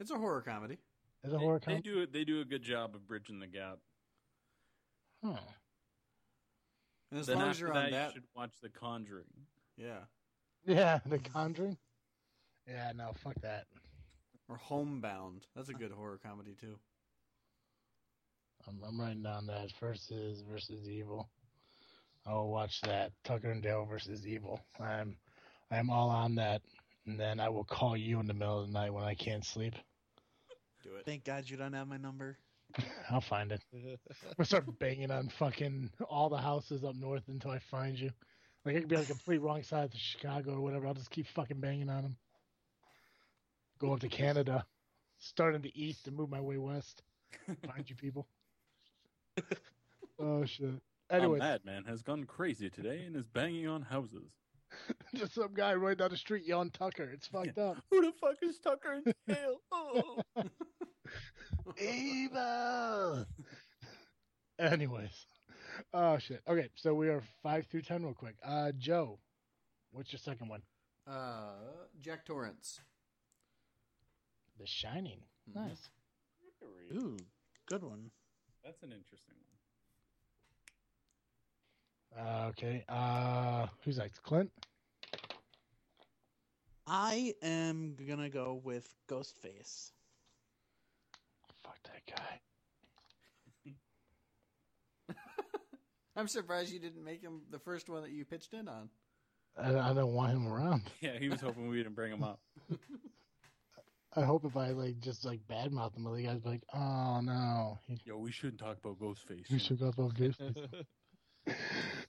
It's 0.00 0.10
a 0.10 0.18
horror 0.18 0.42
comedy. 0.42 0.78
Is 1.24 1.32
it 1.32 1.36
a 1.36 1.38
they, 1.38 1.44
horror 1.44 1.58
they 1.60 1.64
comedy? 1.64 1.82
do 1.82 2.06
they 2.06 2.24
do 2.24 2.40
a 2.40 2.44
good 2.44 2.62
job 2.62 2.94
of 2.94 3.06
bridging 3.06 3.38
the 3.38 3.46
gap. 3.46 3.78
Huh. 5.24 5.38
And 7.10 7.20
as 7.20 7.26
then 7.26 7.38
long 7.38 7.50
as 7.50 7.60
you're 7.60 7.72
that, 7.72 7.84
on 7.86 7.90
that, 7.92 8.08
you 8.08 8.14
should 8.14 8.28
watch 8.34 8.52
The 8.62 8.68
Conjuring. 8.68 9.24
yeah. 9.76 10.00
Yeah, 10.66 10.98
The 11.06 11.18
Conjuring. 11.18 11.78
Yeah, 12.68 12.92
no, 12.96 13.12
fuck 13.14 13.40
that. 13.42 13.66
Or 14.48 14.56
Homebound. 14.56 15.46
That's 15.54 15.68
a 15.68 15.74
good 15.74 15.92
horror 15.92 16.18
comedy 16.22 16.54
too. 16.60 16.78
I'm, 18.68 18.80
I'm 18.86 19.00
writing 19.00 19.22
down 19.22 19.46
that 19.46 19.70
versus 19.80 20.42
versus 20.50 20.88
Evil. 20.88 21.28
I'll 22.26 22.48
watch 22.48 22.80
that 22.82 23.12
Tucker 23.24 23.50
and 23.50 23.62
Dale 23.62 23.86
versus 23.88 24.26
Evil. 24.26 24.60
I'm 24.80 25.16
I'm 25.70 25.90
all 25.90 26.10
on 26.10 26.34
that, 26.36 26.62
and 27.06 27.18
then 27.18 27.38
I 27.40 27.48
will 27.48 27.64
call 27.64 27.96
you 27.96 28.20
in 28.20 28.26
the 28.26 28.34
middle 28.34 28.60
of 28.60 28.66
the 28.66 28.72
night 28.72 28.92
when 28.92 29.04
I 29.04 29.14
can't 29.14 29.44
sleep. 29.44 29.74
Do 30.82 30.96
it. 30.96 31.04
Thank 31.04 31.24
God 31.24 31.44
you 31.46 31.56
don't 31.56 31.72
have 31.72 31.88
my 31.88 31.96
number. 31.96 32.38
I'll 33.10 33.20
find 33.20 33.52
it. 33.52 33.62
We'll 34.36 34.44
start 34.44 34.64
banging 34.78 35.10
on 35.10 35.28
fucking 35.28 35.90
all 36.08 36.28
the 36.28 36.36
houses 36.36 36.84
up 36.84 36.96
north 36.96 37.22
until 37.28 37.52
I 37.52 37.60
find 37.70 37.98
you. 37.98 38.10
Like 38.64 38.76
I 38.76 38.80
could 38.80 38.88
be 38.88 38.96
on 38.96 39.02
the 39.02 39.08
complete 39.08 39.40
wrong 39.40 39.62
side 39.62 39.84
of 39.84 39.92
Chicago 39.94 40.54
or 40.54 40.60
whatever. 40.60 40.86
I'll 40.86 40.94
just 40.94 41.10
keep 41.10 41.28
fucking 41.28 41.60
banging 41.60 41.88
on 41.88 42.02
them. 42.02 42.16
Go 43.78 43.92
up 43.92 44.00
to 44.00 44.08
Canada, 44.08 44.64
start 45.18 45.54
in 45.54 45.62
the 45.62 45.72
east 45.74 46.06
and 46.08 46.16
move 46.16 46.30
my 46.30 46.40
way 46.40 46.56
west. 46.56 47.02
Find 47.46 47.88
you 47.88 47.94
people. 47.94 48.26
oh 50.18 50.44
shit. 50.44 50.80
Anyway, 51.10 51.38
a 51.38 51.40
madman 51.40 51.84
has 51.84 52.02
gone 52.02 52.24
crazy 52.24 52.68
today 52.68 53.04
and 53.06 53.16
is 53.16 53.26
banging 53.26 53.68
on 53.68 53.82
houses. 53.82 54.30
just 55.14 55.34
some 55.34 55.54
guy 55.54 55.74
right 55.74 55.96
down 55.96 56.10
the 56.10 56.16
street 56.16 56.44
yelling 56.44 56.70
Tucker. 56.70 57.08
It's 57.12 57.26
fucked 57.28 57.58
up. 57.58 57.76
Who 57.90 58.02
the 58.02 58.12
fuck 58.20 58.36
is 58.42 58.58
Tucker 58.58 59.00
and 59.04 59.14
Dale? 59.28 59.60
Oh. 59.72 60.22
Evil. 61.80 63.26
Anyways, 64.58 65.26
oh 65.94 66.18
shit. 66.18 66.40
Okay, 66.48 66.68
so 66.74 66.94
we 66.94 67.08
are 67.08 67.22
five 67.42 67.66
through 67.66 67.82
ten 67.82 68.02
real 68.02 68.14
quick. 68.14 68.34
Uh, 68.44 68.72
Joe, 68.76 69.18
what's 69.92 70.12
your 70.12 70.18
second 70.18 70.48
one? 70.48 70.62
Uh, 71.06 71.52
Jack 72.00 72.24
Torrance. 72.24 72.80
The 74.58 74.66
Shining. 74.66 75.20
Mhm. 75.50 75.54
Nice. 75.68 75.90
Ooh, 76.94 77.16
good 77.66 77.82
one. 77.84 78.10
That's 78.64 78.82
an 78.82 78.92
interesting 78.92 79.34
one. 79.36 79.45
Uh, 82.18 82.46
okay. 82.48 82.84
Uh, 82.88 83.66
who's 83.84 83.98
next? 83.98 84.22
Clint. 84.22 84.50
I 86.86 87.34
am 87.42 87.96
gonna 88.08 88.30
go 88.30 88.60
with 88.62 88.94
Ghostface. 89.08 89.90
Fuck 91.62 91.78
that 91.84 92.16
guy. 92.16 92.40
I'm 96.16 96.28
surprised 96.28 96.72
you 96.72 96.78
didn't 96.78 97.04
make 97.04 97.20
him 97.20 97.42
the 97.50 97.58
first 97.58 97.88
one 97.88 98.02
that 98.02 98.12
you 98.12 98.24
pitched 98.24 98.54
in 98.54 98.68
on. 98.68 98.88
I, 99.58 99.90
I 99.90 99.92
don't 99.94 100.12
want 100.14 100.32
him 100.32 100.46
around. 100.46 100.82
Yeah, 101.00 101.18
he 101.18 101.28
was 101.28 101.40
hoping 101.40 101.68
we 101.68 101.78
didn't 101.78 101.94
bring 101.94 102.12
him 102.12 102.22
up. 102.22 102.40
I 104.16 104.22
hope 104.22 104.44
if 104.44 104.56
I 104.56 104.70
like 104.70 105.00
just 105.00 105.24
like 105.24 105.40
badmouth 105.48 105.96
him, 105.96 106.04
the 106.04 106.22
guys 106.22 106.38
be 106.40 106.48
like, 106.48 106.62
"Oh 106.72 107.20
no, 107.20 107.78
he, 107.86 108.00
Yo, 108.04 108.16
we 108.16 108.32
shouldn't 108.32 108.58
talk 108.58 108.78
about 108.82 108.98
Ghostface. 108.98 109.50
We 109.50 109.58
should 109.58 109.78
go 109.78 109.88
about 109.88 110.16
this." 110.16 110.36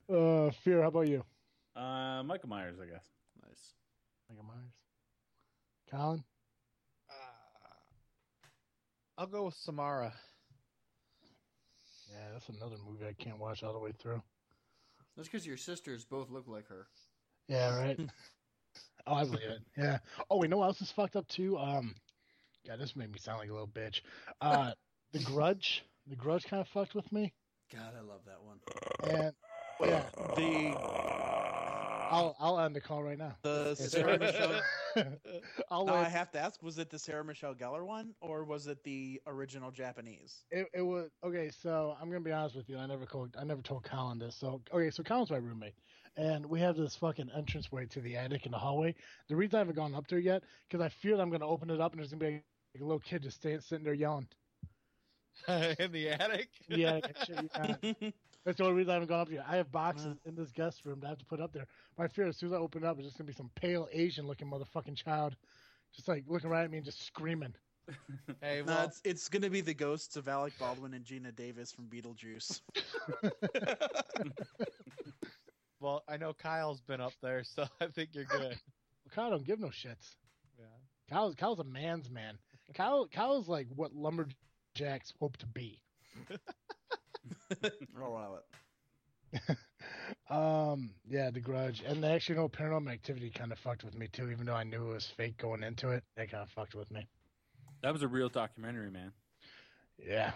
Uh, 0.09 0.51
fear. 0.63 0.81
How 0.81 0.87
about 0.87 1.07
you? 1.07 1.23
Uh, 1.75 2.23
Michael 2.23 2.49
Myers, 2.49 2.77
I 2.81 2.85
guess. 2.85 3.05
Nice. 3.43 3.73
Michael 4.29 4.45
Myers. 4.45 4.73
Colin. 5.91 6.23
Uh, 7.09 7.13
I'll 9.17 9.27
go 9.27 9.45
with 9.45 9.55
Samara. 9.55 10.13
Yeah, 12.11 12.31
that's 12.33 12.49
another 12.49 12.77
movie 12.87 13.05
I 13.05 13.13
can't 13.13 13.39
watch 13.39 13.63
all 13.63 13.73
the 13.73 13.79
way 13.79 13.91
through. 13.91 14.21
That's 15.15 15.27
because 15.27 15.45
your 15.45 15.57
sisters 15.57 16.05
both 16.05 16.29
look 16.29 16.47
like 16.47 16.67
her. 16.67 16.87
Yeah, 17.47 17.77
right. 17.77 17.99
oh, 19.07 19.13
I 19.13 19.23
believe 19.23 19.41
it. 19.49 19.61
Yeah. 19.77 19.99
Oh, 20.29 20.37
wait, 20.37 20.49
know 20.49 20.57
what 20.57 20.65
else 20.67 20.81
is 20.81 20.91
fucked 20.91 21.15
up 21.15 21.27
too? 21.27 21.57
Um, 21.57 21.95
God, 22.67 22.79
this 22.79 22.95
made 22.95 23.11
me 23.11 23.19
sound 23.19 23.39
like 23.39 23.49
a 23.49 23.53
little 23.53 23.67
bitch. 23.67 24.01
Uh, 24.41 24.71
The 25.11 25.19
Grudge. 25.19 25.83
The 26.07 26.15
Grudge 26.15 26.45
kind 26.45 26.61
of 26.61 26.67
fucked 26.69 26.95
with 26.95 27.11
me, 27.11 27.33
God, 27.73 27.93
I 27.97 28.01
love 28.01 28.21
that 28.25 28.41
one. 28.41 28.59
and 29.03 29.33
yeah, 29.81 30.03
The 30.35 30.73
I'll 32.09 32.35
I'll 32.39 32.59
end 32.59 32.75
the 32.75 32.81
call 32.81 33.03
right 33.03 33.17
now. 33.17 33.35
the 33.43 33.75
Sarah 33.75 34.17
Michelle. 34.17 34.61
I'll 35.69 35.85
Now 35.85 35.95
I 35.95 36.09
have 36.09 36.31
to 36.31 36.39
ask: 36.39 36.63
Was 36.63 36.77
it 36.77 36.89
the 36.89 36.99
Sarah 36.99 37.23
Michelle 37.23 37.53
Gellar 37.53 37.85
one, 37.85 38.13
or 38.21 38.43
was 38.43 38.67
it 38.67 38.83
the 38.83 39.21
original 39.27 39.71
Japanese? 39.71 40.45
it, 40.51 40.67
it 40.73 40.81
was 40.81 41.09
okay. 41.23 41.49
So 41.49 41.95
I'm 41.99 42.09
gonna 42.09 42.21
be 42.21 42.31
honest 42.31 42.55
with 42.55 42.69
you. 42.69 42.77
I 42.77 42.85
never 42.85 43.05
told 43.05 43.35
I 43.37 43.43
never 43.43 43.61
told 43.61 43.83
Colin 43.83 44.19
this. 44.19 44.35
So 44.35 44.61
okay, 44.73 44.89
so 44.89 45.03
Colin's 45.03 45.31
my 45.31 45.37
roommate, 45.37 45.75
and 46.15 46.45
we 46.45 46.59
have 46.61 46.75
this 46.77 46.95
fucking 46.95 47.29
entranceway 47.35 47.85
to 47.87 48.01
the 48.01 48.15
attic 48.15 48.45
in 48.45 48.51
the 48.51 48.57
hallway. 48.57 48.95
The 49.27 49.35
reason 49.35 49.55
I 49.55 49.59
haven't 49.59 49.75
gone 49.75 49.93
up 49.93 50.07
there 50.07 50.19
yet 50.19 50.43
because 50.69 50.83
I 50.83 50.89
fear 50.89 51.17
that 51.17 51.21
I'm 51.21 51.29
gonna 51.29 51.47
open 51.47 51.69
it 51.69 51.81
up 51.81 51.91
and 51.91 51.99
there's 51.99 52.11
gonna 52.11 52.25
be 52.25 52.31
like 52.73 52.81
a 52.81 52.85
little 52.85 52.99
kid 52.99 53.23
just 53.23 53.37
staying 53.37 53.61
sitting 53.61 53.83
there 53.85 53.93
yelling. 53.93 54.27
in 55.47 55.91
the 55.91 56.09
attic. 56.09 56.49
Yeah, 56.67 56.99
yeah. 57.29 57.75
That's 58.45 58.57
the 58.57 58.63
only 58.63 58.77
reason 58.77 58.91
I 58.91 58.93
haven't 58.93 59.09
gone 59.09 59.21
up 59.21 59.31
yet. 59.31 59.45
I 59.47 59.57
have 59.57 59.71
boxes 59.71 60.17
in 60.25 60.35
this 60.35 60.51
guest 60.51 60.85
room 60.85 60.99
that 61.01 61.07
I 61.07 61.09
have 61.09 61.17
to 61.19 61.25
put 61.25 61.41
up 61.41 61.51
there. 61.51 61.67
My 61.97 62.07
fear, 62.07 62.27
as 62.27 62.37
soon 62.37 62.49
as 62.49 62.53
I 62.53 62.57
open 62.57 62.83
it 62.83 62.87
up, 62.87 62.97
it's 62.97 63.07
just 63.07 63.17
gonna 63.17 63.27
be 63.27 63.33
some 63.33 63.51
pale 63.55 63.89
Asian-looking 63.91 64.49
motherfucking 64.49 64.95
child, 64.95 65.35
just 65.93 66.07
like 66.07 66.23
looking 66.27 66.49
right 66.49 66.63
at 66.63 66.71
me 66.71 66.77
and 66.77 66.85
just 66.85 67.05
screaming. 67.05 67.53
Hey, 68.41 68.61
No, 68.65 68.73
well, 68.73 68.85
it's, 68.85 69.01
it's 69.05 69.29
going 69.29 69.43
to 69.43 69.49
be 69.49 69.61
the 69.61 69.73
ghosts 69.73 70.17
of 70.17 70.27
Alec 70.27 70.51
Baldwin 70.59 70.93
and 70.93 71.05
Geena 71.05 71.33
Davis 71.33 71.71
from 71.71 71.85
Beetlejuice. 71.85 72.59
well, 75.79 76.03
I 76.07 76.17
know 76.17 76.33
Kyle's 76.33 76.81
been 76.81 76.99
up 76.99 77.13
there, 77.21 77.45
so 77.45 77.65
I 77.79 77.87
think 77.87 78.09
you're 78.11 78.25
good. 78.25 78.59
Kyle 79.11 79.31
don't 79.31 79.45
give 79.45 79.59
no 79.59 79.67
shits. 79.67 80.15
Yeah. 80.59 80.65
Kyle's 81.09 81.35
Kyle's 81.35 81.59
a 81.59 81.63
man's 81.63 82.09
man. 82.09 82.37
Kyle 82.73 83.07
Kyle's 83.07 83.47
like 83.47 83.67
what 83.73 83.95
lumberjacks 83.95 85.13
hope 85.19 85.37
to 85.37 85.47
be. 85.47 85.81
I'll 88.01 88.07
allow 88.07 88.39
it. 89.33 89.57
Um, 90.29 90.91
yeah, 91.07 91.29
The 91.29 91.39
Grudge, 91.39 91.83
and 91.85 92.03
the 92.03 92.09
actually, 92.09 92.35
no, 92.35 92.49
Paranormal 92.49 92.91
Activity 92.91 93.29
kind 93.29 93.51
of 93.51 93.59
fucked 93.59 93.83
with 93.83 93.97
me 93.97 94.07
too. 94.07 94.29
Even 94.29 94.45
though 94.45 94.55
I 94.55 94.63
knew 94.63 94.89
it 94.89 94.93
was 94.93 95.05
fake 95.05 95.37
going 95.37 95.63
into 95.63 95.89
it, 95.89 96.03
that 96.15 96.31
kind 96.31 96.43
of 96.43 96.49
fucked 96.49 96.75
with 96.75 96.91
me. 96.91 97.07
That 97.81 97.93
was 97.93 98.03
a 98.03 98.07
real 98.07 98.27
documentary, 98.27 98.89
man. 98.89 99.11
Yeah, 99.97 100.31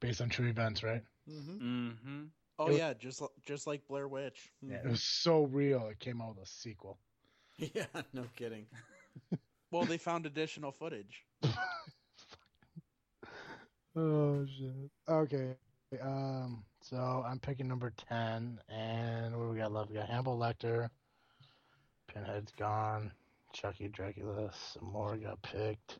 based 0.00 0.20
on 0.20 0.28
true 0.28 0.48
events, 0.48 0.82
right? 0.82 1.02
Mm-hmm. 1.28 1.64
Mm-hmm. 1.88 2.22
Oh 2.58 2.66
was- 2.66 2.78
yeah, 2.78 2.92
just 2.94 3.22
just 3.44 3.66
like 3.66 3.86
Blair 3.88 4.06
Witch. 4.08 4.52
Yeah, 4.60 4.76
it 4.84 4.88
was 4.88 5.02
so 5.02 5.44
real. 5.44 5.86
It 5.88 5.98
came 5.98 6.20
out 6.20 6.36
with 6.36 6.44
a 6.44 6.48
sequel. 6.48 6.98
Yeah, 7.58 7.86
no 8.12 8.24
kidding. 8.36 8.66
Well, 9.70 9.84
they 9.84 9.98
found 9.98 10.26
additional 10.26 10.70
footage. 10.72 11.24
Oh 13.96 14.46
shit. 14.46 14.90
Okay. 15.08 15.54
Um. 16.00 16.64
So 16.82 16.96
I'm 16.96 17.38
picking 17.38 17.68
number 17.68 17.92
ten, 18.08 18.58
and 18.68 19.36
what 19.36 19.44
do 19.44 19.50
we 19.50 19.58
got 19.58 19.72
left? 19.72 19.90
We 19.90 19.96
got 19.96 20.08
Hannibal 20.08 20.38
Lecter. 20.38 20.88
Pinhead's 22.12 22.52
gone. 22.52 23.12
Chucky 23.52 23.88
Dracula. 23.88 24.50
Some 24.72 24.90
more 24.90 25.16
got 25.16 25.42
picked. 25.42 25.98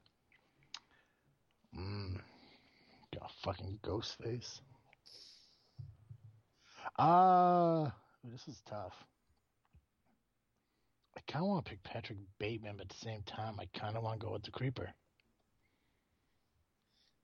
Mm. 1.79 2.21
Got 3.15 3.31
fucking 3.45 3.79
Ghostface. 3.83 4.61
Uh 6.99 7.91
this 8.25 8.47
is 8.49 8.61
tough. 8.69 8.95
I 11.17 11.21
kind 11.31 11.45
of 11.45 11.49
want 11.49 11.65
to 11.65 11.71
pick 11.71 11.83
Patrick 11.83 12.19
Bateman, 12.39 12.77
but 12.77 12.87
at 12.87 12.89
the 12.91 13.05
same 13.05 13.23
time, 13.23 13.59
I 13.61 13.67
kind 13.79 13.97
of 13.97 14.03
want 14.03 14.21
to 14.21 14.27
go 14.27 14.33
with 14.33 14.43
the 14.43 14.51
Creeper. 14.51 14.93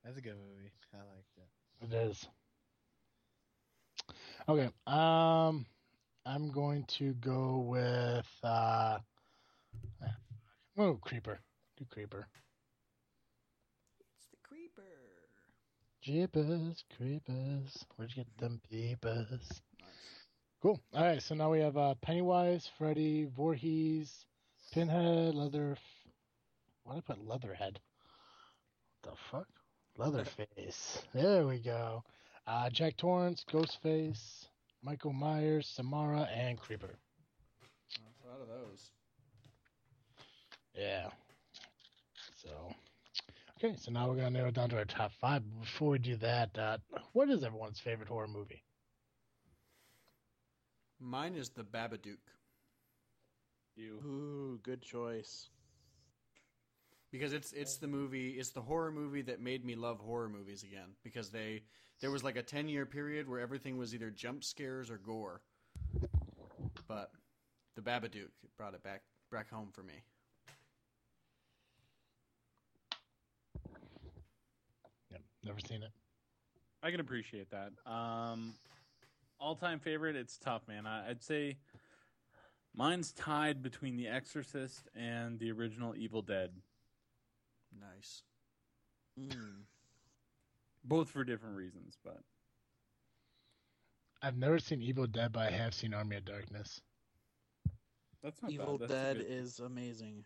That's 0.05 0.17
a 0.19 0.21
good 0.21 0.35
movie. 0.35 0.73
I 0.95 0.99
like 0.99 1.27
it. 1.37 1.95
It 1.95 2.09
is. 2.09 2.29
Okay. 4.49 4.71
Um, 4.87 5.67
I'm 6.25 6.51
going 6.53 6.85
to 6.99 7.15
go 7.15 7.59
with 7.69 8.27
uh, 8.43 8.99
oh 10.77 10.99
creeper. 11.03 11.41
Do 11.77 11.85
creeper. 11.91 12.27
It's 14.01 14.27
the 14.31 14.37
creeper. 14.43 14.83
Jeepers, 16.03 16.85
creepers. 16.97 17.85
Where'd 17.97 18.11
you 18.17 18.25
get 18.25 18.39
them 18.39 18.61
peepers? 18.71 19.29
Nice. 19.31 20.27
Cool. 20.63 20.81
All 20.95 21.05
right. 21.05 21.23
So 21.23 21.35
now 21.35 21.51
we 21.51 21.61
have 21.61 21.77
uh, 21.77 21.95
Pennywise, 22.03 22.71
Freddy, 22.79 23.29
Voorhees, 23.37 24.27
Pinhead, 24.73 25.35
Leather. 25.35 25.77
Why 26.85 26.95
did 26.95 27.05
I 27.07 27.13
put 27.13 27.27
Leatherhead? 27.27 27.81
What 29.03 29.13
the 29.13 29.19
fuck? 29.31 29.47
Leatherface. 29.97 31.03
There 31.13 31.47
we 31.47 31.59
go. 31.59 32.03
Uh, 32.49 32.71
Jack 32.71 32.97
Torrance, 32.99 33.45
Ghostface, 33.51 34.49
Michael 34.83 35.13
Myers, 35.15 35.69
Samara, 35.69 36.23
and 36.35 36.59
Creeper. 36.59 36.99
That's 38.05 38.27
out 38.35 38.43
of 38.43 38.49
those. 38.49 38.93
Yeah. 40.75 41.11
So, 42.43 42.75
okay. 43.59 43.77
So 43.77 43.93
now 43.93 44.09
we're 44.09 44.17
gonna 44.17 44.31
narrow 44.31 44.53
down 44.53 44.71
to 44.71 44.79
our 44.79 44.87
top 44.87 45.13
five. 45.21 45.43
But 45.45 45.63
Before 45.63 45.91
we 45.91 45.99
do 45.99 46.17
that, 46.17 46.59
uh, 46.59 46.79
what 47.13 47.31
is 47.31 47.45
everyone's 47.45 47.81
favorite 47.81 48.09
horror 48.09 48.29
movie? 48.29 48.65
Mine 51.01 51.35
is 51.37 51.51
the 51.51 51.65
Babadook 51.65 52.19
You. 53.77 54.05
Ooh, 54.05 54.61
good 54.63 54.83
choice. 54.83 55.51
because 57.11 57.33
it's 57.33 57.53
it's 57.53 57.77
the 57.79 57.89
movie 57.89 58.31
it's 58.39 58.51
the 58.51 58.63
horror 58.63 58.93
movie 58.93 59.23
that 59.23 59.41
made 59.41 59.65
me 59.65 59.75
love 59.77 60.01
horror 60.01 60.29
movies 60.29 60.63
again 60.63 60.97
because 61.05 61.31
they 61.31 61.63
there 62.01 62.11
was 62.11 62.23
like 62.23 62.37
a 62.37 62.43
10 62.43 62.69
year 62.69 62.87
period 62.87 63.29
where 63.29 63.41
everything 63.41 63.77
was 63.79 63.95
either 63.95 64.11
jump 64.11 64.45
scares 64.45 64.91
or 64.91 64.99
gore 64.99 65.41
but 66.87 67.11
the 67.75 67.83
Babadook 67.83 68.31
brought 68.57 68.75
it 68.75 68.83
back 68.83 69.03
back 69.31 69.51
home 69.51 69.69
for 69.73 69.83
me 69.83 69.95
Yep, 75.11 75.21
never 75.45 75.59
seen 75.61 75.83
it. 75.83 75.91
I 76.83 76.91
can 76.91 77.01
appreciate 77.01 77.49
that. 77.51 77.73
Um, 77.91 78.55
all-time 79.41 79.81
favorite, 79.81 80.17
it's 80.17 80.37
tough, 80.37 80.67
man. 80.69 80.87
I, 80.87 81.11
I'd 81.11 81.23
say 81.23 81.57
mine's 82.75 83.13
tied 83.13 83.63
between 83.63 83.97
The 83.97 84.07
Exorcist 84.09 84.89
and 84.95 85.39
the 85.39 85.51
original 85.51 85.95
Evil 85.97 86.23
Dead, 86.23 86.51
nice 87.81 88.23
Mm. 89.19 89.63
Both 90.89 91.11
for 91.11 91.25
different 91.25 91.57
reasons. 91.57 91.97
But 92.05 92.19
I've 94.23 94.37
never 94.37 94.59
seen 94.59 94.83
Evil 94.83 95.07
Dead, 95.07 95.33
but 95.33 95.47
I 95.47 95.51
have 95.51 95.75
seen 95.75 95.95
Army 95.95 96.17
of 96.17 96.25
Darkness. 96.25 96.81
that's 98.23 98.43
not 98.43 98.51
Evil 98.51 98.79
bad. 98.79 98.89
That's 98.89 98.93
Dead 98.93 99.17
good- 99.19 99.27
is 99.31 99.61
amazing. 99.61 100.25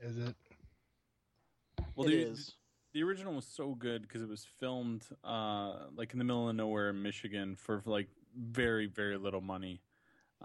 Is 0.00 0.18
it? 0.18 0.36
well, 1.96 2.06
it 2.06 2.10
the, 2.10 2.22
is. 2.22 2.54
the 2.92 3.02
original 3.02 3.34
was 3.34 3.46
so 3.46 3.74
good 3.74 4.02
because 4.02 4.22
it 4.22 4.28
was 4.28 4.44
filmed 4.60 5.04
uh, 5.24 5.86
like 5.96 6.12
in 6.12 6.18
the 6.20 6.24
middle 6.24 6.48
of 6.48 6.54
nowhere 6.54 6.90
in 6.90 7.02
Michigan 7.02 7.56
for 7.56 7.82
like 7.84 8.08
very 8.36 8.86
very 8.86 9.16
little 9.18 9.40
money, 9.40 9.80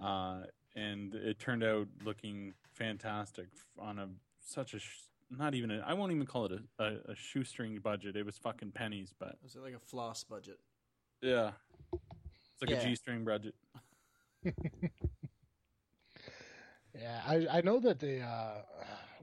uh, 0.02 0.42
and 0.76 1.14
it 1.14 1.38
turned 1.38 1.64
out 1.64 1.88
looking 2.04 2.54
fantastic 2.72 3.46
on 3.78 4.00
a 4.00 4.08
such 4.44 4.74
a 4.74 4.80
sh- 4.80 5.02
not 5.38 5.56
even 5.56 5.72
a, 5.72 5.80
I 5.86 5.94
won't 5.94 6.12
even 6.12 6.26
call 6.26 6.46
it 6.46 6.54
a, 6.80 6.84
a, 6.84 6.88
a 7.12 7.16
shoestring 7.16 7.78
budget. 7.80 8.16
It 8.16 8.26
was 8.26 8.38
fucking 8.38 8.72
pennies, 8.72 9.14
but 9.18 9.38
was 9.44 9.56
it 9.56 9.62
like 9.62 9.74
a 9.76 9.80
floss 9.80 10.24
budget 10.24 10.60
yeah, 11.22 11.52
it's 11.94 12.62
like 12.62 12.70
Yeah. 12.72 12.78
a 12.78 12.84
G 12.90 12.96
string 12.96 13.24
budget. 13.24 13.56
Yeah, 16.96 17.22
I 17.26 17.48
I 17.58 17.62
know 17.62 17.80
that 17.80 18.00
the 18.00 18.20
uh 18.22 18.62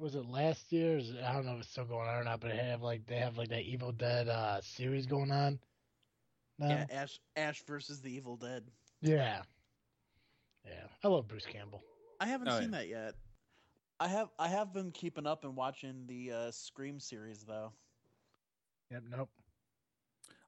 was 0.01 0.15
it 0.15 0.27
last 0.27 0.73
year? 0.73 1.01
I 1.25 1.33
don't 1.33 1.45
know 1.47 1.55
if 1.55 1.61
it's 1.61 1.69
still 1.71 1.85
going 1.85 2.09
on 2.09 2.17
or 2.17 2.25
not, 2.25 2.41
but 2.41 2.51
they 2.51 2.57
have 2.57 2.83
like 2.83 3.07
they 3.07 3.17
have 3.17 3.37
like 3.37 3.49
that 3.51 3.63
Evil 3.63 3.93
Dead 3.93 4.29
uh 4.29 4.61
series 4.61 5.07
going 5.07 5.31
on. 5.31 5.59
Now. 6.59 6.69
Yeah, 6.69 6.87
Ash 6.91 7.21
Ash 7.37 7.63
versus 7.67 8.01
the 8.01 8.11
Evil 8.13 8.37
Dead. 8.37 8.65
Yeah. 9.03 9.43
Yeah. 10.67 10.87
I 11.05 11.09
love 11.09 11.29
Bruce 11.29 11.47
Campbell. 11.47 11.83
I 12.21 12.27
haven't 12.27 12.49
Oh, 12.49 12.59
seen 12.61 12.73
that 12.73 12.89
yet. 12.89 13.15
I 14.01 14.09
have 14.09 14.31
I 14.39 14.49
have 14.49 14.73
been 14.73 14.93
keeping 14.93 15.27
up 15.27 15.45
and 15.45 15.55
watching 15.55 16.07
the 16.07 16.33
uh, 16.33 16.51
Scream 16.51 16.99
series 16.99 17.45
though. 17.45 17.73
Yep, 18.91 19.03
nope. 19.11 19.29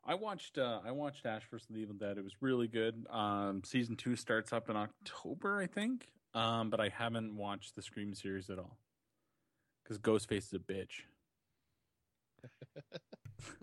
I 0.05 0.15
watched 0.15 0.57
uh, 0.59 0.81
I 0.85 0.91
watched 0.91 1.27
Ash 1.27 1.43
vs. 1.51 1.69
the 1.69 1.77
Evil 1.79 1.95
Dead. 1.95 2.17
It 2.17 2.25
was 2.25 2.35
really 2.41 2.67
good. 2.67 3.07
Um, 3.11 3.63
season 3.63 3.95
two 3.95 4.17
starts 4.17 4.53
up 4.53 4.71
in 4.71 4.77
October, 4.77 5.61
I 5.61 5.67
think. 5.67 6.09
Um, 6.35 6.71
but 6.71 6.81
I 6.81 6.89
haven't 6.89 7.37
watched 7.37 7.77
the 7.77 7.83
Scream 7.83 8.15
series 8.15 8.49
at 8.49 8.59
all 8.59 8.79
because 9.85 9.99
Ghostface 9.99 10.47
is 10.47 10.55
a 10.55 10.59
bitch. 10.59 11.03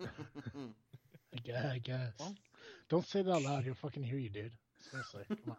I 0.00 1.38
guess. 1.42 1.64
I 1.64 1.78
guess. 1.78 2.12
Well- 2.18 2.36
Don't 2.88 3.06
say 3.06 3.22
that 3.22 3.32
out 3.32 3.42
loud. 3.42 3.64
He'll 3.64 3.74
fucking 3.74 4.04
hear 4.04 4.18
you, 4.18 4.30
dude. 4.30 4.52
Seriously, 4.78 5.24
come 5.28 5.56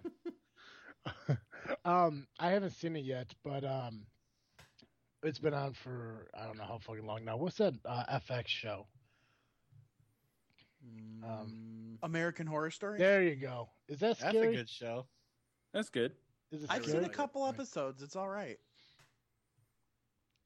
on. 1.28 1.38
um, 2.08 2.28
I 2.40 2.52
haven't 2.52 2.72
seen 2.72 2.96
it 2.96 3.04
yet, 3.04 3.34
but 3.44 3.64
um, 3.64 4.06
it's 5.24 5.40
been 5.40 5.54
on 5.54 5.74
for 5.74 6.28
I 6.40 6.46
don't 6.46 6.58
know 6.58 6.64
how 6.66 6.78
fucking 6.80 7.06
long 7.06 7.24
now. 7.26 7.38
What's 7.38 7.58
that 7.58 7.74
uh, 7.86 8.04
FX 8.30 8.48
show? 8.48 8.88
um, 11.24 11.98
American 12.04 12.48
Horror 12.48 12.72
Story. 12.72 12.98
There 12.98 13.22
you 13.24 13.36
go. 13.36 13.70
Is 13.88 14.00
that 14.00 14.18
scary? 14.18 14.34
That's 14.40 14.48
a 14.48 14.56
good 14.58 14.70
show. 14.70 15.06
That's 15.74 15.90
good. 15.90 16.14
Is 16.52 16.64
it 16.64 16.70
I've 16.72 16.84
scary? 16.84 17.04
seen 17.04 17.10
a 17.10 17.14
couple 17.14 17.46
episodes. 17.46 18.02
It's 18.02 18.16
all 18.16 18.28
right. 18.30 18.58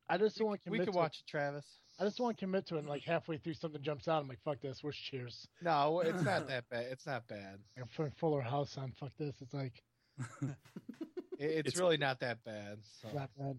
I 0.10 0.18
just 0.18 0.38
don't 0.38 0.48
want 0.50 0.64
to 0.66 0.70
We 0.70 0.78
commit. 0.78 0.88
could 0.88 0.94
to 0.94 0.98
watch 1.00 1.20
it, 1.26 1.30
Travis. 1.30 1.66
I 2.00 2.04
just 2.04 2.20
want 2.20 2.38
to 2.38 2.46
commit 2.46 2.68
to 2.68 2.76
it. 2.76 2.80
And 2.80 2.90
like 2.90 3.02
halfway 3.04 3.38
through, 3.38 3.54
something 3.56 3.82
jumps 3.82 4.08
out. 4.08 4.22
I'm 4.22 4.28
like, 4.28 4.42
fuck 4.44 4.60
this. 4.62 4.84
Where's 4.84 4.96
Cheers? 4.98 5.48
No, 5.62 6.02
it's 6.02 6.22
not 6.24 6.48
that 6.50 6.70
bad. 6.70 6.86
It's 6.92 7.08
not 7.08 7.28
bad. 7.28 7.60
I'm 7.78 7.88
putting 7.96 8.12
Fuller 8.12 8.42
House 8.42 8.78
on. 8.78 8.92
Fuck 9.00 9.12
this. 9.18 9.36
It's 9.42 9.54
like 9.54 9.82
It- 10.42 10.56
It's, 11.40 11.68
It's- 11.70 11.78
really 11.80 11.98
not 11.98 12.20
that 12.20 12.44
bad. 12.44 12.80
So. 13.02 13.08
it's 13.08 13.16
not 13.16 13.30
bad. 13.38 13.58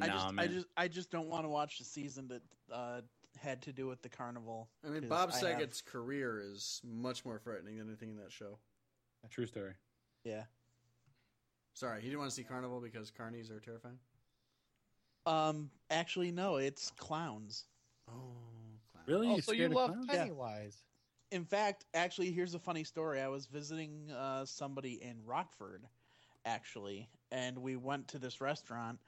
I 0.00 0.06
Nah, 0.06 0.12
just 0.12 0.38
I 0.38 0.46
just 0.46 0.66
I 0.76 0.88
just 0.88 1.10
don't 1.10 1.28
want 1.28 1.44
to 1.44 1.48
watch 1.48 1.78
the 1.78 1.84
season 1.84 2.28
that 2.28 2.42
uh, 2.72 3.00
had 3.38 3.62
to 3.62 3.72
do 3.72 3.86
with 3.86 4.02
the 4.02 4.08
carnival. 4.08 4.68
I 4.86 4.90
mean, 4.90 5.08
Bob 5.08 5.30
I 5.30 5.32
have- 5.32 5.40
Saget's 5.40 5.80
career 5.80 6.40
is 6.42 6.80
much 6.84 7.24
more 7.24 7.38
frightening 7.38 7.78
than 7.78 7.88
anything 7.88 8.10
in 8.10 8.16
that 8.16 8.32
show. 8.32 8.58
True 9.30 9.46
story. 9.46 9.74
Yeah. 10.24 10.44
Sorry, 11.74 12.00
he 12.02 12.08
didn't 12.08 12.18
want 12.18 12.30
to 12.30 12.34
see 12.34 12.44
Carnival 12.44 12.80
because 12.80 13.10
carnies 13.10 13.50
are 13.50 13.60
terrifying. 13.60 13.98
Um. 15.24 15.70
Actually, 15.90 16.32
no. 16.32 16.56
It's 16.56 16.90
clowns. 16.98 17.64
Oh, 18.08 18.12
clown. 18.92 19.04
Really? 19.06 19.28
Oh, 19.28 19.40
so 19.40 19.52
you 19.52 19.68
love 19.68 19.90
clowns? 19.90 20.06
Yeah. 20.10 20.18
Pennywise. 20.18 20.84
In 21.30 21.44
fact, 21.44 21.86
actually, 21.94 22.30
here's 22.30 22.54
a 22.54 22.58
funny 22.58 22.84
story. 22.84 23.20
I 23.20 23.28
was 23.28 23.46
visiting 23.46 24.10
uh, 24.10 24.44
somebody 24.44 25.02
in 25.02 25.16
Rockford, 25.24 25.84
actually, 26.44 27.08
and 27.30 27.56
we 27.58 27.76
went 27.76 28.08
to 28.08 28.18
this 28.18 28.40
restaurant, 28.40 28.98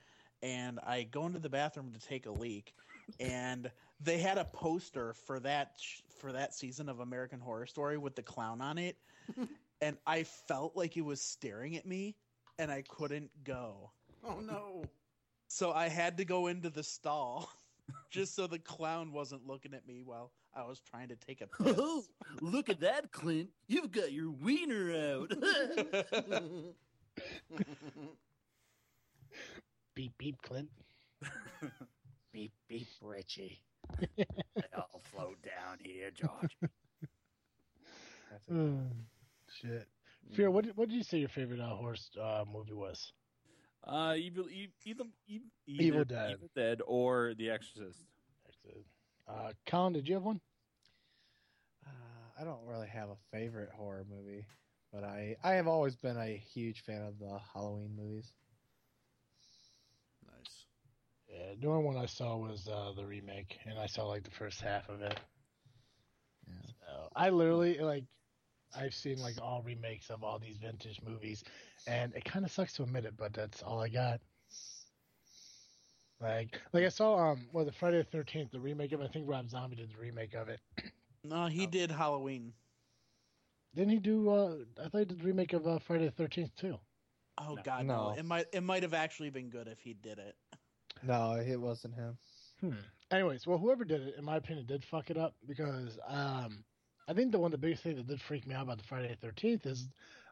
and 0.42 0.78
I 0.80 1.04
go 1.04 1.26
into 1.26 1.38
the 1.38 1.48
bathroom 1.48 1.92
to 1.92 1.98
take 2.00 2.26
a 2.26 2.30
leak, 2.32 2.74
and 3.20 3.70
they 4.00 4.18
had 4.18 4.38
a 4.38 4.44
poster 4.44 5.12
for 5.12 5.40
that 5.40 5.72
sh- 5.78 6.00
for 6.18 6.32
that 6.32 6.54
season 6.54 6.88
of 6.88 7.00
American 7.00 7.40
Horror 7.40 7.66
Story 7.66 7.98
with 7.98 8.14
the 8.14 8.22
clown 8.22 8.60
on 8.60 8.78
it, 8.78 8.96
and 9.80 9.96
I 10.06 10.24
felt 10.24 10.76
like 10.76 10.96
it 10.96 11.04
was 11.04 11.20
staring 11.20 11.76
at 11.76 11.86
me, 11.86 12.16
and 12.58 12.70
I 12.70 12.82
couldn't 12.82 13.30
go, 13.44 13.90
Oh 14.24 14.40
no. 14.40 14.84
so 15.48 15.72
I 15.72 15.88
had 15.88 16.16
to 16.18 16.24
go 16.24 16.46
into 16.48 16.70
the 16.70 16.82
stall. 16.82 17.50
Just 18.10 18.34
so 18.34 18.46
the 18.46 18.58
clown 18.58 19.12
wasn't 19.12 19.46
looking 19.46 19.74
at 19.74 19.86
me 19.86 20.00
while 20.02 20.32
I 20.54 20.62
was 20.64 20.80
trying 20.80 21.08
to 21.08 21.16
take 21.16 21.42
a 21.42 21.46
piss. 21.62 21.74
Oh, 21.78 22.02
look 22.40 22.70
at 22.70 22.80
that, 22.80 23.12
Clint. 23.12 23.50
You've 23.66 23.90
got 23.92 24.10
your 24.12 24.30
wiener 24.30 24.92
out. 25.18 25.32
Beep 29.94 30.12
beep, 30.18 30.36
Clint. 30.42 30.68
beep, 32.32 32.52
beep, 32.68 32.86
Richie. 33.00 33.60
they 34.00 34.66
all 34.76 35.00
float 35.12 35.36
down 35.42 35.78
here, 35.82 36.10
George. 36.10 36.56
That's 38.30 38.48
a 38.48 38.52
Mm, 38.52 38.88
shit. 39.60 39.86
Fear, 40.32 40.50
what 40.50 40.64
did, 40.64 40.76
what 40.76 40.88
did 40.88 40.96
you 40.96 41.02
say 41.04 41.18
your 41.18 41.28
favorite 41.28 41.60
uh, 41.60 41.74
horse 41.76 42.10
uh, 42.20 42.44
movie 42.50 42.72
was? 42.72 43.12
Uh, 43.86 44.14
evil, 44.16 44.48
e- 44.48 44.72
either, 44.84 45.04
e- 45.28 45.40
Evil 45.66 46.00
either 46.00 46.04
Dead. 46.04 46.30
Evil 46.30 46.50
Dead 46.56 46.80
or 46.86 47.34
The 47.36 47.50
Exorcist. 47.50 48.00
Uh, 49.28 49.52
Colin, 49.66 49.92
did 49.92 50.08
you 50.08 50.14
have 50.14 50.22
one? 50.22 50.40
Uh, 51.86 52.40
I 52.40 52.44
don't 52.44 52.64
really 52.66 52.88
have 52.88 53.10
a 53.10 53.16
favorite 53.30 53.70
horror 53.70 54.04
movie, 54.10 54.46
but 54.92 55.04
I 55.04 55.36
I 55.44 55.52
have 55.52 55.66
always 55.68 55.96
been 55.96 56.16
a 56.16 56.36
huge 56.36 56.82
fan 56.82 57.02
of 57.02 57.18
the 57.18 57.38
Halloween 57.52 57.94
movies. 57.96 58.32
Nice. 61.34 61.40
Yeah, 61.40 61.54
the 61.60 61.68
only 61.68 61.84
one 61.84 61.96
I 61.96 62.06
saw 62.06 62.36
was 62.36 62.68
uh, 62.68 62.92
the 62.96 63.06
remake, 63.06 63.58
and 63.66 63.78
I 63.78 63.86
saw 63.86 64.06
like 64.06 64.24
the 64.24 64.30
first 64.30 64.60
half 64.60 64.88
of 64.88 65.02
it. 65.02 65.18
Yeah. 66.46 66.54
So, 66.86 67.08
I 67.16 67.30
literally 67.30 67.78
like, 67.78 68.04
I've 68.76 68.94
seen 68.94 69.18
like 69.18 69.36
all 69.40 69.62
remakes 69.62 70.10
of 70.10 70.24
all 70.24 70.38
these 70.38 70.58
vintage 70.58 71.00
movies, 71.02 71.44
and 71.86 72.14
it 72.14 72.24
kind 72.24 72.44
of 72.44 72.50
sucks 72.50 72.72
to 72.74 72.82
admit 72.82 73.04
it, 73.04 73.16
but 73.16 73.32
that's 73.32 73.62
all 73.62 73.80
I 73.80 73.88
got. 73.88 74.20
Like, 76.20 76.60
like 76.72 76.84
I 76.84 76.88
saw 76.88 77.32
um, 77.32 77.48
well, 77.52 77.64
the 77.64 77.72
Friday 77.72 77.98
the 77.98 78.04
Thirteenth, 78.04 78.50
the 78.52 78.60
remake 78.60 78.92
of. 78.92 79.00
it. 79.00 79.04
I 79.04 79.08
think 79.12 79.28
Rob 79.28 79.48
Zombie 79.50 79.76
did 79.76 79.90
the 79.92 79.98
remake 80.00 80.34
of 80.34 80.48
it. 80.48 80.60
No, 81.26 81.46
he 81.46 81.64
Oh. 81.64 81.70
did 81.70 81.90
Halloween. 81.90 82.52
Didn't 83.74 83.90
he 83.92 83.98
do? 83.98 84.28
Uh, 84.28 84.56
I 84.84 84.88
thought 84.90 84.98
he 84.98 85.04
did 85.06 85.20
the 85.20 85.24
remake 85.24 85.54
of 85.54 85.66
uh, 85.66 85.78
Friday 85.78 86.04
the 86.04 86.10
Thirteenth 86.12 86.54
too. 86.56 86.78
Oh 87.38 87.54
No. 87.54 87.62
God, 87.62 87.86
no. 87.86 88.10
No. 88.10 88.14
It 88.18 88.24
might 88.24 88.46
it 88.52 88.62
might 88.62 88.82
have 88.82 88.94
actually 88.94 89.30
been 89.30 89.50
good 89.50 89.68
if 89.68 89.80
he 89.80 89.94
did 89.94 90.18
it. 90.18 90.36
No, 91.06 91.32
it 91.32 91.60
wasn't 91.60 91.94
him. 91.94 92.16
Hmm. 92.60 92.72
Anyways, 93.10 93.46
well, 93.46 93.58
whoever 93.58 93.84
did 93.84 94.02
it, 94.02 94.14
in 94.18 94.24
my 94.24 94.36
opinion, 94.36 94.66
did 94.66 94.84
fuck 94.84 95.10
it 95.10 95.16
up 95.16 95.34
because 95.46 95.98
um, 96.08 96.64
I 97.06 97.12
think 97.12 97.32
the 97.32 97.38
one 97.38 97.50
the 97.50 97.58
biggest 97.58 97.82
thing 97.82 97.96
that 97.96 98.06
did 98.06 98.20
freak 98.20 98.46
me 98.46 98.54
out 98.54 98.62
about 98.62 98.78
the 98.78 98.84
Friday 98.84 99.08
the 99.08 99.16
Thirteenth 99.16 99.66
is 99.66 99.88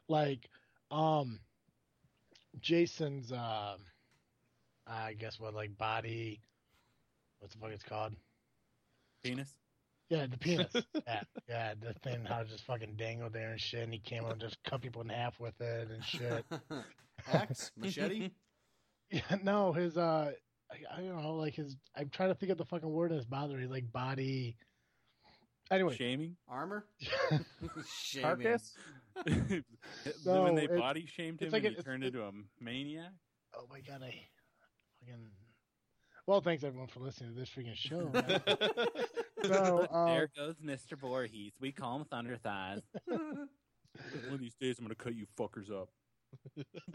like 0.09 0.49
um, 0.91 1.41
Jason's 2.61 3.31
uh, 3.31 3.77
I 4.87 5.15
guess 5.15 5.39
what 5.39 5.55
like 5.55 5.77
body, 5.77 6.41
what's 7.39 7.55
the 7.55 7.61
fuck 7.61 7.71
it's 7.71 7.85
called? 7.85 8.15
Penis? 9.23 9.55
Yeah, 10.09 10.27
the 10.27 10.37
penis. 10.37 10.73
yeah, 11.07 11.23
yeah, 11.49 11.75
the 11.81 11.95
thing 12.01 12.25
how 12.25 12.41
it 12.41 12.49
just 12.49 12.65
fucking 12.65 12.97
dangled 12.97 13.33
there 13.33 13.51
and 13.51 13.61
shit, 13.61 13.85
and 13.85 13.93
he 13.93 13.99
came 13.99 14.25
and 14.25 14.41
just 14.41 14.63
cut 14.65 14.83
people 14.83 15.01
in 15.03 15.09
half 15.09 15.39
with 15.41 15.59
it 15.61 15.89
and 15.91 16.05
shit. 16.05 16.45
Axe, 17.33 17.71
machete. 17.77 18.31
Yeah, 19.11 19.37
no, 19.43 19.75
his 19.75 19.99
uh, 19.99 20.33
I, 20.73 20.99
I 20.99 21.03
don't 21.03 21.23
know, 21.23 21.35
like 21.35 21.55
his. 21.55 21.77
I'm 21.97 22.09
trying 22.09 22.31
to 22.31 22.35
think 22.35 22.51
of 22.53 22.59
the 22.59 22.65
fucking 22.65 22.89
word 22.91 23.13
that's 23.13 23.25
bothering, 23.27 23.69
like 23.71 23.93
body. 23.93 24.57
Anyway, 25.71 25.97
Shaming? 25.97 26.37
Armor. 26.49 26.85
Shaming. 28.03 28.23
Carcass? 28.23 28.75
when 30.25 30.55
they 30.55 30.65
it's- 30.65 30.79
body 30.81 31.07
shamed 31.07 31.41
him 31.41 31.51
like 31.51 31.65
and 31.65 31.75
a- 31.75 31.77
he 31.79 31.83
turned 31.83 32.05
it- 32.05 32.09
into 32.09 32.23
a 32.25 32.31
maniac? 32.61 33.13
oh 33.57 33.67
my 33.71 33.81
god, 33.81 34.03
I 34.03 34.15
fucking. 35.01 35.29
Well, 36.27 36.41
thanks 36.41 36.63
everyone 36.63 36.87
for 36.89 37.01
listening 37.01 37.35
to 37.35 37.39
this 37.41 37.51
freaking 37.51 37.75
show. 37.75 38.11
so, 39.45 39.89
um, 39.91 40.07
there 40.09 40.31
goes 40.37 40.55
Mr. 40.65 40.97
Voorhees. 40.99 41.53
We 41.61 41.73
call 41.73 41.97
him 41.99 42.05
Thunder 42.05 42.37
Thighs. 42.37 42.83
One 43.07 43.49
of 44.31 44.39
these 44.41 44.55
days 44.55 44.79
I'm 44.79 44.85
going 44.87 44.95
to 44.97 45.03
cut 45.03 45.15
you 45.17 45.27
fuckers 45.39 45.71
up. 45.71 45.89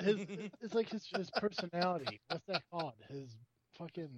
his, 0.01 0.25
it's 0.61 0.73
like 0.73 0.89
his 0.89 1.05
his 1.15 1.29
personality. 1.31 2.21
What's 2.29 2.45
that 2.47 2.63
called? 2.71 2.93
His 3.09 3.35
fucking. 3.77 4.09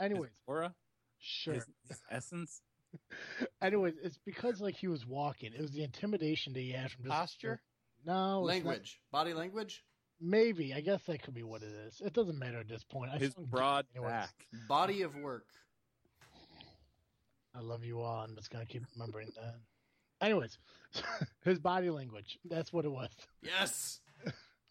Anyways, 0.00 0.30
His 0.30 0.38
aura? 0.46 0.74
sure. 1.18 1.54
His, 1.54 1.66
his 1.88 2.02
essence? 2.10 2.62
Anyways, 3.62 3.94
it's 4.02 4.18
because 4.24 4.60
like 4.60 4.74
he 4.76 4.88
was 4.88 5.06
walking. 5.06 5.52
It 5.52 5.60
was 5.60 5.72
the 5.72 5.82
intimidation 5.82 6.52
that 6.54 6.60
he 6.60 6.70
had 6.72 6.90
from 6.90 7.04
just 7.04 7.14
Posture? 7.14 7.60
No, 8.06 8.12
it's 8.12 8.14
not- 8.14 8.42
language. 8.44 9.00
Body 9.12 9.34
language. 9.34 9.84
Maybe 10.20 10.74
I 10.74 10.80
guess 10.80 11.00
that 11.06 11.22
could 11.22 11.34
be 11.34 11.44
what 11.44 11.62
it 11.62 11.72
is. 11.86 12.00
It 12.04 12.12
doesn't 12.12 12.38
matter 12.38 12.58
at 12.58 12.68
this 12.68 12.82
point. 12.84 13.12
I 13.12 13.18
His 13.18 13.32
still- 13.32 13.44
broad 13.44 13.86
back. 13.94 14.30
Body 14.68 15.02
of 15.02 15.14
work. 15.16 15.46
I 17.54 17.60
love 17.60 17.84
you 17.84 18.00
all. 18.00 18.20
I'm 18.24 18.34
just 18.36 18.50
gonna 18.50 18.66
keep 18.66 18.82
remembering 18.96 19.30
that. 19.36 19.54
Anyways, 20.20 20.58
his 21.44 21.58
body 21.58 21.90
language. 21.90 22.38
That's 22.44 22.72
what 22.72 22.84
it 22.84 22.90
was. 22.90 23.08
Yes. 23.42 24.00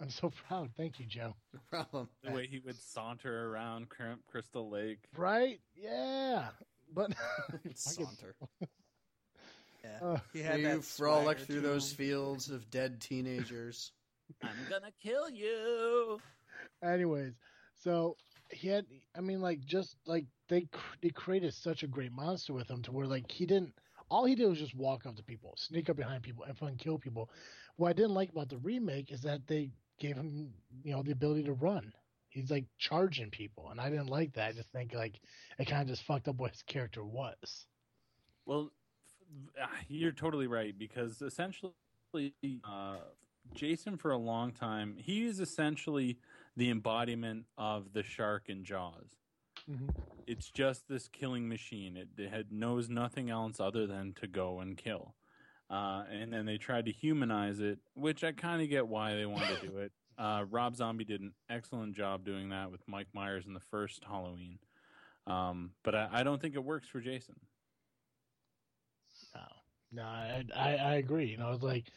I'm 0.02 0.10
so 0.10 0.30
proud. 0.48 0.72
Thank 0.78 1.00
you, 1.00 1.06
Joe. 1.06 1.36
No 1.54 1.60
problem. 1.70 2.10
The 2.24 2.32
way 2.32 2.48
he 2.48 2.60
would 2.60 2.76
saunter 2.80 3.52
around 3.52 3.89
Crimp 3.89 4.22
Crystal 4.28 4.70
Lake. 4.70 5.00
Right? 5.16 5.60
Yeah. 5.76 6.50
But 6.93 7.12
Saunter. 7.76 8.36
Yeah, 9.84 10.00
Uh, 10.02 10.18
he 10.34 10.39
had 10.41 10.60
You 10.60 10.68
that 10.68 10.84
frolic 10.84 11.39
swagger 11.39 11.45
through 11.45 11.62
to 11.62 11.68
those 11.68 11.91
fields 11.93 12.50
of 12.50 12.70
dead 12.70 13.02
teenagers. 13.02 13.91
I'm 14.43 14.56
gonna 14.70 14.91
kill 15.02 15.30
you. 15.30 16.20
anyways, 16.84 17.34
so 17.76 18.18
he 18.52 18.68
had. 18.68 18.86
I 19.16 19.22
mean, 19.22 19.41
like 19.41 19.62
just 19.66 19.95
like 20.06 20.26
they 20.50 20.68
they 21.02 21.10
created 21.10 21.54
such 21.54 21.84
a 21.84 21.88
great 21.88 22.12
monster 22.12 22.54
with 22.54 22.70
him 22.70 22.82
to 22.84 22.91
where 22.91 23.08
like 23.08 23.32
he 23.32 23.45
didn't. 23.45 23.74
All 24.10 24.26
he 24.26 24.36
did 24.36 24.48
was 24.48 24.60
just 24.60 24.76
walk 24.76 25.06
up 25.06 25.16
to 25.18 25.24
people, 25.24 25.54
sneak 25.58 25.89
up 25.89 25.98
behind 25.98 26.24
people, 26.24 26.43
and 26.43 26.58
fucking 26.58 26.78
kill 26.78 26.98
people. 26.98 27.30
What 27.76 27.89
I 27.89 27.93
didn't 27.93 28.14
like 28.14 28.32
about 28.32 28.50
the 28.50 28.58
remake 28.58 29.12
is 29.12 29.22
that 29.22 29.48
they 29.48 29.72
gave 30.00 30.16
him, 30.16 30.54
you 30.84 30.93
know, 30.93 31.04
the 31.04 31.12
ability 31.12 31.43
to 31.43 31.54
run. 31.54 31.91
He's 32.30 32.52
like 32.52 32.66
charging 32.78 33.32
people, 33.32 33.70
and 33.70 33.80
I 33.80 33.89
didn't 33.89 34.10
like 34.10 34.34
that. 34.34 34.50
I 34.50 34.52
just 34.52 34.72
think 34.72 34.93
like 34.93 35.20
it 35.58 35.66
kind 35.66 35.82
of 35.82 35.88
just 35.88 36.04
fucked 36.04 36.28
up 36.28 36.36
what 36.38 36.52
his 36.52 36.62
character 36.62 37.04
was. 37.04 37.66
Well, 38.45 38.72
ah, 39.62 39.70
you're 39.88 40.12
totally 40.12 40.48
right 40.48 40.78
because 40.78 41.22
essentially, 41.22 41.74
uh, 42.64 42.98
Jason 43.54 43.98
for 43.98 44.12
a 44.12 44.18
long 44.18 44.52
time 44.52 44.95
he 44.98 45.26
is 45.26 45.39
essentially 45.39 46.18
the 46.56 46.70
embodiment 46.70 47.45
of 47.58 47.93
the 47.93 48.04
shark 48.04 48.50
in 48.50 48.64
Jaws. 48.64 49.16
It's 50.28 50.50
just 50.50 50.88
this 50.88 51.08
killing 51.08 51.50
machine. 51.50 51.98
It, 51.98 52.10
it 52.18 52.30
had 52.30 52.52
knows 52.52 52.89
nothing 52.89 53.30
else 53.30 53.60
other 53.60 53.86
than 53.86 54.14
to 54.14 54.28
go 54.28 54.60
and 54.60 54.78
kill. 54.78 55.14
Uh, 55.70 56.03
and 56.11 56.32
then 56.32 56.45
they 56.45 56.57
tried 56.57 56.86
to 56.86 56.91
humanize 56.91 57.59
it, 57.59 57.80
which 57.95 58.24
I 58.24 58.32
kind 58.32 58.61
of 58.61 58.70
get 58.70 58.88
why 58.88 59.15
they 59.15 59.26
wanted 59.26 59.59
to 59.59 59.68
do 59.68 59.78
it. 59.78 59.91
Uh, 60.18 60.45
Rob 60.49 60.76
Zombie 60.76 61.03
did 61.05 61.22
an 61.22 61.32
excellent 61.47 61.95
job 61.95 62.26
doing 62.26 62.49
that 62.49 62.72
with 62.72 62.82
Mike 62.88 63.05
Myers 63.13 63.45
in 63.45 63.53
the 63.53 63.59
first 63.59 64.03
Halloween, 64.03 64.57
um, 65.28 65.74
but 65.84 65.93
I, 65.93 66.09
I 66.11 66.24
don't 66.24 66.41
think 66.41 66.55
it 66.55 66.63
works 66.63 66.88
for 66.88 66.99
Jason. 66.99 67.36
No, 69.36 69.41
no, 69.91 70.03
I, 70.03 70.43
I 70.55 70.74
I 70.76 70.93
agree. 70.95 71.26
You 71.28 71.38
know, 71.38 71.51
it's 71.51 71.63
like 71.63 71.91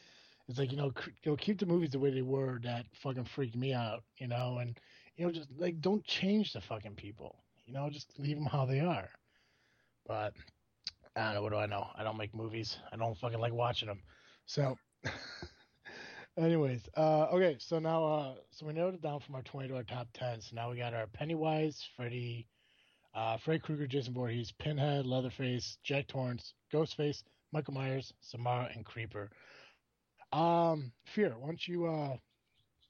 it's 0.49 0.59
like 0.59 0.71
you 0.71 0.77
know, 0.77 0.93
you 1.23 1.31
know, 1.31 1.37
keep 1.37 1.59
the 1.59 1.67
movies 1.67 1.91
the 1.91 1.99
way 1.99 2.11
they 2.11 2.23
were. 2.23 2.59
That 2.63 2.87
fucking 2.95 3.25
freaked 3.25 3.57
me 3.57 3.73
out. 3.73 4.05
You 4.19 4.29
know, 4.29 4.59
and 4.59 4.79
you 5.17 5.25
know, 5.27 5.33
just 5.33 5.49
like 5.59 5.81
don't 5.81 6.05
change 6.05 6.53
the 6.53 6.61
fucking 6.61 6.97
people. 6.97 7.45
You 7.67 7.73
know, 7.75 7.89
just 7.91 8.19
leave 8.19 8.37
them 8.37 8.47
how 8.47 8.67
they 8.67 8.81
are. 8.81 9.11
But 10.07 10.35
I 11.17 11.25
don't 11.25 11.35
know. 11.35 11.43
What 11.43 11.53
do 11.53 11.59
I 11.59 11.67
know? 11.67 11.89
I 11.97 12.03
don't 12.05 12.17
make 12.17 12.35
movies. 12.35 12.79
I 12.93 12.97
don't 12.97 13.17
fucking 13.19 13.39
like 13.41 13.53
watching 13.53 13.89
them. 13.89 14.03
So, 14.47 14.79
anyways, 16.37 16.89
uh, 16.97 17.27
okay. 17.33 17.57
So 17.59 17.79
now, 17.79 18.05
uh, 18.05 18.35
so 18.51 18.67
we 18.67 18.73
narrowed 18.73 18.95
it 18.95 19.03
down 19.03 19.21
from 19.21 19.35
our 19.35 19.43
twenty 19.43 19.69
to 19.69 19.77
our 19.77 19.83
top 19.85 20.09
ten. 20.15 20.41
So 20.41 20.55
now 20.57 20.71
we 20.71 20.77
got 20.79 20.95
our 20.95 21.07
Pennywise, 21.07 21.83
Freddy, 21.97 22.49
Uh, 23.15 23.37
Freddy 23.39 23.61
Krueger, 23.61 23.87
Jason 23.87 24.15
Voorhees, 24.15 24.53
Pinhead, 24.53 25.07
Leatherface, 25.07 25.79
Jack 25.83 26.07
Torrance, 26.09 26.55
Ghostface, 26.73 27.23
Michael 27.53 27.75
Myers, 27.75 28.13
Samara, 28.21 28.71
and 28.75 28.85
Creeper. 28.85 29.31
Um, 30.33 30.93
Fear, 31.07 31.37
why 31.39 31.47
don't 31.49 31.69
you 31.69 31.87
uh 31.87 32.17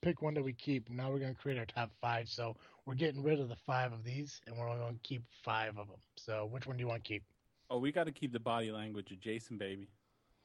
pick 0.03 0.23
one 0.23 0.35
that 0.35 0.45
we 0.45 0.53
keep? 0.53 0.91
Now 0.91 1.11
we're 1.11 1.21
gonna 1.21 1.35
create 1.35 1.59
our 1.59 1.67
top 1.67 1.91
five. 2.01 2.29
So 2.29 2.57
we're 2.87 2.95
getting 2.95 3.23
rid 3.23 3.41
of 3.41 3.49
the 3.49 3.57
five 3.67 3.93
of 3.93 4.05
these, 4.05 4.41
and 4.47 4.57
we're 4.57 4.69
only 4.69 4.81
gonna 4.85 4.99
keep 5.03 5.25
five 5.45 5.79
of 5.79 5.89
them. 5.89 6.01
So 6.17 6.47
which 6.47 6.67
one 6.67 6.77
do 6.77 6.83
you 6.83 6.89
want 6.89 7.05
to 7.05 7.09
keep? 7.09 7.25
Oh, 7.71 7.79
we 7.79 7.93
got 7.93 8.05
to 8.05 8.13
keep 8.13 8.33
the 8.33 8.41
body 8.41 8.71
language 8.73 9.13
of 9.13 9.21
Jason, 9.21 9.57
baby. 9.57 9.89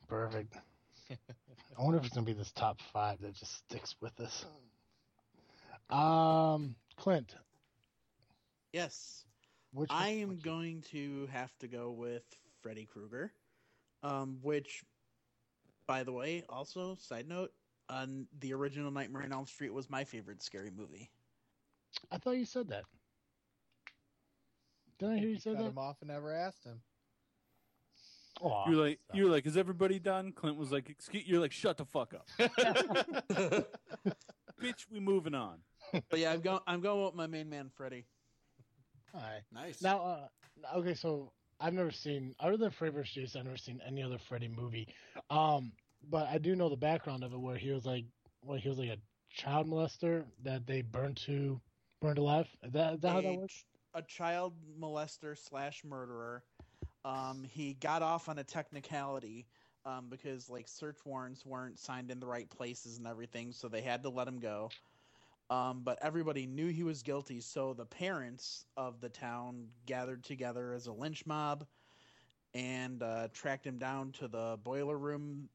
Perfect. 0.08 0.56
I 1.10 1.82
wonder 1.82 1.98
if 1.98 2.06
it's 2.06 2.14
gonna 2.14 2.26
be 2.26 2.34
this 2.34 2.52
top 2.52 2.80
five 2.94 3.20
that 3.22 3.34
just 3.36 3.58
sticks 3.58 3.96
with 4.02 4.20
us. 4.20 4.46
Um, 5.90 6.76
Clint, 6.98 7.36
Yes. 8.74 9.26
which 9.72 9.90
I 9.92 10.10
am 10.10 10.32
you- 10.32 10.38
going 10.38 10.82
to 10.92 11.28
have 11.28 11.56
to 11.60 11.68
go 11.68 11.92
with 11.92 12.24
Freddy 12.62 12.86
Krueger, 12.86 13.32
um, 14.04 14.40
which, 14.42 14.84
by 15.86 16.04
the 16.04 16.12
way, 16.12 16.44
also 16.50 16.96
side 16.96 17.28
note, 17.28 17.54
on 17.90 18.28
the 18.40 18.54
original 18.54 18.90
Nightmare 18.90 19.24
on 19.24 19.32
Elm 19.32 19.46
Street 19.46 19.72
was 19.74 19.90
my 19.90 20.04
favorite 20.04 20.42
scary 20.42 20.72
movie. 20.72 21.12
I 22.12 22.18
thought 22.18 22.32
you 22.38 22.46
said 22.46 22.70
that. 22.70 22.86
Didn't 24.98 25.16
I 25.16 25.20
hear 25.20 25.30
you 25.30 25.38
say 25.40 25.52
cut 25.54 25.60
that? 25.60 25.70
him 25.70 25.78
off 25.78 26.02
and 26.02 26.08
never 26.10 26.34
asked 26.34 26.64
him. 26.64 26.82
Aw, 28.42 28.70
You're 28.70 28.86
like, 28.86 29.00
stop. 29.06 29.16
you're 29.18 29.30
like, 29.30 29.46
is 29.46 29.56
everybody 29.58 30.00
done? 30.00 30.32
Clint 30.32 30.58
was 30.58 30.72
like, 30.72 30.90
excuse, 30.90 31.26
you're 31.28 31.40
like, 31.40 31.52
shut 31.52 31.78
the 31.78 31.86
fuck 31.86 32.14
up, 32.14 32.28
bitch. 34.62 34.86
We 34.92 35.00
moving 35.00 35.34
on. 35.34 35.60
But 36.10 36.20
yeah, 36.20 36.32
I'm 36.34 36.42
going. 36.42 36.60
I'm 36.68 36.82
going 36.82 37.04
with 37.06 37.16
my 37.16 37.28
main 37.28 37.50
man, 37.50 37.70
Freddy. 37.76 38.06
All 39.14 39.22
right. 39.22 39.42
Nice. 39.54 39.82
Now, 39.82 40.02
uh, 40.02 40.78
okay, 40.80 40.94
so 40.94 41.32
I've 41.60 41.74
never 41.74 41.92
seen, 41.92 42.36
other 42.40 42.58
than 42.58 42.72
Freddy 42.72 42.94
vs. 42.96 43.14
Jason, 43.14 43.40
I've 43.40 43.46
never 43.46 43.58
seen 43.58 43.82
any 43.88 44.04
other 44.04 44.18
Freddy 44.18 44.48
movie. 44.50 44.88
Um, 45.30 45.72
but 46.10 46.28
I 46.28 46.38
do 46.38 46.56
know 46.56 46.68
the 46.70 46.76
background 46.76 47.24
of 47.24 47.32
it, 47.34 47.40
where 47.40 47.56
he 47.56 47.72
was 47.72 47.86
like, 47.86 48.06
well, 48.44 48.58
he 48.58 48.68
was 48.68 48.78
like 48.78 48.90
a 48.90 48.98
child 49.34 49.68
molester 49.68 50.26
that 50.44 50.68
they 50.68 50.82
burned 50.82 51.18
to, 51.26 51.62
burned 52.02 52.18
alive. 52.18 52.48
Is 52.64 52.74
that, 52.74 52.96
is 52.96 53.02
that 53.02 53.10
how 53.12 53.22
that 53.22 53.28
a, 53.28 53.34
works? 53.36 53.64
a 53.94 54.02
child 54.02 54.54
molester 54.80 55.38
slash 55.38 55.82
murderer. 55.86 56.44
Um, 57.06 57.46
he 57.48 57.76
got 57.76 58.02
off 58.02 58.28
on 58.28 58.40
a 58.40 58.44
technicality 58.44 59.46
um, 59.86 60.08
because 60.10 60.50
like 60.50 60.68
search 60.68 60.98
warrants 61.06 61.46
weren't 61.46 61.80
signed 61.80 62.10
in 62.10 62.20
the 62.20 62.26
right 62.26 62.50
places 62.50 62.98
and 62.98 63.06
everything, 63.06 63.52
so 63.52 63.68
they 63.68 63.82
had 63.82 64.02
to 64.04 64.10
let 64.10 64.28
him 64.28 64.40
go. 64.40 64.72
Um, 65.52 65.82
but 65.84 66.00
everybody 66.02 66.48
knew 66.48 66.70
he 66.70 66.82
was 66.82 67.04
guilty, 67.04 67.40
so 67.40 67.76
the 67.76 67.86
parents 67.86 68.66
of 68.76 69.00
the 69.00 69.10
town 69.10 69.68
gathered 69.86 70.24
together 70.24 70.74
as 70.74 70.88
a 70.88 70.92
lynch 70.92 71.24
mob 71.28 71.68
and 72.56 73.04
uh, 73.04 73.28
tracked 73.32 73.68
him 73.68 73.78
down 73.78 74.12
to 74.14 74.28
the 74.28 74.58
boiler 74.64 74.98
room 74.98 75.48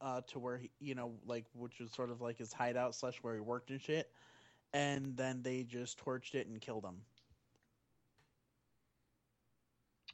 uh, 0.00 0.22
to 0.28 0.38
where 0.38 0.56
he, 0.56 0.70
you 0.80 0.94
know, 0.94 1.12
like 1.26 1.44
which 1.54 1.78
was 1.78 1.90
sort 1.92 2.10
of 2.10 2.22
like 2.22 2.38
his 2.38 2.54
hideout 2.54 2.94
slash 2.94 3.16
where 3.20 3.34
he 3.34 3.40
worked 3.40 3.70
and 3.70 3.82
shit. 3.82 4.10
And 4.72 5.14
then 5.16 5.42
they 5.42 5.64
just 5.64 6.02
torched 6.02 6.34
it 6.34 6.46
and 6.46 6.60
killed 6.60 6.84
him. 6.84 6.96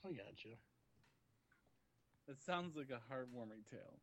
I 0.05 0.09
got 0.09 0.45
you. 0.45 0.53
That 2.27 2.41
sounds 2.41 2.77
like 2.77 2.91
a 2.91 3.01
heartwarming 3.13 3.67
tale. 3.69 4.01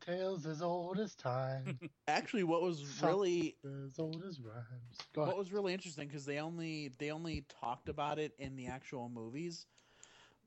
Tales 0.00 0.46
as 0.46 0.62
old 0.62 0.98
as 0.98 1.14
time, 1.14 1.80
Actually, 2.08 2.44
what 2.44 2.62
was 2.62 2.84
really 3.02 3.56
as 3.64 3.98
old 3.98 4.22
as 4.24 4.40
rhymes. 4.40 5.08
Go 5.12 5.22
what 5.22 5.36
ahead. 5.36 5.36
was 5.36 5.52
really 5.52 5.72
interesting 5.72 6.08
because 6.08 6.24
they 6.26 6.38
only 6.38 6.88
they 6.98 7.10
only 7.10 7.42
talked 7.48 7.88
about 7.88 8.18
it 8.18 8.34
in 8.38 8.56
the 8.56 8.66
actual 8.66 9.08
movies, 9.08 9.66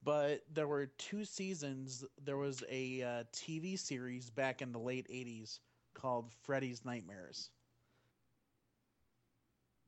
but 0.04 0.42
there 0.52 0.68
were 0.68 0.88
two 0.88 1.24
seasons. 1.26 2.06
There 2.22 2.38
was 2.38 2.64
a 2.70 3.02
uh, 3.02 3.24
TV 3.32 3.76
series 3.76 4.30
back 4.30 4.62
in 4.62 4.72
the 4.72 4.80
late 4.80 5.08
'80s 5.10 5.60
called 5.94 6.32
Freddy's 6.32 6.86
Nightmares, 6.86 7.52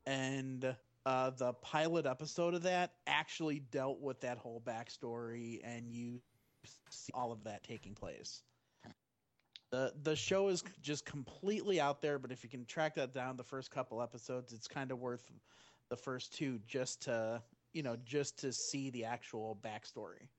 and 0.06 0.76
uh, 1.06 1.30
the 1.32 1.54
pilot 1.54 2.06
episode 2.06 2.54
of 2.54 2.64
that 2.64 2.94
actually 3.08 3.60
dealt 3.72 4.00
with 4.02 4.20
that 4.22 4.38
whole 4.38 4.62
backstory, 4.66 5.60
and 5.64 5.92
you 5.92 6.22
see 6.90 7.12
all 7.14 7.32
of 7.32 7.44
that 7.44 7.64
taking 7.64 7.94
place. 7.94 8.44
The 9.72 9.94
the 10.04 10.16
show 10.16 10.48
is 10.48 10.64
just 10.82 11.06
completely 11.06 11.80
out 11.82 12.02
there, 12.02 12.20
but 12.20 12.32
if 12.32 12.44
you 12.44 12.50
can 12.50 12.66
track 12.66 12.96
that 12.96 13.14
down, 13.14 13.36
the 13.36 13.44
first 13.44 13.72
couple 13.72 14.02
episodes, 14.02 14.54
it's 14.54 14.68
kind 14.68 14.92
of 14.92 15.00
worth 15.00 15.32
the 15.90 15.98
first 15.98 16.34
two 16.34 16.60
just 16.68 17.02
to 17.04 17.42
you 17.74 17.84
know 17.84 17.98
just 18.06 18.40
to 18.40 18.54
see 18.54 18.90
the 18.90 19.06
actual 19.06 19.60
backstory. 19.64 20.30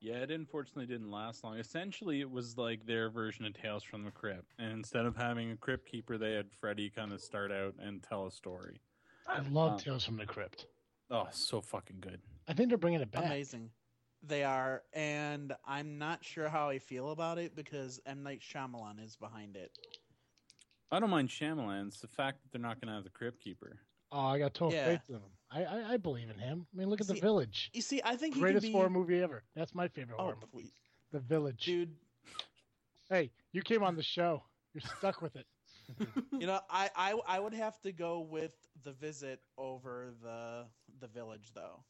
Yeah, 0.00 0.18
it 0.18 0.30
unfortunately 0.30 0.86
didn't 0.86 1.10
last 1.10 1.42
long. 1.42 1.58
Essentially, 1.58 2.20
it 2.20 2.30
was 2.30 2.56
like 2.56 2.86
their 2.86 3.10
version 3.10 3.44
of 3.44 3.54
Tales 3.54 3.82
from 3.82 4.04
the 4.04 4.12
Crypt. 4.12 4.54
And 4.56 4.72
instead 4.72 5.06
of 5.06 5.16
having 5.16 5.50
a 5.50 5.56
crypt 5.56 5.90
keeper, 5.90 6.16
they 6.16 6.34
had 6.34 6.52
Freddy 6.52 6.88
kind 6.88 7.12
of 7.12 7.20
start 7.20 7.50
out 7.50 7.74
and 7.80 8.00
tell 8.00 8.26
a 8.26 8.30
story. 8.30 8.80
I 9.28 9.40
love 9.50 9.72
Um, 9.72 9.78
Tales 9.78 10.04
from 10.04 10.16
the 10.16 10.26
Crypt. 10.26 10.66
Oh, 11.10 11.26
so 11.30 11.60
fucking 11.60 11.98
good. 12.00 12.20
I 12.48 12.52
think 12.54 12.68
they're 12.68 12.78
bringing 12.78 13.00
it 13.00 13.10
back. 13.10 13.26
Amazing, 13.26 13.70
they 14.22 14.42
are, 14.44 14.82
and 14.92 15.54
I'm 15.66 15.98
not 15.98 16.24
sure 16.24 16.48
how 16.48 16.68
I 16.68 16.78
feel 16.78 17.10
about 17.10 17.38
it 17.38 17.54
because 17.54 18.00
M 18.06 18.22
Night 18.22 18.40
Shyamalan 18.40 19.04
is 19.04 19.16
behind 19.16 19.56
it. 19.56 19.70
I 20.90 20.98
don't 21.00 21.10
mind 21.10 21.28
Shyamalan. 21.28 21.88
It's 21.88 22.00
the 22.00 22.08
fact 22.08 22.42
that 22.42 22.50
they're 22.52 22.60
not 22.66 22.80
going 22.80 22.88
to 22.88 22.94
have 22.94 23.04
the 23.04 23.10
crypt 23.10 23.40
keeper. 23.42 23.78
Oh, 24.10 24.20
I 24.26 24.38
got 24.38 24.54
total 24.54 24.72
Yeah. 24.72 24.86
faith 24.86 25.02
in 25.10 25.16
him. 25.16 25.22
I, 25.50 25.64
I, 25.64 25.92
I 25.92 25.96
believe 25.98 26.30
in 26.30 26.38
him. 26.38 26.66
I 26.74 26.78
mean, 26.78 26.88
look 26.88 27.00
at 27.02 27.06
See, 27.06 27.14
The 27.14 27.20
Village. 27.20 27.70
You 27.74 27.82
see, 27.82 28.00
I 28.04 28.16
think 28.16 28.34
Greatest 28.38 28.64
can 28.64 28.72
be. 28.72 28.76
horror 28.76 28.88
movie 28.90 29.22
ever. 29.22 29.42
That's 29.54 29.74
my 29.74 29.88
favorite 29.88 30.16
Oh 30.18 30.22
horror 30.22 30.36
movie. 30.36 30.46
please, 30.50 30.72
The 31.12 31.20
Village. 31.20 31.64
dude. 31.66 31.94
Hey, 33.10 33.30
you 33.52 33.60
came 33.62 33.82
on 33.82 33.96
the 33.96 34.02
show. 34.02 34.42
You're 34.74 34.82
stuck 34.98 35.20
with 35.22 35.36
it. 35.36 35.46
You 36.38 36.46
know, 36.46 36.60
I, 36.70 36.90
I 36.94 37.14
I 37.26 37.40
would 37.40 37.54
have 37.54 37.80
to 37.82 37.92
go 37.92 38.20
with 38.20 38.54
the 38.84 38.92
visit 38.92 39.40
over 39.56 40.12
the 40.22 40.66
the 41.00 41.06
village 41.08 41.50
though. 41.54 41.82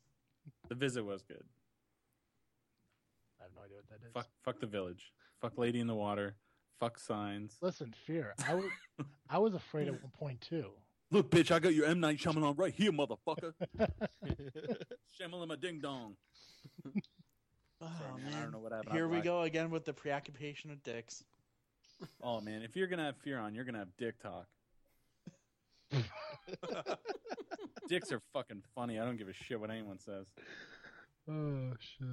The 0.69 0.75
visit 0.75 1.05
was 1.05 1.23
good. 1.23 1.45
I 3.41 3.45
have 3.45 3.53
no 3.57 3.63
idea 3.63 3.77
what 3.77 3.89
that 3.89 4.07
is. 4.07 4.13
Fuck, 4.15 4.29
fuck 4.45 4.61
the 4.61 4.67
village. 4.67 5.13
Fuck 5.41 5.59
Lady 5.59 5.81
in 5.81 5.87
the 5.87 5.95
Water. 5.95 6.37
Fuck 6.81 6.99
signs. 6.99 7.57
Listen, 7.61 7.93
Fear. 8.07 8.35
I 8.49 8.55
was, 8.55 8.65
I 9.29 9.39
was 9.39 9.55
afraid 9.55 9.89
at 9.89 9.95
one 10.03 10.13
point 10.19 10.41
too. 10.41 10.71
Look, 11.11 11.31
bitch, 11.31 11.51
I 11.51 11.59
got 11.59 11.75
your 11.75 11.87
M 11.87 12.01
Night 12.01 12.19
Shyamalan 12.19 12.59
right 12.59 12.73
here, 12.75 12.93
motherfucker. 12.93 13.53
Shamalama 15.21 15.61
ding 15.61 15.81
dong. 15.81 16.15
Oh 17.81 17.87
Sorry, 17.97 18.23
man, 18.23 18.25
man, 18.25 18.35
I 18.35 18.43
don't 18.43 18.51
know 18.51 18.59
what 18.59 18.73
happened. 18.73 18.93
here 18.93 19.05
I 19.05 19.09
we 19.09 19.17
lied. 19.19 19.25
go 19.25 19.43
again 19.43 19.71
with 19.71 19.85
the 19.85 19.93
preoccupation 19.93 20.73
of 20.73 20.83
dicks. 20.83 21.23
Oh 22.23 22.41
man, 22.41 22.63
if 22.63 22.77
you're 22.77 22.87
gonna 22.87 23.05
have 23.05 23.17
fear 23.19 23.39
on, 23.39 23.55
you're 23.55 23.65
gonna 23.65 23.79
have 23.79 23.97
dick 23.97 24.15
talk. 24.23 24.47
Dicks 27.89 28.13
are 28.13 28.21
fucking 28.33 28.63
funny. 28.75 28.99
I 28.99 29.05
don't 29.05 29.17
give 29.17 29.29
a 29.29 29.33
shit 29.33 29.59
what 29.59 29.71
anyone 29.71 29.99
says. 29.99 30.27
Oh 31.31 31.73
shit. 31.79 32.09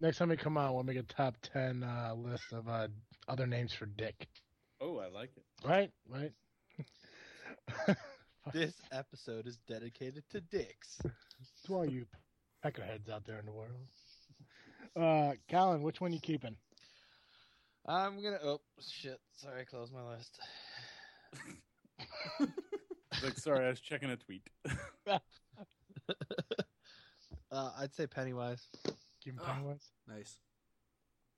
Next 0.00 0.18
time 0.18 0.30
we 0.30 0.36
come 0.36 0.56
out, 0.56 0.74
we'll 0.74 0.82
make 0.82 0.96
a 0.96 1.02
top 1.02 1.36
ten 1.42 1.82
uh, 1.82 2.14
list 2.16 2.52
of 2.52 2.68
uh, 2.68 2.88
other 3.28 3.46
names 3.46 3.72
for 3.72 3.86
Dick. 3.86 4.26
Oh, 4.80 4.98
I 4.98 5.08
like 5.08 5.30
it. 5.36 5.44
Right, 5.66 5.90
right. 6.08 6.32
This 8.52 8.74
episode 8.90 9.46
is 9.46 9.58
dedicated 9.68 10.24
to 10.30 10.40
dicks. 10.40 10.98
to 11.66 11.74
all 11.74 11.86
you 11.86 12.06
peckerheads 12.64 13.08
out 13.08 13.24
there 13.24 13.38
in 13.38 13.46
the 13.46 13.52
world. 13.52 13.70
Uh, 14.96 15.34
Colin, 15.48 15.82
which 15.82 16.00
one 16.00 16.12
you 16.12 16.18
keeping? 16.20 16.56
I'm 17.86 18.22
gonna. 18.22 18.38
Oh 18.44 18.60
shit! 18.80 19.18
Sorry, 19.36 19.62
I 19.62 19.64
closed 19.64 19.92
my 19.92 20.04
list. 20.14 20.38
Like, 23.22 23.38
sorry, 23.38 23.66
I 23.66 23.68
was 23.68 23.78
checking 23.80 24.10
a 24.10 24.16
tweet. 24.16 24.48
Uh, 27.52 27.70
I'd 27.78 27.94
say 27.94 28.06
Pennywise. 28.06 28.66
Keeping 29.22 29.38
Ah. 29.42 29.52
Pennywise. 29.52 29.90
nice. 30.08 30.38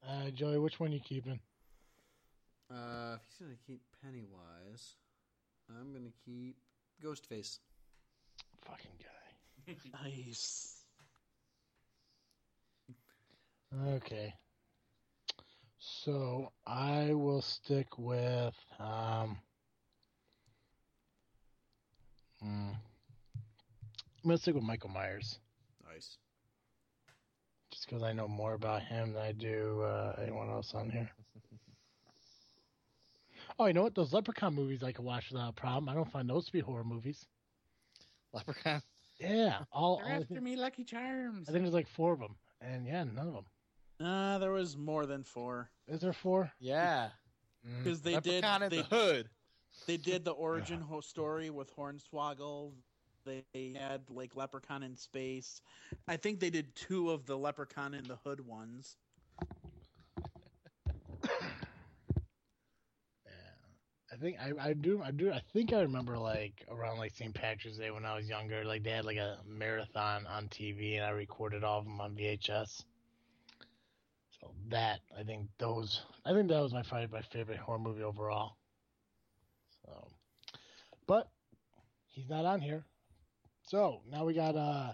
Uh, 0.09 0.31
Joey, 0.31 0.59
which 0.59 0.79
one 0.79 0.93
you 0.93 1.01
keeping? 1.01 1.41
Uh, 2.71 3.17
if 3.17 3.23
he's 3.27 3.39
gonna 3.41 3.57
keep 3.67 3.81
Pennywise, 4.01 4.95
I'm 5.69 5.93
gonna 5.93 6.13
keep 6.25 6.57
Ghostface. 7.03 7.59
Fucking 8.65 8.93
guy. 9.03 9.75
Nice. 10.05 10.85
Okay. 13.89 14.35
So 15.87 16.51
I 16.67 17.13
will 17.13 17.43
stick 17.43 17.99
with 17.99 18.55
um. 18.81 19.37
hmm. 22.41 22.71
I'm 24.23 24.29
gonna 24.31 24.39
stick 24.39 24.55
with 24.55 24.65
Michael 24.65 24.89
Myers, 24.89 25.39
Nice. 25.93 26.17
just 27.71 27.87
because 27.87 28.03
I 28.03 28.15
know 28.15 28.27
more 28.27 28.55
about 28.55 28.81
him 28.83 29.13
than 29.13 29.23
I 29.23 29.33
do 29.33 29.83
uh, 29.83 30.15
anyone 30.23 30.49
else 30.49 30.73
on 30.75 30.89
here. 30.89 31.11
Oh, 33.59 33.67
you 33.67 33.75
know 33.75 33.83
what? 33.83 33.95
Those 33.95 34.15
Leprechaun 34.15 34.55
movies 34.55 34.83
I 34.83 34.93
can 34.93 35.05
watch 35.05 35.27
without 35.31 35.51
a 35.51 35.53
problem. 35.53 35.91
I 35.91 35.95
don't 35.95 36.11
find 36.11 36.29
those 36.29 36.47
to 36.47 36.53
be 36.53 36.61
horror 36.61 36.85
movies. 36.85 37.27
Leprechaun. 38.33 38.81
Yeah, 39.21 39.59
all, 39.71 39.99
They're 39.99 40.07
all 40.07 40.23
after 40.23 40.35
think, 40.35 40.43
me, 40.43 40.57
Lucky 40.57 40.85
Charms. 40.85 41.49
I 41.49 41.53
think 41.53 41.65
there's 41.65 41.75
like 41.75 41.89
four 41.89 42.15
of 42.15 42.21
them, 42.21 42.37
and 42.63 42.87
yeah, 42.87 43.05
none 43.05 43.29
of 43.29 43.35
them. 43.35 43.45
Uh, 44.01 44.39
there 44.39 44.51
was 44.51 44.77
more 44.77 45.07
than 45.07 45.23
four 45.23 45.71
Is 45.87 46.01
there 46.01 46.13
four? 46.13 46.51
Yeah. 46.59 47.11
Because 47.79 48.01
they 48.01 48.19
did 48.21 48.43
Leprechaun 48.43 48.63
in 48.65 48.71
they, 48.71 48.77
the 48.79 48.83
hood. 48.85 49.29
they 49.87 49.97
did 49.97 50.25
the 50.25 50.33
origin 50.33 50.85
story 51.01 51.51
with 51.51 51.75
Hornswoggle. 51.75 52.73
They 53.25 53.75
had 53.79 54.03
like 54.11 54.37
Leprechaun 54.37 54.83
in 54.83 54.97
space. 54.97 55.63
I 56.07 56.17
think 56.17 56.41
they 56.41 56.51
did 56.51 56.75
two 56.75 57.11
of 57.11 57.25
the 57.25 57.39
Leprechaun 57.39 57.95
in 57.95 58.05
the 58.05 58.17
Hood 58.17 58.41
ones. 58.47 58.97
Yeah, 63.25 63.33
I 64.13 64.17
think 64.17 64.37
I, 64.39 64.69
I 64.69 64.73
do 64.75 65.03
I 65.03 65.11
do 65.11 65.33
I 65.33 65.41
think 65.53 65.73
I 65.73 65.81
remember 65.81 66.19
like 66.19 66.65
around 66.71 66.99
like 66.99 67.13
St. 67.13 67.35
Patrick's 67.35 67.79
Day 67.79 67.91
when 67.91 68.05
I 68.05 68.15
was 68.15 68.29
younger, 68.29 68.65
like 68.65 68.83
they 68.83 68.91
had 68.91 69.05
like 69.07 69.17
a 69.17 69.39
marathon 69.47 70.27
on 70.27 70.49
TV 70.49 70.97
and 70.97 71.05
I 71.05 71.11
recorded 71.11 71.65
all 71.65 71.79
of 71.79 71.85
them 71.85 72.01
on 72.01 72.15
VHS. 72.15 72.85
So 74.41 74.53
that 74.69 75.01
I 75.19 75.23
think 75.23 75.49
those 75.59 76.03
I 76.25 76.33
think 76.33 76.49
that 76.49 76.61
was 76.61 76.73
my 76.73 76.83
probably 76.83 77.09
my 77.09 77.23
favorite 77.23 77.59
horror 77.59 77.79
movie 77.79 78.03
overall. 78.03 78.57
So, 79.85 80.09
but 81.07 81.29
he's 82.09 82.29
not 82.29 82.45
on 82.45 82.61
here. 82.61 82.85
So 83.63 84.01
now 84.11 84.25
we 84.25 84.35
got 84.35 84.57
uh 84.57 84.93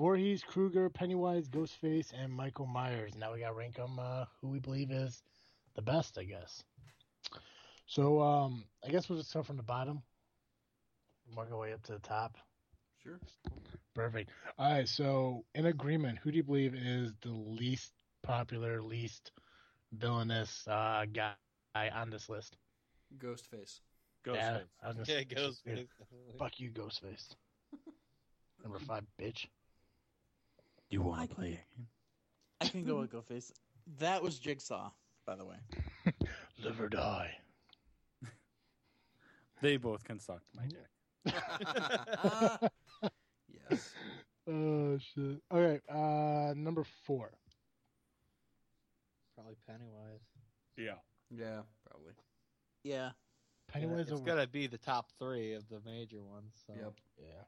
Voorhees, 0.00 0.42
Krueger, 0.42 0.88
Pennywise, 0.88 1.46
Ghostface, 1.50 2.14
and 2.18 2.32
Michael 2.32 2.64
Myers. 2.64 3.12
Now 3.18 3.34
we 3.34 3.40
got 3.40 3.48
to 3.48 3.54
rank 3.54 3.76
them 3.76 3.98
uh, 3.98 4.24
who 4.40 4.48
we 4.48 4.58
believe 4.58 4.90
is 4.90 5.22
the 5.74 5.82
best, 5.82 6.16
I 6.16 6.24
guess. 6.24 6.64
So 7.86 8.22
um, 8.22 8.64
I 8.82 8.88
guess 8.88 9.10
we'll 9.10 9.18
just 9.18 9.28
start 9.28 9.44
from 9.44 9.58
the 9.58 9.62
bottom, 9.62 10.00
work 11.36 11.48
our 11.52 11.58
way 11.58 11.74
up 11.74 11.82
to 11.82 11.92
the 11.92 11.98
top. 11.98 12.38
Sure. 13.02 13.20
Perfect. 13.94 14.30
All 14.58 14.72
right. 14.72 14.88
So 14.88 15.44
in 15.54 15.66
agreement, 15.66 16.18
who 16.22 16.30
do 16.30 16.38
you 16.38 16.44
believe 16.44 16.74
is 16.74 17.12
the 17.20 17.32
least 17.32 17.92
popular, 18.22 18.82
least 18.82 19.32
villainous 19.92 20.66
uh, 20.68 21.04
guy 21.12 21.32
on 21.74 22.10
this 22.10 22.28
list? 22.28 22.56
Ghostface. 23.18 23.80
Ghostface. 24.24 24.34
Yeah, 24.34 24.58
I 24.82 24.88
was 24.88 24.96
gonna 24.96 25.06
Yeah, 25.08 25.18
say- 25.18 25.24
goes. 25.24 25.62
Fuck 26.38 26.60
you, 26.60 26.70
Ghostface. 26.70 27.34
Number 28.62 28.78
five, 28.78 29.04
bitch. 29.20 29.46
You 30.90 31.02
want 31.02 31.28
to 31.30 31.34
play? 31.34 31.50
can- 31.52 31.58
play? 31.58 31.86
I 32.60 32.68
can 32.68 32.84
go 32.84 32.98
with 33.00 33.12
Ghostface. 33.12 33.52
That 33.98 34.22
was 34.22 34.38
Jigsaw, 34.38 34.90
by 35.26 35.34
the 35.36 35.44
way. 35.44 35.56
Live 36.64 36.80
or 36.80 36.88
die. 36.88 37.32
They 39.62 39.76
both 39.76 40.04
can 40.04 40.18
suck 40.18 40.40
my 40.56 40.62
dick. 40.66 40.88
yes. 43.70 43.94
Oh 44.48 44.96
shit. 44.98 45.42
Okay. 45.52 45.80
Uh, 45.86 46.54
number 46.56 46.82
four. 47.04 47.30
Probably 49.50 49.56
Pennywise. 49.66 50.20
Yeah. 50.76 50.94
Yeah, 51.30 51.62
probably. 51.88 52.12
Yeah. 52.84 53.10
Pennywise 53.72 54.02
it's 54.02 54.12
over. 54.12 54.24
gonna 54.24 54.46
be 54.46 54.66
the 54.66 54.78
top 54.78 55.10
three 55.18 55.54
of 55.54 55.68
the 55.68 55.80
major 55.84 56.22
ones. 56.22 56.52
So. 56.66 56.74
Yep. 56.76 56.92
Yeah. 57.18 57.44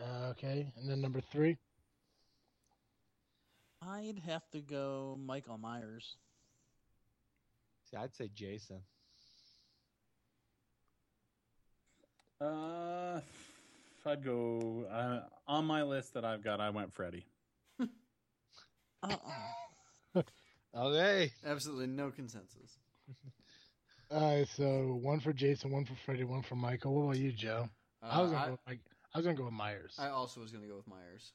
Uh, 0.00 0.30
okay, 0.30 0.72
and 0.76 0.88
then 0.88 1.00
number 1.00 1.20
three. 1.20 1.58
I'd 3.82 4.20
have 4.26 4.48
to 4.52 4.60
go 4.60 5.18
Michael 5.24 5.58
Myers. 5.58 6.16
See, 7.90 7.96
I'd 7.96 8.14
say 8.14 8.30
Jason. 8.32 8.80
Uh, 12.40 13.20
I'd 14.06 14.24
go 14.24 14.86
uh, 14.90 15.20
on 15.46 15.64
my 15.64 15.82
list 15.82 16.14
that 16.14 16.24
I've 16.24 16.42
got. 16.42 16.60
I 16.60 16.70
went 16.70 16.92
Freddy. 16.92 17.24
Uh-uh. 19.02 20.22
Okay. 20.74 21.30
Absolutely 21.44 21.86
no 21.86 22.10
consensus. 22.10 22.78
All 24.10 24.36
right, 24.38 24.48
so 24.56 24.98
one 25.02 25.20
for 25.20 25.34
Jason, 25.34 25.70
one 25.70 25.84
for 25.84 25.94
Freddy, 26.06 26.24
one 26.24 26.42
for 26.42 26.54
Michael. 26.54 26.94
What 26.94 27.02
about 27.02 27.18
you, 27.18 27.30
Joe? 27.30 27.68
Uh, 28.02 28.06
I 28.10 28.22
was 28.22 28.30
gonna 28.30 28.42
I, 28.42 28.46
go. 28.46 28.58
With 28.66 28.78
I 29.14 29.18
was 29.18 29.26
gonna 29.26 29.36
go 29.36 29.44
with 29.44 29.52
Myers. 29.52 29.96
I 29.98 30.08
also 30.08 30.40
was 30.40 30.50
going 30.50 30.64
to 30.64 30.68
go 30.70 30.76
with 30.76 30.88
Myers. 30.88 31.32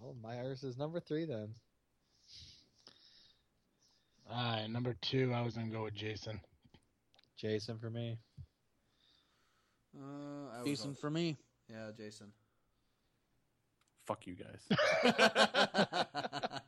Oh, 0.00 0.14
Myers 0.22 0.62
is 0.62 0.78
number 0.78 1.00
three 1.00 1.24
then. 1.24 1.54
All 4.30 4.52
right, 4.52 4.68
number 4.68 4.94
two. 5.00 5.32
I 5.32 5.42
was 5.42 5.54
gonna 5.54 5.70
go 5.70 5.84
with 5.84 5.94
Jason. 5.94 6.40
Jason 7.36 7.78
for 7.78 7.90
me. 7.90 8.18
Uh, 9.96 10.60
I 10.60 10.64
Jason 10.64 10.90
al- 10.90 10.96
for 10.96 11.10
me. 11.10 11.36
Yeah, 11.68 11.90
Jason. 11.96 12.32
Fuck 14.06 14.26
you 14.26 14.36
guys. 14.36 14.62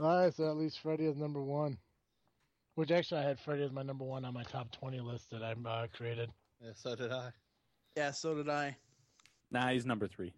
All 0.00 0.22
right, 0.22 0.34
so 0.34 0.48
at 0.48 0.56
least 0.56 0.80
Freddy 0.80 1.04
is 1.04 1.16
number 1.16 1.42
one. 1.42 1.76
Which 2.74 2.90
actually, 2.90 3.20
I 3.20 3.24
had 3.24 3.38
Freddy 3.38 3.64
as 3.64 3.72
my 3.72 3.82
number 3.82 4.04
one 4.04 4.24
on 4.24 4.32
my 4.32 4.44
top 4.44 4.70
twenty 4.72 5.00
list 5.00 5.30
that 5.30 5.42
I 5.42 5.52
uh, 5.68 5.86
created. 5.94 6.30
Yeah, 6.64 6.70
so 6.74 6.96
did 6.96 7.12
I. 7.12 7.30
Yeah, 7.96 8.10
so 8.12 8.34
did 8.34 8.48
I. 8.48 8.76
nah, 9.50 9.68
he's 9.68 9.84
number 9.84 10.08
three. 10.08 10.32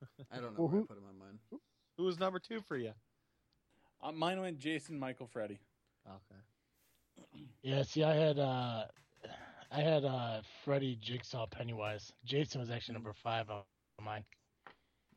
I 0.32 0.36
don't 0.36 0.56
know 0.56 0.66
where 0.66 0.80
I 0.82 0.84
put 0.86 0.96
him 0.96 1.04
on 1.08 1.18
mine. 1.18 1.38
Who 1.98 2.04
was 2.04 2.18
number 2.18 2.38
two 2.38 2.60
for 2.66 2.76
you? 2.76 2.92
Uh, 4.02 4.12
mine 4.12 4.40
went 4.40 4.58
Jason, 4.58 4.98
Michael, 4.98 5.26
Freddy. 5.26 5.60
Okay. 6.08 6.40
Yeah, 7.62 7.82
see, 7.82 8.04
I 8.04 8.14
had 8.14 8.38
uh, 8.38 8.84
I 9.70 9.80
had 9.80 10.04
uh, 10.04 10.40
Freddy, 10.64 10.96
Jigsaw, 11.00 11.46
Pennywise. 11.46 12.12
Jason 12.24 12.60
was 12.60 12.70
actually 12.70 12.94
number 12.94 13.12
five 13.12 13.50
on 13.50 13.62
mine. 14.02 14.24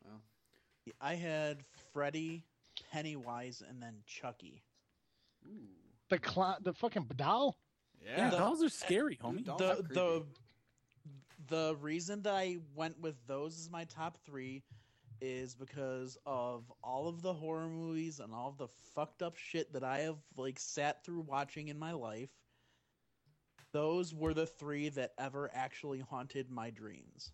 Well, 0.04 0.20
I 1.00 1.14
had 1.14 1.58
Freddy, 1.92 2.44
Pennywise, 2.92 3.62
and 3.68 3.82
then 3.82 3.96
Chucky. 4.06 4.62
Ooh. 5.46 5.68
The 6.08 6.18
clown, 6.18 6.56
the 6.62 6.72
fucking 6.72 7.06
doll. 7.16 7.56
Yeah, 8.04 8.30
The- 8.30 8.36
dolls 8.38 8.62
are 8.62 8.68
scary, 8.68 9.16
homie. 9.16 9.44
Dolls 9.44 9.58
the 9.58 9.82
the 9.88 10.26
the 11.48 11.76
reason 11.80 12.22
that 12.22 12.34
I 12.34 12.58
went 12.74 12.98
with 13.00 13.16
those 13.26 13.58
as 13.58 13.70
my 13.70 13.84
top 13.84 14.18
three 14.24 14.62
is 15.20 15.54
because 15.54 16.16
of 16.26 16.70
all 16.82 17.08
of 17.08 17.22
the 17.22 17.32
horror 17.32 17.68
movies 17.68 18.20
and 18.20 18.32
all 18.32 18.48
of 18.50 18.58
the 18.58 18.68
fucked 18.94 19.22
up 19.22 19.36
shit 19.36 19.72
that 19.72 19.82
I 19.82 20.00
have 20.00 20.18
like 20.36 20.58
sat 20.58 21.04
through 21.04 21.22
watching 21.22 21.68
in 21.68 21.78
my 21.78 21.92
life. 21.92 22.30
Those 23.72 24.14
were 24.14 24.32
the 24.34 24.46
three 24.46 24.88
that 24.90 25.12
ever 25.18 25.50
actually 25.52 26.00
haunted 26.00 26.50
my 26.50 26.70
dreams. 26.70 27.32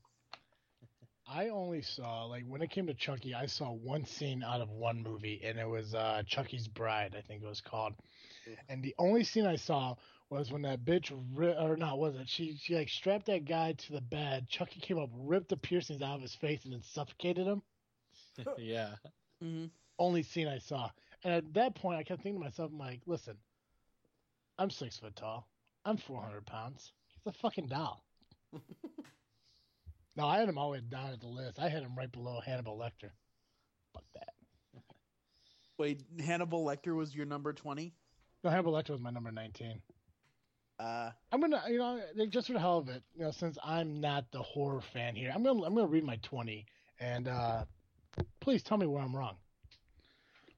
I 1.26 1.48
only 1.48 1.82
saw 1.82 2.24
like 2.24 2.44
when 2.46 2.62
it 2.62 2.70
came 2.70 2.86
to 2.86 2.94
Chucky, 2.94 3.34
I 3.34 3.46
saw 3.46 3.72
one 3.72 4.04
scene 4.04 4.42
out 4.42 4.60
of 4.60 4.70
one 4.70 5.02
movie, 5.02 5.40
and 5.44 5.58
it 5.58 5.68
was 5.68 5.94
uh, 5.94 6.22
Chucky's 6.26 6.68
Bride, 6.68 7.14
I 7.16 7.22
think 7.22 7.42
it 7.42 7.48
was 7.48 7.60
called. 7.60 7.94
And 8.68 8.82
the 8.82 8.94
only 8.98 9.24
scene 9.24 9.46
I 9.46 9.56
saw 9.56 9.96
was 10.28 10.52
when 10.52 10.62
that 10.62 10.84
bitch, 10.84 11.12
ri- 11.34 11.56
or 11.56 11.76
not, 11.76 11.98
was 11.98 12.16
it? 12.16 12.28
She 12.28 12.56
she 12.60 12.74
like 12.74 12.88
strapped 12.88 13.26
that 13.26 13.46
guy 13.46 13.72
to 13.72 13.92
the 13.92 14.00
bed. 14.02 14.48
Chucky 14.48 14.80
came 14.80 14.98
up, 14.98 15.10
ripped 15.14 15.48
the 15.48 15.56
piercings 15.56 16.02
out 16.02 16.16
of 16.16 16.22
his 16.22 16.34
face, 16.34 16.64
and 16.64 16.74
then 16.74 16.82
suffocated 16.82 17.46
him. 17.46 17.62
yeah. 18.58 18.90
Mm-hmm. 19.42 19.66
Only 19.98 20.22
scene 20.22 20.48
I 20.48 20.58
saw, 20.58 20.90
and 21.22 21.32
at 21.32 21.54
that 21.54 21.74
point, 21.74 21.98
I 21.98 22.02
kept 22.02 22.22
thinking 22.22 22.40
to 22.40 22.44
myself, 22.44 22.70
I'm 22.70 22.78
like, 22.78 23.00
listen, 23.06 23.36
I'm 24.58 24.70
six 24.70 24.98
foot 24.98 25.16
tall, 25.16 25.48
I'm 25.84 25.96
400 25.96 26.44
pounds. 26.44 26.92
He's 27.06 27.34
a 27.34 27.38
fucking 27.38 27.68
doll. 27.68 28.04
no, 30.16 30.26
I 30.26 30.38
had 30.38 30.48
him 30.48 30.58
all 30.58 30.70
the 30.70 30.78
way 30.78 30.84
down 30.88 31.12
at 31.12 31.20
the 31.20 31.26
list. 31.26 31.58
I 31.58 31.68
had 31.68 31.82
him 31.82 31.94
right 31.96 32.10
below 32.10 32.40
Hannibal 32.44 32.76
Lecter. 32.78 33.10
Fuck 33.92 34.04
that. 34.14 34.34
Wait, 35.78 36.02
Hannibal 36.24 36.64
Lecter 36.64 36.94
was 36.94 37.14
your 37.14 37.26
number 37.26 37.52
twenty? 37.52 37.94
No, 38.44 38.50
Hannibal 38.50 38.72
Lecter 38.72 38.90
was 38.90 39.00
my 39.00 39.10
number 39.10 39.32
19. 39.32 39.80
Uh, 40.78 41.10
I'm 41.32 41.40
gonna, 41.40 41.62
you 41.68 41.78
know, 41.78 42.00
just 42.28 42.48
for 42.48 42.52
the 42.52 42.58
hell 42.58 42.78
of 42.78 42.88
it, 42.88 43.02
you 43.16 43.22
know, 43.24 43.30
since 43.30 43.56
I'm 43.64 44.00
not 44.00 44.30
the 44.32 44.42
horror 44.42 44.82
fan 44.92 45.14
here, 45.14 45.32
I'm 45.34 45.42
gonna, 45.42 45.62
I'm 45.62 45.74
gonna 45.74 45.86
read 45.86 46.04
my 46.04 46.16
20, 46.22 46.66
and 47.00 47.28
uh, 47.28 47.64
please 48.40 48.62
tell 48.62 48.76
me 48.76 48.86
where 48.86 49.02
I'm 49.02 49.14
wrong. 49.16 49.36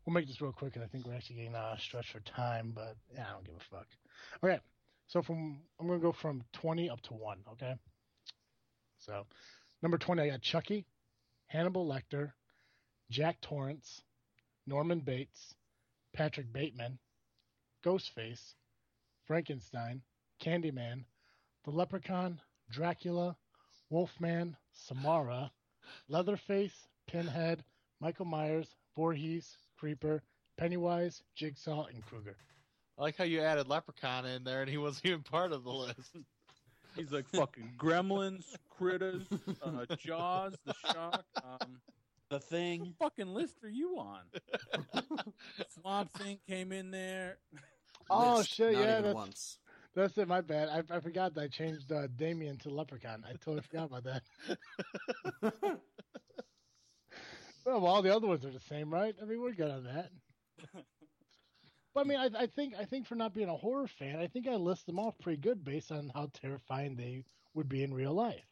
We'll 0.04 0.14
make 0.14 0.26
this 0.26 0.40
real 0.40 0.52
quick, 0.52 0.74
and 0.74 0.84
I 0.84 0.88
think 0.88 1.06
we're 1.06 1.14
actually 1.14 1.36
getting 1.36 1.54
uh, 1.54 1.76
stretched 1.76 2.12
for 2.12 2.20
time, 2.20 2.72
but 2.74 2.96
yeah, 3.14 3.26
I 3.28 3.32
don't 3.34 3.44
give 3.44 3.54
a 3.56 3.76
fuck. 3.76 3.86
Okay, 4.42 4.58
so 5.06 5.20
from 5.22 5.58
I'm 5.78 5.86
gonna 5.86 6.00
go 6.00 6.12
from 6.12 6.42
20 6.54 6.88
up 6.88 7.02
to 7.02 7.14
one. 7.14 7.38
Okay, 7.52 7.74
so 9.06 9.24
number 9.82 9.98
20, 9.98 10.22
I 10.22 10.28
got 10.30 10.42
Chucky, 10.42 10.84
Hannibal 11.46 11.86
Lecter, 11.86 12.32
Jack 13.10 13.40
Torrance, 13.40 14.02
Norman 14.66 15.00
Bates, 15.00 15.54
Patrick 16.12 16.52
Bateman, 16.52 16.98
Ghostface, 17.84 18.54
Frankenstein, 19.26 20.02
Candyman, 20.42 21.04
The 21.64 21.70
Leprechaun, 21.70 22.40
Dracula, 22.70 23.36
Wolfman, 23.90 24.56
Samara, 24.72 25.52
Leatherface, 26.08 26.88
Pinhead, 27.06 27.64
Michael 28.00 28.24
Myers, 28.24 28.74
Voorhees, 28.96 29.56
Creeper, 29.78 30.22
Pennywise, 30.56 31.22
Jigsaw, 31.36 31.86
and 31.86 32.04
Krueger. 32.06 32.36
I 32.98 33.02
like 33.02 33.16
how 33.16 33.24
you 33.24 33.40
added 33.40 33.68
Leprechaun 33.68 34.24
in 34.26 34.42
there 34.42 34.62
and 34.62 34.70
he 34.70 34.78
wasn't 34.78 35.06
even 35.06 35.22
part 35.22 35.52
of 35.52 35.62
the 35.64 35.70
list. 35.70 36.16
He's 36.96 37.12
like 37.12 37.28
fucking 37.28 37.72
gremlins, 37.78 38.44
critters, 38.70 39.22
uh, 39.62 39.84
Jaws, 39.96 40.54
the 40.64 40.74
shark. 40.92 41.24
Um, 41.44 41.80
The 42.30 42.36
what 42.36 42.44
thing. 42.44 42.94
fucking 42.98 43.28
list 43.28 43.62
are 43.62 43.68
you 43.68 43.98
on? 43.98 44.20
Swamp 45.80 46.10
Thing 46.14 46.38
came 46.48 46.72
in 46.72 46.90
there. 46.90 47.38
Oh 48.10 48.38
Missed, 48.38 48.54
shit! 48.54 48.72
not 48.72 48.80
Yeah, 48.80 48.92
even 48.92 49.02
that's 49.04 49.14
once. 49.14 49.58
that's 49.94 50.18
it. 50.18 50.28
My 50.28 50.40
bad. 50.40 50.68
I, 50.68 50.96
I 50.96 51.00
forgot 51.00 51.34
that 51.34 51.40
I 51.42 51.48
changed 51.48 51.92
uh, 51.92 52.06
Damien 52.16 52.56
to 52.58 52.70
Leprechaun. 52.70 53.24
I 53.28 53.32
totally 53.32 53.60
forgot 53.62 53.86
about 53.92 54.04
that. 54.04 54.22
Well, 57.64 57.80
well, 57.80 57.92
all 57.94 58.02
the 58.02 58.14
other 58.14 58.28
ones 58.28 58.44
are 58.44 58.52
the 58.52 58.60
same, 58.60 58.92
right? 58.92 59.12
I 59.20 59.24
mean, 59.24 59.40
we're 59.42 59.52
good 59.52 59.70
on 59.72 59.82
that. 59.84 60.10
but 61.96 62.04
I 62.04 62.08
mean, 62.08 62.18
I, 62.18 62.42
I 62.42 62.46
think 62.46 62.74
I 62.78 62.84
think 62.84 63.06
for 63.06 63.14
not 63.14 63.32
being 63.32 63.48
a 63.48 63.56
horror 63.56 63.86
fan, 63.86 64.18
I 64.18 64.26
think 64.26 64.46
I 64.46 64.54
list 64.54 64.84
them 64.84 64.98
off 64.98 65.14
pretty 65.18 65.40
good 65.40 65.64
based 65.64 65.90
on 65.90 66.12
how 66.14 66.28
terrifying 66.34 66.94
they 66.94 67.24
would 67.54 67.70
be 67.70 67.82
in 67.82 67.94
real 67.94 68.12
life. 68.12 68.44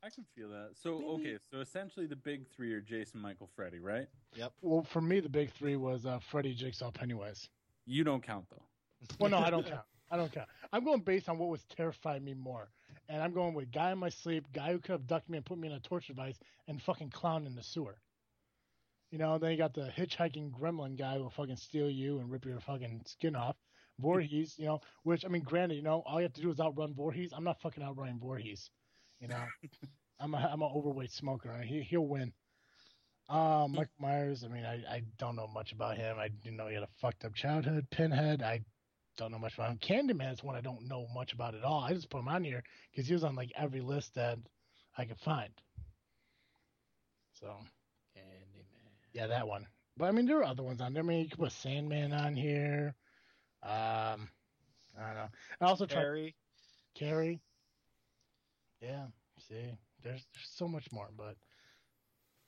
I 0.00 0.10
can 0.10 0.24
feel 0.36 0.48
that. 0.50 0.70
So 0.80 1.00
Maybe- 1.00 1.30
okay, 1.30 1.38
so 1.50 1.58
essentially 1.58 2.06
the 2.06 2.14
big 2.14 2.46
three 2.54 2.72
are 2.72 2.80
Jason, 2.80 3.20
Michael, 3.20 3.50
Freddy, 3.56 3.80
right? 3.80 4.06
Yep. 4.34 4.52
Well, 4.62 4.84
for 4.84 5.00
me, 5.00 5.18
the 5.18 5.28
big 5.28 5.52
three 5.52 5.74
was 5.74 6.06
uh, 6.06 6.20
Freddy, 6.20 6.54
Jigsaw, 6.54 6.92
Pennywise. 6.92 7.48
You 7.84 8.04
don't 8.04 8.22
count 8.22 8.46
though. 8.48 8.62
Well, 9.18 9.30
no, 9.32 9.38
I 9.38 9.50
don't 9.50 9.66
count. 9.66 9.82
I 10.08 10.16
don't 10.16 10.30
count. 10.30 10.48
I'm 10.72 10.84
going 10.84 11.00
based 11.00 11.28
on 11.28 11.36
what 11.36 11.48
was 11.48 11.64
terrifying 11.64 12.24
me 12.24 12.34
more, 12.34 12.70
and 13.08 13.20
I'm 13.20 13.32
going 13.32 13.54
with 13.54 13.72
guy 13.72 13.90
in 13.90 13.98
my 13.98 14.08
sleep, 14.08 14.46
guy 14.52 14.70
who 14.70 14.78
could 14.78 14.92
have 14.92 15.08
ducked 15.08 15.28
me 15.28 15.38
and 15.38 15.44
put 15.44 15.58
me 15.58 15.66
in 15.66 15.74
a 15.74 15.80
torture 15.80 16.12
device, 16.12 16.38
and 16.68 16.80
fucking 16.80 17.10
clown 17.10 17.44
in 17.44 17.56
the 17.56 17.62
sewer. 17.64 17.96
You 19.10 19.18
know, 19.18 19.38
then 19.38 19.50
you 19.50 19.56
got 19.56 19.74
the 19.74 19.90
hitchhiking 19.96 20.52
gremlin 20.52 20.96
guy 20.96 21.16
who 21.16 21.24
will 21.24 21.30
fucking 21.30 21.56
steal 21.56 21.90
you 21.90 22.20
and 22.20 22.30
rip 22.30 22.44
your 22.44 22.60
fucking 22.60 23.02
skin 23.06 23.34
off. 23.34 23.56
Voorhees, 23.98 24.54
you 24.56 24.66
know, 24.66 24.80
which 25.02 25.24
I 25.24 25.28
mean, 25.28 25.42
granted, 25.42 25.74
you 25.74 25.82
know, 25.82 26.02
all 26.06 26.20
you 26.20 26.22
have 26.22 26.32
to 26.34 26.40
do 26.40 26.50
is 26.50 26.60
outrun 26.60 26.94
Voorhees. 26.94 27.32
I'm 27.34 27.44
not 27.44 27.60
fucking 27.60 27.82
outrunning 27.82 28.18
Voorhees. 28.18 28.70
You 29.20 29.28
know, 29.28 29.44
I'm 30.20 30.32
a 30.34 30.38
I'm 30.38 30.62
an 30.62 30.70
overweight 30.74 31.12
smoker. 31.12 31.60
He 31.62 31.82
he'll 31.82 32.06
win. 32.06 32.32
Um, 33.28 33.72
Mike 33.72 33.90
Myers. 33.98 34.42
I 34.44 34.48
mean, 34.48 34.64
I, 34.64 34.76
I 34.88 35.02
don't 35.18 35.36
know 35.36 35.46
much 35.46 35.72
about 35.72 35.96
him. 35.96 36.16
I 36.18 36.28
do 36.28 36.50
know 36.50 36.68
he 36.68 36.74
had 36.74 36.82
a 36.82 36.88
fucked 37.00 37.24
up 37.24 37.34
childhood. 37.34 37.86
Pinhead. 37.90 38.42
I 38.42 38.60
don't 39.18 39.32
know 39.32 39.38
much 39.38 39.54
about 39.54 39.70
him. 39.70 39.78
Candyman 39.78 40.32
is 40.32 40.42
one 40.42 40.56
I 40.56 40.60
don't 40.60 40.88
know 40.88 41.06
much 41.14 41.32
about 41.32 41.54
at 41.54 41.64
all. 41.64 41.80
I 41.82 41.92
just 41.92 42.10
put 42.10 42.20
him 42.20 42.28
on 42.28 42.42
here 42.42 42.62
because 42.90 43.06
he 43.06 43.12
was 43.12 43.24
on 43.24 43.34
like 43.34 43.52
every 43.56 43.80
list 43.80 44.14
that 44.14 44.38
I 44.96 45.04
could 45.04 45.18
find. 45.18 45.50
So. 47.34 47.54
Yeah, 49.12 49.26
that 49.26 49.46
one. 49.46 49.66
But 49.96 50.06
I 50.06 50.12
mean, 50.12 50.26
there 50.26 50.38
are 50.38 50.44
other 50.44 50.62
ones 50.62 50.80
on 50.80 50.94
there. 50.94 51.02
I 51.02 51.06
mean, 51.06 51.20
you 51.20 51.28
could 51.28 51.38
put 51.38 51.52
Sandman 51.52 52.12
on 52.12 52.34
here. 52.34 52.94
Um, 53.62 54.28
I 54.98 55.06
don't 55.06 55.14
know. 55.14 55.28
I 55.60 55.64
also 55.64 55.86
Carrie. 55.86 56.34
Carrie. 56.94 57.40
Yeah, 58.80 59.06
see, 59.46 59.76
there's, 60.02 60.24
there's 60.32 60.50
so 60.54 60.66
much 60.66 60.90
more, 60.90 61.10
but 61.16 61.36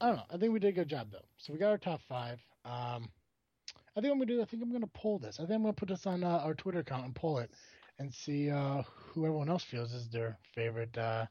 I 0.00 0.06
don't 0.06 0.16
know. 0.16 0.24
I 0.30 0.38
think 0.38 0.52
we 0.52 0.58
did 0.60 0.68
a 0.68 0.72
good 0.72 0.88
job 0.88 1.08
though. 1.12 1.26
So 1.36 1.52
we 1.52 1.58
got 1.58 1.70
our 1.70 1.78
top 1.78 2.00
five. 2.08 2.40
Um, 2.64 3.10
I 3.96 4.00
think 4.00 4.12
I'm 4.12 4.18
gonna 4.18 4.26
do. 4.26 4.40
I 4.40 4.46
think 4.46 4.62
I'm 4.62 4.72
gonna 4.72 4.86
poll 4.94 5.18
this. 5.18 5.38
I 5.38 5.42
think 5.42 5.56
I'm 5.56 5.62
gonna 5.62 5.74
put 5.74 5.88
this 5.88 6.06
on 6.06 6.24
uh, 6.24 6.40
our 6.44 6.54
Twitter 6.54 6.80
account 6.80 7.04
and 7.04 7.14
poll 7.14 7.38
it, 7.38 7.50
and 7.98 8.12
see 8.12 8.50
uh, 8.50 8.82
who 8.86 9.26
everyone 9.26 9.50
else 9.50 9.62
feels 9.62 9.92
is 9.92 10.08
their 10.08 10.38
favorite 10.54 10.96
uh, 10.96 11.26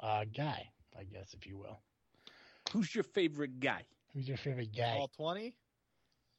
uh, 0.00 0.24
guy. 0.36 0.68
I 0.98 1.04
guess, 1.04 1.34
if 1.34 1.46
you 1.46 1.56
will. 1.56 1.80
Who's 2.72 2.94
your 2.94 3.04
favorite 3.04 3.60
guy? 3.60 3.84
Who's 4.14 4.28
your 4.28 4.36
favorite 4.38 4.74
guy? 4.76 4.96
All 4.98 5.08
20? 5.08 5.54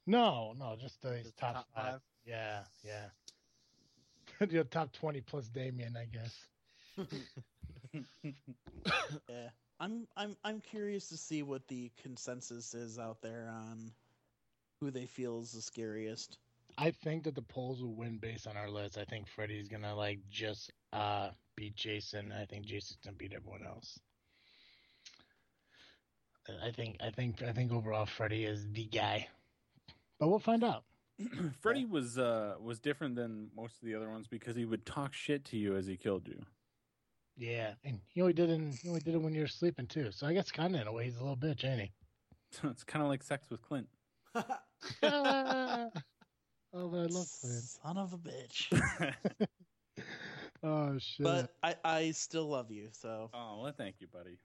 No, 0.08 0.54
no, 0.58 0.76
just 0.80 1.02
the 1.02 1.22
Just 1.24 1.38
top, 1.38 1.54
top 1.56 1.68
five. 1.76 1.92
five? 1.94 2.02
Yeah, 2.26 2.64
yeah. 2.84 3.10
Your 4.50 4.64
top 4.64 4.92
twenty 4.94 5.22
plus 5.22 5.48
Damien, 5.50 5.96
I 5.96 6.06
guess. 6.06 6.48
Yeah. 9.30 9.50
I'm 9.80 10.08
I'm 10.16 10.36
I'm 10.44 10.60
curious 10.62 11.10
to 11.10 11.18
see 11.18 11.44
what 11.44 11.68
the 11.68 11.92
consensus 12.02 12.74
is 12.74 13.00
out 13.00 13.22
there 13.22 13.50
on 13.52 13.92
who 14.80 14.92
they 14.92 15.06
feel 15.06 15.40
is 15.42 15.52
the 15.52 15.62
scariest. 15.62 16.38
I 16.78 16.92
think 16.92 17.24
that 17.24 17.36
the 17.36 17.42
polls 17.42 17.82
will 17.82 17.96
win 17.96 18.18
based 18.18 18.48
on 18.48 18.58
our 18.58 18.70
list. 18.70 18.98
I 18.98 19.06
think 19.06 19.28
Freddy's 19.28 19.68
gonna 19.68 19.96
like 19.96 20.20
just 20.30 20.72
uh 20.94 21.32
beat 21.56 21.76
Jason. 21.76 22.32
I 22.32 22.46
think 22.46 22.66
Jason's 22.66 23.00
gonna 23.04 23.16
beat 23.18 23.34
everyone 23.34 23.66
else. 23.66 24.00
I- 26.48 26.68
I 26.68 26.72
think 26.72 26.98
I 27.02 27.10
think 27.10 27.42
I 27.42 27.52
think 27.54 27.72
overall 27.72 28.06
Freddy 28.06 28.46
is 28.46 28.72
the 28.72 28.86
guy. 28.86 29.28
But 30.20 30.30
we'll 30.30 30.39
find 30.39 30.64
out. 30.64 30.84
Freddy 31.62 31.86
was 31.86 32.18
uh 32.18 32.56
was 32.60 32.80
different 32.80 33.16
than 33.16 33.50
most 33.56 33.76
of 33.82 33.88
the 33.88 33.96
other 33.96 34.10
ones 34.10 34.28
because 34.28 34.56
he 34.56 34.66
would 34.66 34.86
talk 34.86 35.14
shit 35.14 35.46
to 35.46 35.58
you 35.58 35.76
as 35.76 35.86
he 35.86 35.98
killed 35.98 36.28
you. 36.28 36.42
Yeah, 37.38 37.74
and 37.84 38.00
he 38.08 38.22
only 38.22 38.34
did 38.34 38.50
it. 38.50 38.54
In, 38.54 38.72
he 38.72 38.89
only 38.89 39.02
did 39.02 39.16
it 39.16 39.22
when 39.22 39.34
you 39.34 39.42
were 39.42 39.48
sleeping 39.48 39.88
too. 39.88 40.12
So 40.12 40.28
I 40.28 40.34
guess 40.34 40.52
kind 40.52 40.76
of 40.76 40.82
in 40.82 40.88
a 40.88 40.92
way 40.92 41.06
he's 41.06 41.18
a 41.18 41.22
little 41.24 41.38
bitch, 41.38 41.64
ain't 41.64 41.82
he? 41.82 41.92
it's 42.68 42.84
kind 42.84 43.02
of 43.04 43.10
like 43.10 43.24
sex 43.24 43.50
with 43.50 43.62
Clint. 43.62 43.88
oh, 44.36 44.50
but 45.04 45.94
I 46.74 47.06
love 47.06 47.28
Clint. 47.42 47.64
Son 47.64 47.98
of 47.98 48.14
a 48.14 48.18
bitch. 48.18 49.14
Oh 50.64 50.98
shit! 51.00 51.24
but 51.24 51.56
I 51.64 51.76
I 51.84 52.12
still 52.12 52.48
love 52.48 52.70
you, 52.70 52.89
so 52.92 53.32
oh, 53.34 53.62
well, 53.64 53.74
thank 53.76 53.96
you, 54.00 54.08
buddy. 54.08 54.38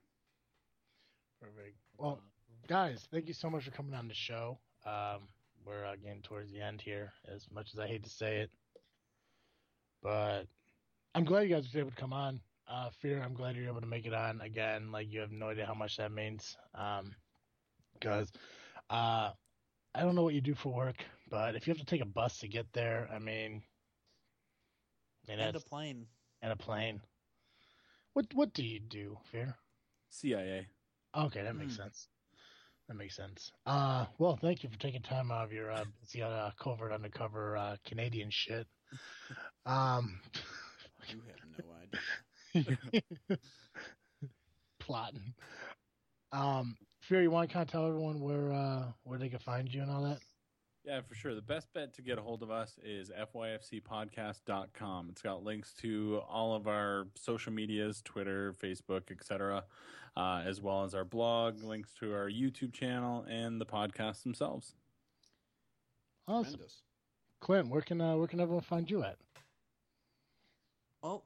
Perfect. 1.41 1.77
Well, 1.97 2.19
guys, 2.67 3.07
thank 3.11 3.27
you 3.27 3.33
so 3.33 3.49
much 3.49 3.63
for 3.63 3.71
coming 3.71 3.93
on 3.93 4.07
the 4.07 4.13
show. 4.13 4.57
Um, 4.85 5.27
we're 5.65 5.85
uh, 5.85 5.95
getting 5.95 6.21
towards 6.21 6.51
the 6.51 6.61
end 6.61 6.81
here, 6.81 7.11
as 7.33 7.47
much 7.51 7.73
as 7.73 7.79
I 7.79 7.87
hate 7.87 8.03
to 8.03 8.09
say 8.09 8.37
it, 8.37 8.51
but 10.01 10.43
I'm 11.13 11.25
glad 11.25 11.41
you 11.41 11.55
guys 11.55 11.71
were 11.73 11.81
able 11.81 11.91
to 11.91 11.95
come 11.95 12.13
on. 12.13 12.39
Uh, 12.69 12.89
Fear, 13.01 13.21
I'm 13.23 13.33
glad 13.33 13.55
you're 13.55 13.67
able 13.67 13.81
to 13.81 13.87
make 13.87 14.05
it 14.05 14.13
on 14.13 14.41
again. 14.41 14.91
Like 14.91 15.11
you 15.11 15.19
have 15.21 15.31
no 15.31 15.49
idea 15.49 15.65
how 15.65 15.73
much 15.73 15.97
that 15.97 16.11
means. 16.11 16.57
Um, 16.75 17.15
because 17.93 18.31
uh, 18.89 19.31
I 19.95 20.01
don't 20.01 20.15
know 20.15 20.23
what 20.23 20.33
you 20.33 20.41
do 20.41 20.53
for 20.55 20.73
work, 20.73 21.03
but 21.29 21.55
if 21.55 21.67
you 21.67 21.71
have 21.71 21.79
to 21.79 21.85
take 21.85 22.01
a 22.01 22.05
bus 22.05 22.39
to 22.39 22.47
get 22.47 22.71
there, 22.73 23.09
I 23.13 23.19
mean, 23.19 23.63
I 25.27 25.31
mean 25.31 25.39
and 25.39 25.55
a 25.55 25.59
plane. 25.59 26.05
and 26.41 26.51
a 26.51 26.55
plane. 26.55 27.01
What 28.13 28.27
what 28.33 28.53
do 28.53 28.63
you 28.63 28.79
do, 28.79 29.17
Fear? 29.31 29.55
CIA. 30.09 30.67
Okay, 31.15 31.43
that 31.43 31.55
makes 31.55 31.73
Hmm. 31.73 31.81
sense. 31.83 32.07
That 32.87 32.95
makes 32.95 33.15
sense. 33.15 33.51
Uh, 33.65 34.05
well, 34.17 34.37
thank 34.41 34.63
you 34.63 34.69
for 34.69 34.77
taking 34.79 35.01
time 35.01 35.31
out 35.31 35.45
of 35.45 35.51
your 35.51 35.71
uh, 35.71 35.85
busy 35.99 36.21
uh, 36.21 36.51
covert 36.57 36.91
undercover 36.93 37.57
uh, 37.57 37.77
Canadian 37.85 38.29
shit. 38.31 38.67
Um, 39.65 40.19
You 41.09 41.21
have 41.31 41.41
no 41.57 41.71
idea. 41.73 42.99
plotting. 44.79 45.33
Um, 46.31 46.77
Fear, 47.01 47.21
you 47.23 47.31
want 47.31 47.49
to 47.49 47.53
kind 47.53 47.67
of 47.67 47.71
tell 47.71 47.85
everyone 47.87 48.19
where 48.19 48.51
uh, 48.51 48.91
where 49.03 49.17
they 49.19 49.29
can 49.29 49.39
find 49.39 49.73
you 49.73 49.81
and 49.81 49.91
all 49.91 50.03
that? 50.03 50.19
Yeah, 50.87 51.01
for 51.01 51.15
sure. 51.15 51.35
The 51.35 51.41
best 51.41 51.67
bet 51.73 51.93
to 51.95 52.01
get 52.01 52.17
a 52.17 52.21
hold 52.21 52.41
of 52.41 52.49
us 52.49 52.79
is 52.81 53.11
fyfcpodcast.com. 53.35 55.09
It's 55.11 55.21
got 55.21 55.43
links 55.43 55.73
to 55.81 56.21
all 56.29 56.55
of 56.55 56.65
our 56.65 57.07
social 57.13 57.51
medias, 57.51 58.01
Twitter, 58.05 58.53
Facebook, 58.53 59.11
etc., 59.11 59.65
uh, 60.15 60.43
as 60.45 60.61
well 60.61 60.85
as 60.85 60.95
our 60.95 61.03
blog, 61.03 61.61
links 61.61 61.93
to 61.99 62.13
our 62.13 62.29
YouTube 62.29 62.71
channel, 62.71 63.25
and 63.29 63.59
the 63.59 63.65
podcasts 63.65 64.23
themselves. 64.23 64.75
Awesome, 66.25 66.51
Tremendous. 66.51 66.81
Clint. 67.41 67.67
Where 67.67 67.81
can 67.81 67.99
uh, 67.99 68.15
where 68.15 68.27
can 68.27 68.39
everyone 68.39 68.63
find 68.63 68.89
you 68.89 69.03
at? 69.03 69.17
Oh. 71.03 71.23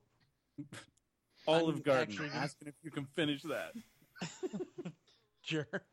Olive 1.47 1.76
I'm 1.76 1.82
Garden, 1.84 2.09
actually 2.09 2.30
asking 2.30 2.68
if 2.68 2.76
you 2.82 2.89
can 2.89 3.05
finish 3.05 3.43
that. 3.43 3.74
jerk. 5.43 5.86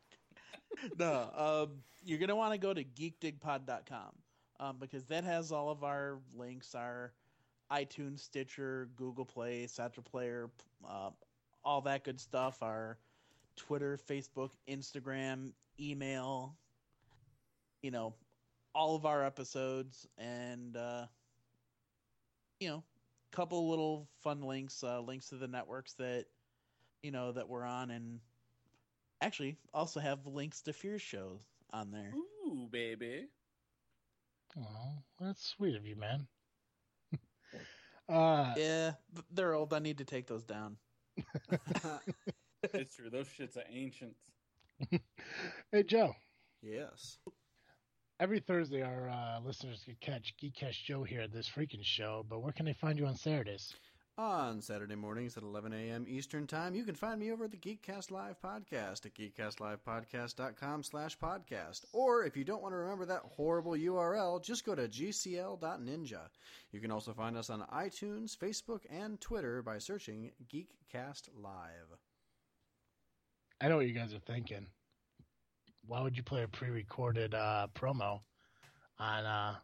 No, 0.97 1.29
um, 1.35 1.83
you're 2.03 2.19
gonna 2.19 2.35
want 2.35 2.53
to 2.53 2.57
go 2.57 2.73
to 2.73 2.83
geekdigpod.com 2.83 4.15
um, 4.59 4.77
because 4.79 5.05
that 5.05 5.23
has 5.23 5.51
all 5.51 5.69
of 5.69 5.83
our 5.83 6.19
links, 6.35 6.75
our 6.75 7.13
iTunes, 7.71 8.19
Stitcher, 8.19 8.89
Google 8.95 9.25
Play, 9.25 9.67
Satchel 9.67 10.03
Player, 10.03 10.49
uh, 10.87 11.11
all 11.63 11.81
that 11.81 12.03
good 12.03 12.19
stuff. 12.19 12.61
Our 12.61 12.97
Twitter, 13.55 13.97
Facebook, 13.97 14.51
Instagram, 14.67 15.51
email. 15.79 16.55
You 17.81 17.91
know, 17.91 18.13
all 18.75 18.95
of 18.95 19.05
our 19.05 19.25
episodes 19.25 20.07
and 20.17 20.75
uh, 20.75 21.05
you 22.59 22.69
know, 22.69 22.83
couple 23.31 23.69
little 23.69 24.07
fun 24.21 24.41
links, 24.41 24.83
uh, 24.83 24.99
links 24.99 25.29
to 25.29 25.35
the 25.35 25.47
networks 25.47 25.93
that 25.93 26.25
you 27.03 27.11
know 27.11 27.31
that 27.31 27.47
we're 27.47 27.63
on 27.63 27.91
and 27.91 28.19
actually 29.21 29.57
also 29.73 29.99
have 29.99 30.25
links 30.27 30.61
to 30.63 30.73
Fear 30.73 30.99
shows 30.99 31.41
on 31.71 31.91
there. 31.91 32.13
Ooh, 32.15 32.67
baby. 32.71 33.27
Oh, 34.57 35.03
that's 35.19 35.45
sweet 35.45 35.75
of 35.75 35.85
you, 35.85 35.95
man. 35.95 36.27
uh, 38.09 38.53
Yeah, 38.55 38.93
they're 39.31 39.53
old. 39.53 39.73
I 39.73 39.79
need 39.79 39.97
to 39.99 40.05
take 40.05 40.27
those 40.27 40.43
down. 40.43 40.77
It's 42.73 42.95
true. 42.95 43.09
Those 43.09 43.27
shits 43.29 43.57
are 43.57 43.65
ancient. 43.69 44.15
hey, 45.71 45.83
Joe. 45.83 46.13
yes. 46.61 47.17
every 48.19 48.39
Thursday 48.39 48.81
our 48.81 49.09
uh, 49.09 49.39
listeners 49.41 49.83
can 49.85 49.95
catch 50.01 50.35
Geekcast 50.41 50.83
Joe 50.83 51.03
here 51.03 51.21
at 51.21 51.31
this 51.31 51.49
freaking 51.49 51.83
show. 51.83 52.25
But 52.27 52.41
where 52.41 52.53
can 52.53 52.65
they 52.65 52.73
find 52.73 52.97
you 52.97 53.05
on 53.07 53.15
Saturdays? 53.15 53.73
On 54.19 54.61
Saturday 54.61 54.95
mornings 54.95 55.37
at 55.37 55.43
11 55.43 55.71
a.m. 55.71 56.05
Eastern 56.05 56.45
Time, 56.45 56.75
you 56.75 56.83
can 56.83 56.93
find 56.93 57.21
me 57.21 57.31
over 57.31 57.45
at 57.45 57.51
the 57.51 57.57
Geekcast 57.57 58.11
Live 58.11 58.35
podcast 58.41 59.05
at 59.05 59.15
geekcastlivepodcast.com 59.15 60.83
slash 60.83 61.17
podcast. 61.17 61.85
Or 61.93 62.25
if 62.25 62.35
you 62.35 62.43
don't 62.43 62.61
want 62.61 62.73
to 62.73 62.79
remember 62.79 63.05
that 63.05 63.21
horrible 63.23 63.71
URL, 63.71 64.43
just 64.43 64.65
go 64.65 64.75
to 64.75 64.89
gcl.ninja. 64.89 66.19
You 66.73 66.81
can 66.81 66.91
also 66.91 67.13
find 67.13 67.37
us 67.37 67.49
on 67.49 67.63
iTunes, 67.73 68.37
Facebook, 68.37 68.81
and 68.89 69.21
Twitter 69.21 69.61
by 69.61 69.77
searching 69.77 70.31
Geekcast 70.53 71.29
Live. 71.41 71.97
I 73.61 73.69
know 73.69 73.77
what 73.77 73.87
you 73.87 73.93
guys 73.93 74.13
are 74.13 74.19
thinking. 74.19 74.65
Why 75.87 76.01
would 76.01 76.17
you 76.17 76.23
play 76.23 76.43
a 76.43 76.47
pre-recorded 76.49 77.33
uh, 77.33 77.67
promo 77.73 78.19
on 78.99 79.23
a 79.23 79.61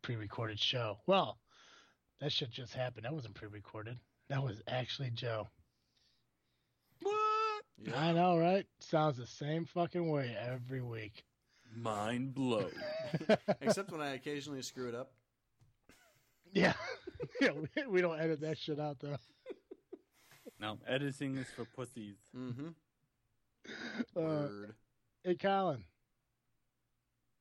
pre-recorded 0.00 0.58
show? 0.58 1.00
Well, 1.06 1.36
that 2.20 2.32
shit 2.32 2.50
just 2.50 2.74
happened. 2.74 3.04
That 3.04 3.14
wasn't 3.14 3.34
pre-recorded. 3.34 3.98
That 4.28 4.42
was 4.42 4.60
actually 4.68 5.10
Joe. 5.10 5.48
What? 7.02 7.64
I 7.96 8.12
know, 8.12 8.36
right? 8.38 8.66
Sounds 8.80 9.16
the 9.16 9.26
same 9.26 9.64
fucking 9.64 10.08
way 10.10 10.36
every 10.38 10.82
week. 10.82 11.24
Mind 11.74 12.34
blown. 12.34 12.70
Except 13.60 13.90
when 13.90 14.00
I 14.00 14.14
occasionally 14.14 14.62
screw 14.62 14.88
it 14.88 14.94
up. 14.94 15.12
yeah, 16.52 16.74
yeah. 17.40 17.50
We, 17.52 17.86
we 17.86 18.00
don't 18.00 18.20
edit 18.20 18.40
that 18.42 18.58
shit 18.58 18.78
out 18.80 18.98
though. 19.00 19.16
no, 20.58 20.78
editing 20.86 21.36
is 21.38 21.46
for 21.56 21.64
pussies. 21.64 22.16
Mm-hmm. 22.36 22.68
Uh, 24.16 24.48
hey, 25.22 25.34
Colin, 25.34 25.84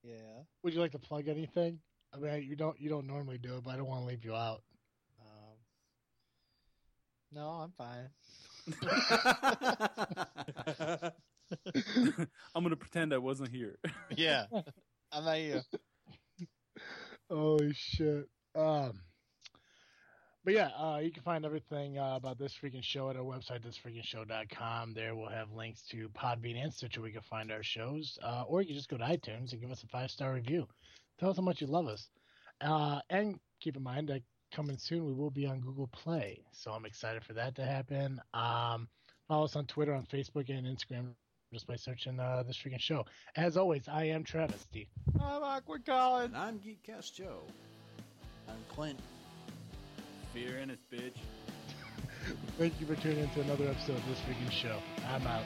Yeah. 0.04 0.44
would 0.62 0.74
you 0.74 0.82
like 0.82 0.92
to 0.92 1.00
plug 1.00 1.30
anything? 1.30 1.80
I 2.14 2.18
mean, 2.18 2.44
you 2.44 2.56
don't 2.58 2.80
you 2.80 2.90
don't 2.90 3.08
normally 3.08 3.38
do 3.38 3.56
it, 3.56 3.64
but 3.64 3.72
I 3.74 3.78
don't 3.78 3.88
want 3.88 4.02
to 4.02 4.08
leave 4.08 4.26
you 4.26 4.36
out. 4.36 4.62
No, 7.32 7.48
I'm 7.48 7.72
fine. 7.78 8.10
I'm 12.56 12.64
gonna 12.64 12.76
pretend 12.76 13.14
I 13.14 13.18
wasn't 13.18 13.52
here. 13.52 13.78
Yeah. 14.16 14.46
How 15.12 15.22
about 15.22 15.40
you? 15.40 15.62
Holy 17.30 17.74
shit. 17.74 18.28
Um, 18.56 19.00
but 20.44 20.54
yeah, 20.54 20.70
uh, 20.78 21.00
you 21.02 21.12
can 21.12 21.24
find 21.24 21.46
everything 21.46 21.98
uh, 22.00 22.16
about 22.16 22.38
this 22.40 22.56
freaking 22.62 22.84
show 22.84 23.10
at 23.10 23.16
our 23.16 23.24
website, 23.24 23.62
thisfreakingshow.com. 23.66 24.94
There 24.94 25.16
we'll 25.16 25.30
have 25.30 25.52
links 25.52 25.84
to 25.92 26.10
Podbean 26.10 26.62
and 26.62 26.74
Stitcher 26.74 27.02
where 27.02 27.10
you 27.10 27.14
can 27.14 27.24
find 27.24 27.52
our 27.52 27.64
shows. 27.64 28.18
Uh, 28.24 28.44
or 28.48 28.62
you 28.62 28.68
can 28.68 28.76
just 28.76 28.90
go 28.90 28.98
to 28.98 29.04
iTunes 29.04 29.52
and 29.52 29.62
give 29.62 29.72
us 29.72 29.84
a 29.84 29.88
five 29.88 30.10
star 30.12 30.34
review. 30.34 30.68
Tell 31.20 31.30
us 31.30 31.38
how 31.38 31.44
much 31.44 31.62
you 31.62 31.68
love 31.68 31.88
us. 31.88 32.10
Uh, 32.62 33.00
and 33.10 33.40
keep 33.62 33.78
in 33.78 33.84
mind 33.84 34.10
that 34.10 34.22
coming 34.52 34.78
soon 34.78 35.06
we 35.06 35.14
will 35.14 35.30
be 35.32 35.46
on 35.46 35.60
Google 35.60 35.88
Play. 35.88 36.42
So 36.52 36.72
I'm 36.72 36.86
excited 36.86 37.24
for 37.24 37.34
that 37.34 37.56
to 37.56 37.66
happen. 37.66 38.22
Um, 38.34 38.88
follow 39.28 39.46
us 39.46 39.56
on 39.56 39.66
Twitter, 39.66 39.94
on 39.94 40.06
Facebook, 40.06 40.50
and 40.50 40.66
Instagram 40.66 41.14
just 41.54 41.66
by 41.68 41.76
searching 41.76 42.20
uh, 42.20 42.44
this 42.46 42.58
freaking 42.58 42.80
show. 42.80 43.06
As 43.36 43.58
always, 43.58 43.88
I 43.88 44.06
am 44.06 44.24
Travesty. 44.24 44.88
I'm 45.20 45.44
awkward 45.44 45.86
Colin. 45.86 46.26
and 46.26 46.38
I'm 46.38 46.60
Geekcast 46.60 47.14
Joe. 47.16 47.42
I'm 48.48 48.56
Clint. 48.74 49.00
Fear 50.34 50.58
in 50.60 50.70
it, 50.70 50.80
bitch. 50.92 51.14
Thank 52.60 52.80
you 52.80 52.86
for 52.86 52.96
tuning 52.96 53.20
in 53.20 53.30
to 53.32 53.42
another 53.42 53.68
episode 53.68 53.98
of 53.98 54.08
this 54.08 54.20
freaking 54.20 54.52
show. 54.52 54.78
I'm 55.10 55.26
out. 55.26 55.44